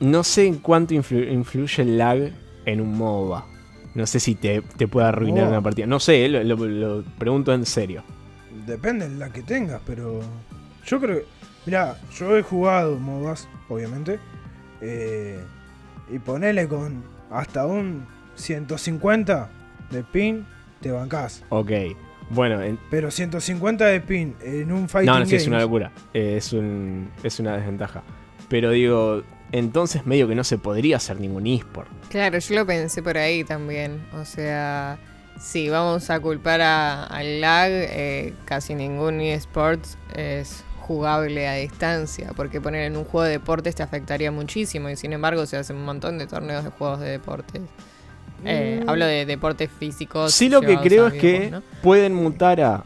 no 0.02 0.26
sé 0.26 0.46
en 0.46 0.56
cuánto 0.58 0.94
influ- 0.94 1.32
influye 1.32 1.84
el 1.84 1.98
lag 1.98 2.34
en 2.66 2.82
un 2.82 2.98
MOBA. 2.98 3.46
No 3.96 4.06
sé 4.06 4.20
si 4.20 4.36
te, 4.36 4.62
te 4.62 4.88
puede 4.88 5.08
arruinar 5.08 5.48
una 5.48 5.62
partida. 5.62 5.86
No 5.88 6.00
sé, 6.00 6.26
eh, 6.26 6.30
lo, 6.30 6.44
lo- 6.44 6.66
lo 7.00 7.04
pregunto 7.18 7.54
en 7.54 7.66
serio. 7.66 8.04
Depende 8.66 9.10
de 9.10 9.16
la 9.16 9.30
que 9.32 9.42
tengas, 9.42 9.82
pero 9.86 10.20
yo 10.86 11.00
creo 11.00 11.20
que... 11.20 11.26
Mirá, 11.66 11.98
yo 12.18 12.38
he 12.38 12.42
jugado 12.44 12.98
MOBAs, 12.98 13.48
obviamente. 13.68 14.20
eh, 14.82 15.40
y 16.12 16.18
ponele 16.20 16.68
con 16.68 17.04
hasta 17.30 17.66
un 17.68 18.06
150 18.36 19.50
de 19.92 20.04
pin, 20.04 20.46
te 20.82 20.92
bancás. 20.92 21.44
Ok. 21.50 21.72
Bueno, 22.32 22.62
en- 22.62 22.80
Pero 22.92 23.10
150 23.12 23.86
de 23.86 24.02
pin 24.02 24.36
en 24.44 24.72
un 24.72 24.88
fighting 24.88 25.12
no, 25.14 25.20
no, 25.20 25.26
sí, 25.26 25.36
es 25.36 25.48
una 25.48 25.60
locura. 25.62 25.92
Eh, 26.14 26.36
es, 26.38 26.54
un, 26.54 27.10
es 27.24 27.40
una 27.40 27.58
desventaja. 27.58 28.04
Pero 28.50 28.72
digo, 28.72 29.24
entonces 29.52 30.06
medio 30.06 30.28
que 30.28 30.36
no 30.36 30.44
se 30.44 30.58
podría 30.58 30.98
hacer 30.98 31.20
ningún 31.20 31.48
eSport. 31.48 31.88
Claro, 32.10 32.38
yo 32.40 32.56
lo 32.56 32.66
pensé 32.66 33.02
por 33.04 33.18
ahí 33.18 33.44
también. 33.44 34.02
O 34.20 34.26
sea, 34.26 34.98
si 35.40 35.70
vamos 35.70 36.10
a 36.10 36.20
culpar 36.20 36.62
a- 36.62 37.04
al 37.06 37.42
lag, 37.42 37.70
eh, 37.72 38.34
casi 38.46 38.76
ningún 38.76 39.22
eSports 39.22 39.98
es 40.16 40.64
jugable 40.82 41.48
a 41.48 41.54
distancia, 41.54 42.32
porque 42.36 42.60
poner 42.60 42.84
en 42.86 42.98
un 42.98 43.04
juego 43.06 43.24
de 43.26 43.32
deportes 43.34 43.76
te 43.76 43.84
afectaría 43.84 44.32
muchísimo 44.32 44.90
y 44.90 44.96
sin 44.96 45.14
embargo 45.14 45.46
se 45.46 45.56
hacen 45.58 45.76
un 45.76 45.86
montón 45.86 46.18
de 46.18 46.26
torneos 46.26 46.64
de 46.64 46.72
juegos 46.72 47.00
de 47.00 47.10
deportes. 47.12 47.62
Eh, 48.46 48.82
Mm. 48.84 48.90
Hablo 48.90 49.06
de 49.06 49.26
deportes 49.26 49.70
físicos. 49.80 50.34
Sí, 50.34 50.50
lo 50.50 50.62
que 50.62 50.78
creo 50.80 51.08
es 51.08 51.14
que 51.14 51.54
pueden 51.84 52.14
mutar 52.16 52.62
a 52.62 52.84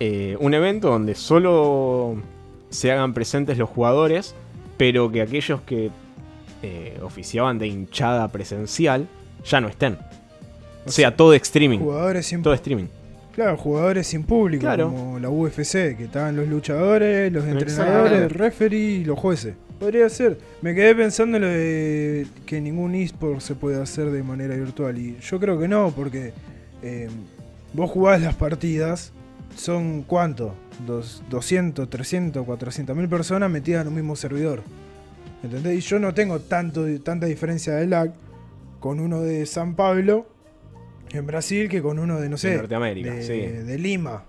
eh, 0.00 0.36
un 0.40 0.52
evento 0.54 0.88
donde 0.90 1.14
solo 1.14 2.16
se 2.70 2.90
hagan 2.92 3.14
presentes 3.14 3.56
los 3.58 3.68
jugadores, 3.70 4.34
pero 4.76 5.10
que 5.10 5.22
aquellos 5.22 5.60
que 5.62 5.90
eh, 6.62 6.98
oficiaban 7.02 7.58
de 7.58 7.66
hinchada 7.68 8.28
presencial 8.28 9.06
ya 9.44 9.60
no 9.60 9.68
estén. 9.68 9.98
O 10.86 10.90
sea, 10.90 11.16
todo 11.16 11.34
streaming. 11.34 11.78
Jugadores 11.80 12.26
sin 12.26 12.42
Todo 12.42 12.54
streaming. 12.54 12.86
Claro, 13.34 13.56
jugadores 13.58 14.06
sin 14.06 14.22
público, 14.22 14.62
Claro. 14.62 14.88
como 14.90 15.18
la 15.18 15.28
UFC, 15.28 15.94
que 15.96 16.04
estaban 16.04 16.36
los 16.36 16.48
luchadores, 16.48 17.30
los 17.32 17.44
Exacto. 17.44 17.64
entrenadores, 17.70 18.22
el 18.22 18.30
referee 18.30 18.78
y 19.00 19.04
los 19.04 19.18
jueces. 19.18 19.54
Podría 19.78 20.08
ser. 20.08 20.38
Me 20.62 20.74
quedé 20.74 20.94
pensando 20.94 21.36
en 21.36 21.42
lo 21.42 21.48
de 21.48 22.26
que 22.46 22.62
ningún 22.62 22.94
eSport 22.94 23.40
se 23.40 23.54
puede 23.54 23.82
hacer 23.82 24.10
de 24.10 24.22
manera 24.22 24.56
virtual. 24.56 24.96
Y 24.96 25.18
yo 25.20 25.38
creo 25.38 25.58
que 25.58 25.68
no, 25.68 25.92
porque 25.94 26.32
eh, 26.82 27.08
vos 27.74 27.90
jugás 27.90 28.22
las 28.22 28.34
partidas, 28.36 29.12
son 29.56 30.02
cuánto? 30.02 30.54
Dos, 30.86 31.22
200, 31.30 31.88
300, 31.88 32.44
400 32.44 32.96
mil 32.96 33.08
personas 33.08 33.50
metidas 33.50 33.82
en 33.82 33.88
un 33.88 33.94
mismo 33.94 34.16
servidor. 34.16 34.62
¿Entendés? 35.42 35.78
Y 35.78 35.80
yo 35.80 35.98
no 35.98 36.14
tengo 36.14 36.40
tanto, 36.40 36.86
tanta 37.00 37.26
diferencia 37.26 37.74
de 37.74 37.86
lag 37.86 38.12
con 38.80 39.00
uno 39.00 39.22
de 39.22 39.46
San 39.46 39.74
Pablo 39.74 40.26
en 41.12 41.26
Brasil 41.26 41.68
que 41.68 41.82
con 41.82 41.98
uno 41.98 42.20
de, 42.20 42.28
no 42.28 42.36
sé, 42.36 42.50
De 42.50 42.56
Norteamérica, 42.56 43.14
de, 43.14 43.22
sí. 43.22 43.40
de 43.40 43.78
Lima. 43.78 44.24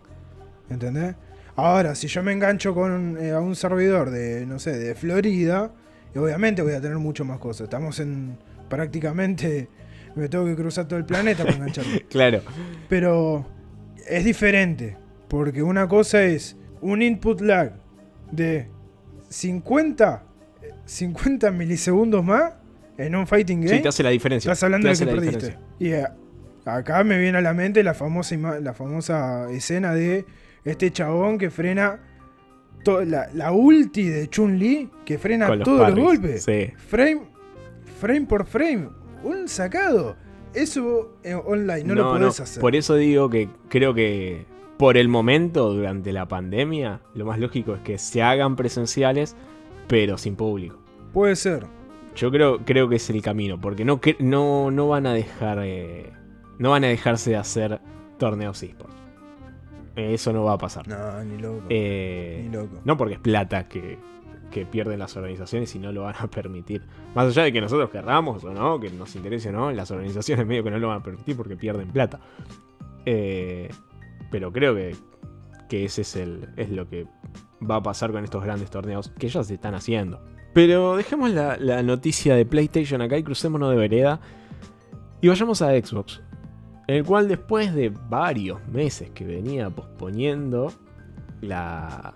¿Entendés? 0.70 1.16
Ahora, 1.56 1.96
si 1.96 2.08
yo 2.08 2.22
me 2.22 2.34
engancho 2.34 2.74
con 2.74 3.18
eh, 3.20 3.32
a 3.32 3.40
un 3.40 3.56
servidor 3.56 4.12
de, 4.12 4.46
no 4.46 4.60
sé, 4.60 4.78
de 4.78 4.94
Florida, 4.96 5.72
obviamente 6.16 6.62
voy 6.62 6.74
a 6.74 6.82
tener 6.82 6.98
mucho 6.98 7.26
más 7.26 7.40
cosas. 7.40 7.66
Estamos 7.66 8.00
en 8.00 8.38
prácticamente... 8.70 9.70
Me 10.16 10.30
tengo 10.30 10.46
que 10.46 10.56
cruzar 10.56 10.88
todo 10.88 10.98
el 10.98 11.06
planeta 11.06 11.44
para 11.44 11.56
engancharme. 11.58 12.02
Claro. 12.10 12.42
Pero 12.90 13.46
es 14.08 14.26
diferente. 14.26 14.98
Porque 15.28 15.62
una 15.62 15.88
cosa 15.88 16.24
es 16.24 16.58
un 16.82 17.02
input 17.02 17.42
lag 17.42 17.74
de 18.32 18.70
50, 19.30 20.24
50 20.86 21.52
milisegundos 21.52 22.24
más 22.24 22.54
en 22.98 23.16
un 23.16 23.28
fighting 23.28 23.62
game. 23.62 23.76
Sí, 23.76 23.82
te 23.82 23.90
hace 23.90 24.04
la 24.04 24.10
diferencia. 24.10 24.52
Estás 24.52 24.64
hablando 24.64 24.88
de 24.90 24.96
que 24.96 25.06
perdiste. 25.06 25.58
Y 25.80 25.92
acá 26.66 27.04
me 27.04 27.20
viene 27.20 27.38
a 27.38 27.42
la 27.42 27.54
mente 27.54 27.84
la 27.84 27.94
famosa, 27.94 28.36
la 28.60 28.74
famosa 28.74 29.50
escena 29.52 29.94
de 29.94 30.26
este 30.64 30.92
chabón 30.92 31.38
que 31.38 31.50
frena 31.50 32.00
la, 33.06 33.30
la 33.34 33.52
ulti 33.52 34.08
de 34.08 34.30
Chun-Li, 34.30 34.90
que 35.06 35.18
frena 35.18 35.50
los 35.50 35.66
todos 35.66 35.80
los 35.80 35.90
parries, 35.90 36.06
golpes. 36.06 36.44
sí. 36.44 36.74
Frame, 36.78 37.22
frame 38.00 38.26
por 38.26 38.46
frame. 38.46 38.90
Un 39.24 39.48
sacado. 39.48 40.16
eso 40.54 41.18
eh, 41.24 41.34
online 41.34 41.84
no, 41.84 41.96
lo 41.96 42.12
podés 42.12 42.40
hacer. 42.40 42.62
Por 42.62 42.76
eso 42.76 42.96
digo 42.96 43.30
que 43.30 43.50
creo 43.70 43.94
que 43.94 44.46
por 44.78 44.98
el 44.98 45.08
momento, 45.08 45.74
durante 45.74 46.14
la 46.14 46.28
pandemia, 46.28 47.02
lo 47.16 47.26
más 47.26 47.40
lógico 47.40 47.74
es 47.76 47.82
que 47.82 47.98
se 47.98 48.22
hagan 48.22 48.56
presenciales, 48.56 49.36
pero 49.88 50.18
sin 50.18 50.36
público. 50.36 50.78
Puede 51.14 51.36
ser. 51.36 51.66
Yo 52.16 52.32
creo, 52.32 52.60
creo 52.66 52.90
que 52.90 52.96
es 52.98 53.10
el 53.10 53.22
camino, 53.22 53.60
porque 53.60 53.86
no, 53.86 54.00
no, 54.20 54.72
no 54.72 54.88
van 54.88 55.06
a 55.08 55.14
dejar. 55.14 55.60
eh, 55.64 56.12
no 56.60 56.72
van 56.72 56.84
a 56.84 56.88
dejarse 56.88 57.32
de 57.32 57.36
hacer 57.38 57.80
torneos 58.18 58.62
esports. 58.64 58.96
Eh, 59.96 60.14
Eso 60.14 60.34
no 60.34 60.44
va 60.44 60.54
a 60.54 60.58
pasar. 60.58 60.88
No, 60.88 61.24
ni 61.24 61.38
loco. 61.38 61.64
Eh, 61.70 62.42
ni 62.46 62.52
loco. 62.56 62.80
no 62.84 62.98
porque 62.98 63.16
es 63.16 63.20
plata 63.20 63.68
que, 63.68 63.98
que 64.52 64.66
pierden 64.66 65.00
las 65.00 65.16
organizaciones 65.16 65.74
y 65.76 65.80
no 65.80 65.92
lo 65.92 66.04
van 66.04 66.16
a 66.20 66.28
permitir. 66.28 66.84
Más 67.16 67.28
allá 67.28 67.44
de 67.44 67.54
que 67.54 67.62
nosotros 67.62 67.90
querramos 67.90 68.44
o 68.44 68.52
no, 68.52 68.80
que 68.80 68.90
nos 68.90 69.16
interese 69.16 69.50
o 69.50 69.54
no, 69.54 69.72
las 69.72 69.90
organizaciones 69.92 70.46
medio 70.48 70.64
que 70.64 70.72
no 70.72 70.80
lo 70.80 70.88
van 70.90 71.00
a 71.00 71.04
permitir 71.04 71.36
porque 71.38 71.56
pierden 71.56 71.90
plata. 71.90 72.20
Eh, 73.06 73.70
pero 74.32 74.52
creo 74.52 74.76
que, 74.76 74.96
que 75.70 75.86
ese 75.86 76.02
es, 76.02 76.16
el, 76.16 76.50
es 76.58 76.70
lo 76.70 76.90
que 76.90 77.06
va 77.70 77.78
a 77.78 77.84
pasar 77.84 78.12
con 78.12 78.24
estos 78.24 78.44
grandes 78.44 78.70
torneos 78.70 79.10
que 79.18 79.30
ya 79.30 79.44
se 79.44 79.56
están 79.56 79.76
haciendo. 79.76 80.24
Pero 80.54 80.96
dejemos 80.96 81.32
la, 81.32 81.58
la 81.58 81.84
noticia 81.84 82.36
de 82.36 82.46
PlayStation 82.46 83.02
acá 83.02 83.18
y 83.18 83.24
crucémonos 83.24 83.70
de 83.70 83.76
vereda 83.76 84.20
y 85.22 85.28
vayamos 85.28 85.62
a 85.62 85.72
Xbox. 85.72 86.22
El 86.88 87.04
cual 87.04 87.28
después 87.28 87.74
de 87.74 87.90
varios 87.90 88.66
meses 88.68 89.10
que 89.12 89.26
venía 89.26 89.70
posponiendo 89.70 90.72
la, 91.42 92.14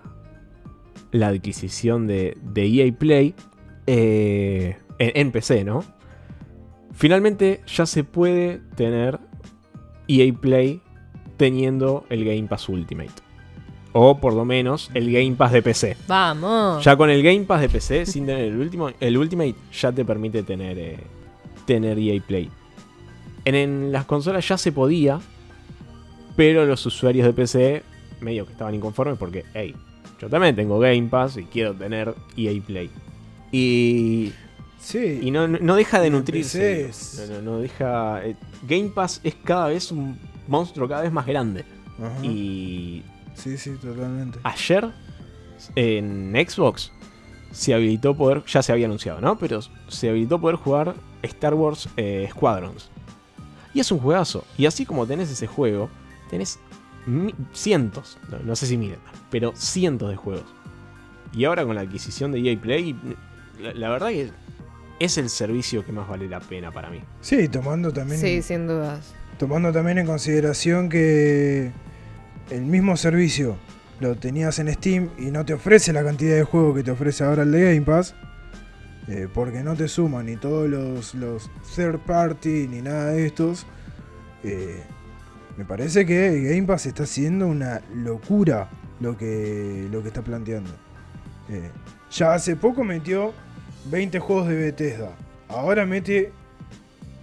la 1.10 1.28
adquisición 1.28 2.06
de, 2.06 2.36
EA 2.54 2.92
Play 2.98 3.34
eh, 3.86 4.78
en, 4.98 5.10
en 5.14 5.32
PC, 5.32 5.64
¿no? 5.64 5.84
Finalmente 6.92 7.60
ya 7.66 7.86
se 7.86 8.04
puede 8.04 8.60
tener 8.76 9.18
EA 10.08 10.32
Play 10.32 10.80
teniendo 11.36 12.04
el 12.08 12.24
Game 12.24 12.44
Pass 12.48 12.68
Ultimate. 12.68 13.10
O 13.94 14.18
por 14.18 14.32
lo 14.32 14.44
menos 14.44 14.90
el 14.94 15.12
Game 15.12 15.32
Pass 15.36 15.52
de 15.52 15.60
PC. 15.62 15.96
Vamos. 16.08 16.82
Ya 16.84 16.96
con 16.96 17.10
el 17.10 17.22
Game 17.22 17.40
Pass 17.44 17.60
de 17.60 17.68
PC, 17.68 18.06
sin 18.06 18.24
tener 18.26 18.46
el, 18.46 18.56
último, 18.58 18.90
el 19.00 19.18
Ultimate, 19.18 19.54
ya 19.72 19.92
te 19.92 20.04
permite 20.04 20.42
tener, 20.42 20.78
eh, 20.78 20.98
tener 21.66 21.98
EA 21.98 22.20
Play. 22.26 22.48
En, 23.44 23.54
en 23.54 23.92
las 23.92 24.04
consolas 24.06 24.48
ya 24.48 24.56
se 24.56 24.72
podía, 24.72 25.20
pero 26.36 26.64
los 26.64 26.84
usuarios 26.86 27.26
de 27.26 27.32
PC 27.34 27.82
medio 28.20 28.46
que 28.46 28.52
estaban 28.52 28.74
inconformes 28.74 29.18
porque, 29.18 29.44
hey, 29.52 29.74
yo 30.20 30.28
también 30.30 30.54
tengo 30.56 30.78
Game 30.78 31.08
Pass 31.08 31.36
y 31.36 31.44
quiero 31.44 31.74
tener 31.74 32.14
EA 32.36 32.62
Play. 32.66 32.90
Y, 33.50 34.32
Sí. 34.78 35.20
y 35.22 35.30
no, 35.30 35.46
no 35.46 35.76
deja 35.76 36.00
de 36.00 36.10
nutrirse. 36.10 36.90
No, 37.28 37.34
no, 37.34 37.42
no 37.42 37.58
deja. 37.60 38.24
eh, 38.24 38.36
Game 38.66 38.88
Pass 38.88 39.20
es 39.22 39.34
cada 39.44 39.68
vez 39.68 39.92
un 39.92 40.18
monstruo 40.48 40.88
cada 40.88 41.02
vez 41.02 41.12
más 41.12 41.26
grande. 41.26 41.64
Ajá. 41.98 42.24
Y 42.24 43.02
Sí, 43.34 43.56
sí, 43.56 43.72
totalmente. 43.80 44.38
ayer 44.42 44.90
en 45.76 46.32
Xbox 46.48 46.92
se 47.50 47.74
habilitó 47.74 48.14
poder, 48.16 48.42
ya 48.46 48.62
se 48.62 48.72
había 48.72 48.86
anunciado, 48.86 49.20
¿no? 49.20 49.38
Pero 49.38 49.60
se 49.88 50.08
habilitó 50.08 50.40
poder 50.40 50.56
jugar 50.56 50.94
Star 51.22 51.54
Wars 51.54 51.88
eh, 51.96 52.26
Squadrons. 52.30 52.90
Y 53.74 53.80
es 53.80 53.90
un 53.92 53.98
juegazo. 54.00 54.44
Y 54.58 54.66
así 54.66 54.84
como 54.84 55.06
tenés 55.06 55.30
ese 55.30 55.46
juego, 55.46 55.88
tenés 56.30 56.58
cientos, 57.52 58.18
no, 58.30 58.38
no 58.40 58.56
sé 58.56 58.66
si 58.66 58.76
miles, 58.76 58.98
pero 59.30 59.52
cientos 59.54 60.08
de 60.10 60.16
juegos. 60.16 60.44
Y 61.32 61.44
ahora 61.44 61.64
con 61.64 61.74
la 61.74 61.80
adquisición 61.82 62.32
de 62.32 62.40
EA 62.40 62.60
Play, 62.60 62.94
la, 63.60 63.72
la 63.74 63.88
verdad 63.88 64.08
que 64.08 64.30
es 64.98 65.18
el 65.18 65.28
servicio 65.30 65.84
que 65.84 65.92
más 65.92 66.08
vale 66.08 66.28
la 66.28 66.40
pena 66.40 66.70
para 66.70 66.90
mí. 66.90 67.00
Sí, 67.20 67.48
tomando 67.48 67.92
también, 67.92 68.20
Sí, 68.20 68.42
sin 68.42 68.66
dudas. 68.66 69.14
Tomando 69.42 69.72
también 69.72 69.98
en 69.98 70.06
consideración 70.06 70.88
que 70.88 71.72
el 72.48 72.62
mismo 72.62 72.96
servicio 72.96 73.56
lo 73.98 74.14
tenías 74.14 74.60
en 74.60 74.72
Steam 74.72 75.10
y 75.18 75.32
no 75.32 75.44
te 75.44 75.52
ofrece 75.52 75.92
la 75.92 76.04
cantidad 76.04 76.36
de 76.36 76.44
juegos 76.44 76.76
que 76.76 76.84
te 76.84 76.92
ofrece 76.92 77.24
ahora 77.24 77.42
el 77.42 77.50
de 77.50 77.74
Game 77.74 77.84
Pass, 77.84 78.14
eh, 79.08 79.26
porque 79.34 79.64
no 79.64 79.74
te 79.74 79.88
suman 79.88 80.26
ni 80.26 80.36
todos 80.36 80.68
los, 80.68 81.50
third 81.74 81.98
party 82.06 82.68
ni 82.68 82.82
nada 82.82 83.06
de 83.06 83.26
estos, 83.26 83.66
eh, 84.44 84.80
me 85.56 85.64
parece 85.64 86.06
que 86.06 86.40
Game 86.42 86.62
Pass 86.62 86.86
está 86.86 87.02
haciendo 87.02 87.48
una 87.48 87.80
locura 87.92 88.70
lo 89.00 89.18
que, 89.18 89.88
lo 89.90 90.02
que 90.02 90.08
está 90.08 90.22
planteando. 90.22 90.70
Eh, 91.48 91.68
ya 92.12 92.34
hace 92.34 92.54
poco 92.54 92.84
metió 92.84 93.34
20 93.90 94.20
juegos 94.20 94.46
de 94.46 94.54
Bethesda, 94.54 95.10
ahora 95.48 95.84
mete 95.84 96.30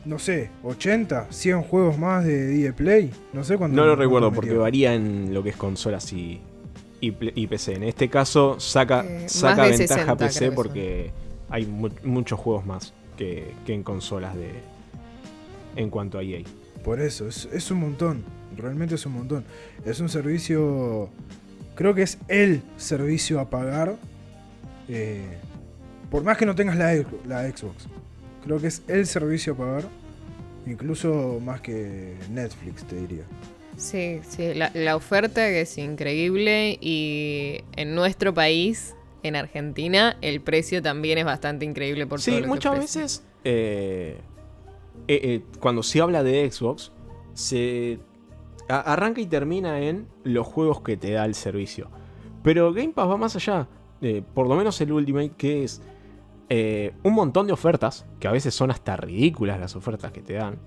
no 0.10 0.20
sé, 0.20 0.50
80, 0.64 1.28
100 1.30 1.62
juegos 1.64 1.98
más 1.98 2.26
de 2.26 2.66
EA 2.66 2.74
Play. 2.76 3.12
No 3.32 3.44
sé 3.44 3.58
cuánto. 3.58 3.76
No 3.76 3.84
lo 3.84 3.90
cuánto 3.92 4.02
recuerdo 4.04 4.32
porque 4.34 4.54
varía 4.54 4.94
en 4.96 5.34
lo 5.34 5.44
que 5.44 5.50
es 5.52 5.56
consolas 5.56 6.12
y, 6.12 6.42
y, 7.00 7.12
PC. 7.48 7.76
En 7.76 7.84
este 7.84 8.10
caso 8.10 8.60
saca, 8.60 9.06
Eh, 9.08 9.30
saca 9.30 9.64
de 9.66 9.78
ventaja 9.78 10.02
60 10.02 10.18
PC 10.18 10.52
porque 10.52 11.12
hay 11.50 11.66
mu- 11.66 11.90
muchos 12.04 12.40
juegos 12.40 12.66
más 12.66 12.94
que, 13.18 13.54
que 13.66 13.74
en 13.74 13.84
consolas 13.84 14.36
de 14.36 14.50
en 15.76 15.90
cuanto 15.90 16.18
a 16.18 16.24
EA. 16.24 16.42
Por 16.84 17.00
eso, 17.00 17.28
es, 17.28 17.48
es 17.54 17.70
un 17.72 17.80
montón. 17.80 18.24
Realmente 18.58 18.96
es 18.96 19.06
un 19.06 19.14
montón. 19.14 19.46
Es 19.86 20.00
un 20.00 20.10
servicio. 20.10 21.10
Creo 21.76 21.94
que 21.94 22.02
es 22.02 22.18
el 22.28 22.62
servicio 22.78 23.40
a 23.40 23.50
pagar. 23.50 23.96
eh, 24.88 25.38
por 26.10 26.24
más 26.24 26.38
que 26.38 26.46
no 26.48 26.56
tengas 26.56 26.76
la, 26.76 26.94
la 27.28 27.44
Xbox. 27.48 27.88
Creo 28.44 28.60
que 28.60 28.68
es 28.68 28.82
el 28.88 29.06
servicio 29.06 29.54
a 29.54 29.58
pagar. 29.58 29.84
Incluso 30.70 31.40
más 31.44 31.62
que 31.62 32.16
Netflix, 32.32 32.84
te 32.86 32.96
diría. 32.96 33.24
Sí, 33.78 34.20
sí, 34.28 34.54
la, 34.54 34.72
la 34.74 34.96
oferta 34.96 35.42
que 35.48 35.62
es 35.62 35.78
increíble 35.78 36.78
y 36.82 37.62
en 37.76 37.96
nuestro 37.96 38.34
país, 38.34 38.96
en 39.24 39.36
Argentina, 39.36 40.18
el 40.22 40.42
precio 40.42 40.82
también 40.82 41.18
es 41.18 41.26
bastante 41.26 41.66
increíble 41.66 42.06
por 42.06 42.20
todo 42.22 42.36
Sí, 42.36 42.42
lo 42.42 42.48
muchas 42.48 42.78
veces 42.78 43.24
eh, 43.44 44.18
eh, 45.08 45.20
eh, 45.24 45.42
cuando 45.60 45.82
se 45.82 46.02
habla 46.02 46.24
de 46.24 46.50
Xbox, 46.52 46.92
se 47.34 48.00
a- 48.68 48.94
arranca 48.94 49.22
y 49.22 49.26
termina 49.28 49.80
en 49.82 50.08
los 50.24 50.46
juegos 50.46 50.82
que 50.82 50.98
te 50.98 51.12
da 51.12 51.26
el 51.26 51.34
servicio. 51.36 51.90
Pero 52.44 52.74
Game 52.74 52.90
Pass 52.94 53.10
va 53.10 53.18
más 53.18 53.36
allá. 53.36 53.68
eh, 54.02 54.22
por 54.34 54.48
lo 54.48 54.56
menos 54.56 54.80
el 54.82 54.92
Ultimate, 54.94 55.32
que 55.38 55.64
es 55.64 55.82
eh, 56.50 56.94
un 57.04 57.14
montón 57.14 57.46
de 57.46 57.54
ofertas, 57.54 58.06
que 58.20 58.28
a 58.28 58.32
veces 58.32 58.56
son 58.56 58.72
hasta 58.72 58.98
ridículas 58.98 59.60
las 59.60 59.76
ofertas 59.76 60.12
que 60.12 60.22
te 60.22 60.34
dan. 60.34 60.60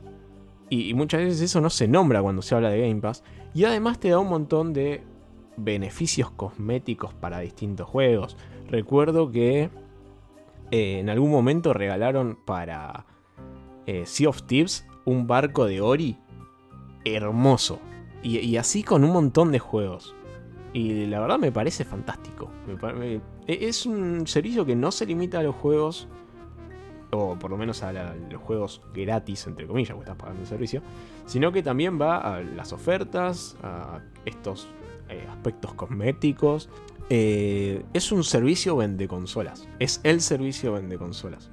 Y, 0.71 0.95
muchas 0.95 1.21
veces 1.21 1.41
eso 1.43 1.61
no 1.61 1.71
se 1.71 1.89
nombra 1.89 2.23
cuando 2.23 2.41
se 2.41 2.55
habla 2.55 2.71
de 2.71 2.81
Game 2.89 3.01
Pass. 3.01 3.25
Y 3.53 3.65
además 3.65 3.99
te 3.99 4.09
da 4.09 4.19
un 4.19 4.29
montón 4.29 4.73
de 4.73 5.03
beneficios 5.57 6.31
cosméticos 6.31 7.13
para 7.13 7.41
distintos 7.41 7.87
juegos. 7.89 8.37
Recuerdo 8.69 9.31
que 9.31 9.71
eh, 10.71 11.01
en 11.01 11.11
algún 11.11 11.31
momento 11.31 11.75
regalaron 11.75 12.39
para 12.45 13.05
eh, 13.87 14.07
Sea 14.07 14.31
of 14.31 14.45
Thieves 14.45 14.87
un 15.05 15.27
barco 15.27 15.67
de 15.67 15.81
Ori 15.81 16.17
hermoso. 17.05 17.81
Y, 18.23 18.57
así 18.57 18.85
con 18.85 19.03
un 19.03 19.13
montón 19.13 19.51
de 19.51 19.59
juegos. 19.59 20.15
Y 20.73 21.07
la 21.07 21.19
verdad 21.19 21.41
me 21.41 21.51
parece 21.51 21.85
fantástico. 21.85 22.49
Me 22.69 23.21
es 23.47 23.87
un 23.87 24.27
servicio 24.27 24.65
que 24.67 24.77
no 24.77 24.91
se 24.93 25.07
limita 25.07 25.39
a 25.41 25.43
los 25.43 25.55
juegos, 25.55 26.09
o 27.11 27.37
por 27.39 27.51
lo 27.51 27.57
menos 27.59 27.83
a 27.83 27.93
la- 27.93 28.15
los 28.31 28.41
juegos 28.41 28.81
gratis, 28.95 29.47
entre 29.47 29.67
comillas, 29.67 29.91
porque 29.95 30.11
estás 30.11 30.17
pagando 30.21 30.41
el 30.43 30.47
servicio, 30.49 30.81
sino 31.27 31.53
que 31.53 31.63
también 31.63 32.01
va 32.01 32.19
a 32.37 32.41
las 32.41 32.73
ofertas, 32.73 33.57
a 33.63 34.01
estos 34.25 34.69
eh, 35.09 35.27
aspectos 35.31 35.75
cosméticos. 35.75 36.71
Eh, 37.11 37.83
es 37.93 38.13
un 38.13 38.25
servicio 38.25 38.77
vende 38.77 39.07
consolas. 39.09 39.69
Es 39.79 40.01
el 40.05 40.23
servicio 40.23 40.73
vende 40.73 40.97
consolas. 40.97 41.51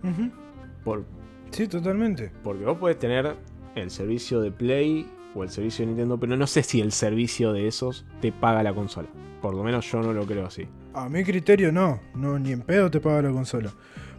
Por, 0.85 1.03
Sí, 1.51 1.67
totalmente. 1.67 2.31
porque 2.43 2.63
vos 2.63 2.77
podés 2.77 2.97
tener 2.99 3.35
el 3.75 3.91
servicio 3.91 4.39
de 4.39 4.51
Play 4.51 5.07
o 5.35 5.43
el 5.43 5.49
servicio 5.49 5.83
de 5.83 5.87
Nintendo, 5.87 6.17
pero 6.17 6.37
no 6.37 6.47
sé 6.47 6.63
si 6.63 6.79
el 6.79 6.93
servicio 6.93 7.51
de 7.51 7.67
esos 7.67 8.05
te 8.21 8.31
paga 8.31 8.63
la 8.63 8.73
consola. 8.73 9.09
Por 9.41 9.53
lo 9.55 9.63
menos 9.63 9.91
yo 9.91 10.01
no 10.01 10.13
lo 10.13 10.25
creo 10.25 10.45
así. 10.45 10.67
A 10.93 11.07
mi 11.09 11.23
criterio 11.23 11.71
no, 11.71 11.99
no 12.15 12.39
ni 12.39 12.51
en 12.51 12.61
pedo 12.61 12.89
te 12.89 12.99
paga 12.99 13.21
la 13.23 13.31
consola. 13.31 13.71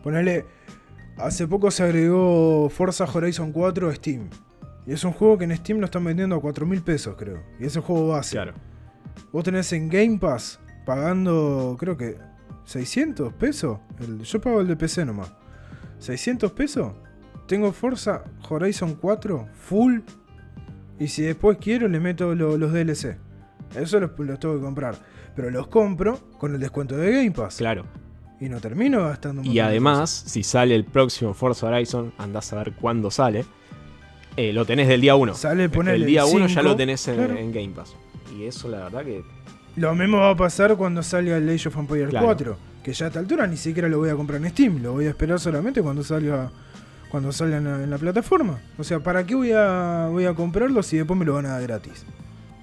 Ponele, 0.03 0.47
hace 1.19 1.47
poco 1.47 1.71
se 1.71 1.83
agregó 1.83 2.69
Forza 2.71 3.05
Horizon 3.05 3.53
4 3.53 3.89
a 3.89 3.95
Steam. 3.95 4.29
Y 4.87 4.93
es 4.93 5.05
un 5.05 5.13
juego 5.13 5.37
que 5.39 5.45
en 5.45 5.57
Steam 5.57 5.79
lo 5.81 5.85
están 5.87 6.05
vendiendo 6.05 6.37
a 6.37 6.41
4 6.41 6.65
mil 6.67 6.81
pesos, 6.83 7.15
creo. 7.19 7.43
Y 7.59 7.67
es 7.67 7.77
el 7.77 7.83
juego 7.83 8.09
base. 8.09 8.33
Claro. 8.37 8.55
Vos 9.33 9.45
tenés 9.45 9.73
en 9.73 9.89
Game 9.89 10.19
Pass 10.19 10.59
pagando, 10.87 11.77
creo 11.79 11.97
que 11.97 12.17
600 12.65 13.33
pesos. 13.35 13.79
El- 14.01 14.21
yo 14.23 14.41
pago 14.41 14.61
el 14.61 14.67
de 14.69 14.77
PC 14.77 15.05
nomás. 15.05 15.33
600 15.99 16.53
pesos. 16.53 16.93
Tengo 17.47 17.73
Forza 17.73 18.25
Horizon 18.49 18.95
4 18.95 19.49
full. 19.53 20.01
Y 20.99 21.09
si 21.09 21.23
después 21.23 21.59
quiero, 21.61 21.89
le 21.89 21.99
meto 22.01 22.35
lo- 22.35 22.57
los 22.57 22.73
DLC. 22.73 23.17
Eso 23.75 24.01
los, 24.01 24.11
los 24.19 24.39
tengo 24.41 24.55
que 24.57 24.61
comprar. 24.63 24.95
Pero 25.41 25.51
los 25.51 25.69
compro 25.69 26.19
con 26.39 26.55
el 26.55 26.61
descuento 26.61 26.97
de 26.97 27.13
Game 27.13 27.31
Pass. 27.31 27.57
Claro. 27.57 27.85
Y 28.41 28.49
no 28.49 28.61
termino 28.61 29.05
gastando 29.05 29.43
Y 29.43 29.59
además, 29.59 30.11
si 30.11 30.43
sale 30.43 30.75
el 30.75 30.85
próximo 30.85 31.33
Forza 31.35 31.67
Horizon, 31.67 32.13
andás 32.19 32.53
a 32.53 32.57
ver 32.57 32.73
cuándo 32.73 33.11
sale. 33.11 33.45
eh, 34.37 34.53
lo 34.53 34.65
tenés 34.67 34.89
del 34.89 35.01
día 35.01 35.15
1. 35.15 35.35
Sale, 35.35 35.69
ponele 35.69 35.97
El 35.97 36.07
día 36.07 36.25
1 36.27 36.47
ya 36.47 36.49
5, 36.49 36.63
lo 36.63 36.77
tenés 36.77 37.07
en, 37.09 37.15
claro. 37.17 37.37
en 37.37 37.53
Game 37.53 37.71
Pass. 37.71 37.95
Y 38.37 38.45
eso 38.45 38.69
la 38.69 38.81
verdad 38.85 39.03
que... 39.05 39.25
Lo 39.77 39.95
mismo 39.95 40.19
va 40.19 40.31
a 40.31 40.37
pasar 40.37 40.77
cuando 40.77 41.03
salga 41.03 41.37
el 41.39 41.49
Age 41.49 41.69
of 41.69 41.77
Empires 41.79 42.11
Claro. 42.11 42.27
4. 42.27 42.57
Que 42.83 42.93
ya 42.93 43.07
a 43.07 43.09
esta 43.09 43.19
altura 43.21 43.47
ni 43.47 43.57
siquiera 43.57 43.89
lo 43.89 43.99
voy 43.99 44.11
a 44.11 44.15
comprar 44.15 44.43
en 44.45 44.51
Steam. 44.51 44.83
Lo 44.83 44.93
voy 44.93 45.07
a 45.07 45.11
esperar 45.11 45.41
solamente 45.41 45.81
cuando 45.83 46.03
salga 46.03 46.51
cuando 47.11 47.33
salga 47.33 47.57
en 47.57 47.65
la, 47.65 47.83
en 47.83 47.91
la 47.91 47.99
plataforma. 47.99 48.61
O 48.79 48.85
sea, 48.85 49.01
¿para 49.01 49.27
qué 49.27 49.35
voy 49.35 49.53
a, 49.53 50.07
voy 50.11 50.27
a 50.27 50.35
comprarlo 50.35 50.83
si 50.83 50.97
después 50.97 51.19
me 51.19 51.25
lo 51.25 51.35
van 51.35 51.47
a 51.47 51.51
dar 51.51 51.63
gratis? 51.63 52.05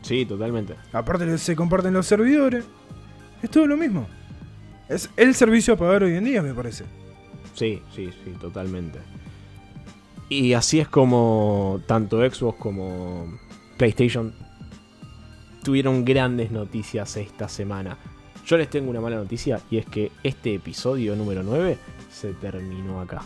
Sí, 0.08 0.26
totalmente. 0.26 0.76
Aparte 0.94 1.38
se 1.38 1.56
comparten 1.56 1.94
los 1.94 2.08
servidores. 2.08 2.64
Es 3.42 3.52
todo 3.52 3.68
lo 3.68 3.76
mismo. 3.76 4.08
Es 4.88 5.10
el 5.18 5.36
servicio 5.36 5.74
a 5.74 5.78
pagar 5.78 6.04
hoy 6.04 6.16
en 6.16 6.24
día, 6.24 6.42
me 6.42 6.54
parece. 6.54 6.86
Sí, 7.54 7.82
sí, 7.94 8.10
sí, 8.24 8.32
totalmente. 8.40 9.00
Y 10.30 10.54
así 10.54 10.80
es 10.80 10.88
como 10.88 11.82
tanto 11.88 12.20
Xbox 12.20 12.58
como 12.58 13.38
PlayStation 13.78 14.34
tuvieron 15.62 16.06
grandes 16.06 16.52
noticias 16.52 17.18
esta 17.18 17.50
semana. 17.50 17.98
Yo 18.46 18.58
les 18.58 18.70
tengo 18.70 18.90
una 18.90 19.02
mala 19.02 19.18
noticia 19.18 19.60
y 19.70 19.78
es 19.78 19.86
que 19.86 20.14
este 20.24 20.56
episodio 20.56 21.18
número 21.18 21.44
9 21.44 21.78
se 22.10 22.32
terminó 22.34 23.02
acá. 23.02 23.24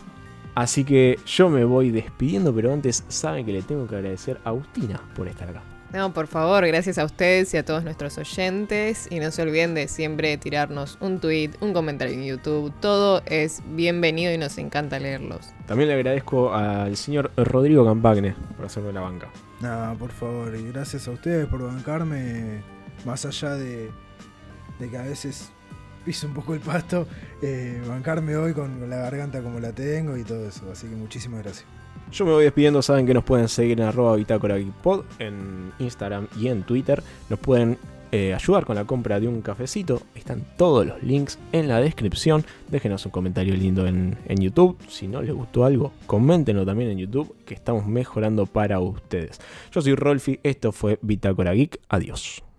Así 0.56 0.82
que 0.82 1.20
yo 1.26 1.48
me 1.48 1.64
voy 1.64 1.90
despidiendo, 1.90 2.52
pero 2.52 2.72
antes 2.72 3.04
saben 3.06 3.46
que 3.46 3.52
le 3.52 3.62
tengo 3.62 3.86
que 3.86 3.94
agradecer 3.94 4.40
a 4.44 4.48
Agustina 4.48 5.00
por 5.14 5.28
estar 5.28 5.48
acá. 5.48 5.71
No, 5.92 6.14
por 6.14 6.26
favor, 6.26 6.66
gracias 6.66 6.96
a 6.96 7.04
ustedes 7.04 7.52
y 7.52 7.58
a 7.58 7.64
todos 7.66 7.84
nuestros 7.84 8.16
oyentes. 8.16 9.08
Y 9.10 9.20
no 9.20 9.30
se 9.30 9.42
olviden 9.42 9.74
de 9.74 9.88
siempre 9.88 10.38
tirarnos 10.38 10.96
un 11.00 11.20
tweet, 11.20 11.50
un 11.60 11.74
comentario 11.74 12.14
en 12.14 12.24
YouTube. 12.24 12.72
Todo 12.80 13.22
es 13.26 13.62
bienvenido 13.66 14.32
y 14.32 14.38
nos 14.38 14.56
encanta 14.56 14.98
leerlos. 14.98 15.50
También 15.66 15.88
le 15.88 15.94
agradezco 15.96 16.54
al 16.54 16.96
señor 16.96 17.30
Rodrigo 17.36 17.84
Campagne 17.84 18.34
por 18.56 18.64
hacerme 18.64 18.92
la 18.92 19.00
banca. 19.00 19.28
Nada, 19.60 19.94
por 19.94 20.10
favor, 20.12 20.56
y 20.56 20.72
gracias 20.72 21.06
a 21.08 21.10
ustedes 21.10 21.46
por 21.46 21.62
bancarme. 21.62 22.62
Más 23.04 23.26
allá 23.26 23.54
de, 23.54 23.90
de 24.78 24.90
que 24.90 24.96
a 24.96 25.02
veces 25.02 25.50
piso 26.04 26.26
un 26.26 26.34
poco 26.34 26.54
el 26.54 26.60
pasto, 26.60 27.06
eh, 27.42 27.82
bancarme 27.86 28.36
hoy 28.36 28.54
con 28.54 28.88
la 28.88 28.96
garganta 28.96 29.42
como 29.42 29.60
la 29.60 29.72
tengo 29.72 30.16
y 30.16 30.24
todo 30.24 30.48
eso. 30.48 30.70
Así 30.70 30.86
que 30.86 30.96
muchísimas 30.96 31.42
gracias. 31.42 31.66
Yo 32.10 32.26
me 32.26 32.32
voy 32.32 32.44
despidiendo, 32.44 32.82
saben 32.82 33.06
que 33.06 33.14
nos 33.14 33.24
pueden 33.24 33.48
seguir 33.48 33.80
en 33.80 33.86
arroba 33.86 34.16
bitácora 34.16 34.58
Geekpod 34.58 35.04
en 35.18 35.72
Instagram 35.78 36.28
y 36.38 36.48
en 36.48 36.62
Twitter. 36.62 37.02
Nos 37.30 37.38
pueden 37.38 37.78
eh, 38.14 38.34
ayudar 38.34 38.66
con 38.66 38.76
la 38.76 38.84
compra 38.84 39.18
de 39.18 39.26
un 39.26 39.40
cafecito. 39.40 40.02
Están 40.14 40.44
todos 40.58 40.86
los 40.86 41.02
links 41.02 41.38
en 41.52 41.68
la 41.68 41.80
descripción. 41.80 42.44
Déjenos 42.68 43.06
un 43.06 43.12
comentario 43.12 43.54
lindo 43.54 43.86
en, 43.86 44.18
en 44.26 44.38
YouTube. 44.38 44.76
Si 44.88 45.08
no 45.08 45.22
les 45.22 45.32
gustó 45.32 45.64
algo, 45.64 45.92
coméntenlo 46.06 46.66
también 46.66 46.90
en 46.90 46.98
YouTube, 46.98 47.34
que 47.46 47.54
estamos 47.54 47.86
mejorando 47.86 48.44
para 48.44 48.80
ustedes. 48.80 49.40
Yo 49.72 49.80
soy 49.80 49.94
Rolfi, 49.94 50.40
esto 50.42 50.72
fue 50.72 50.98
Bitácora 51.00 51.54
Geek. 51.54 51.80
Adiós. 51.88 52.42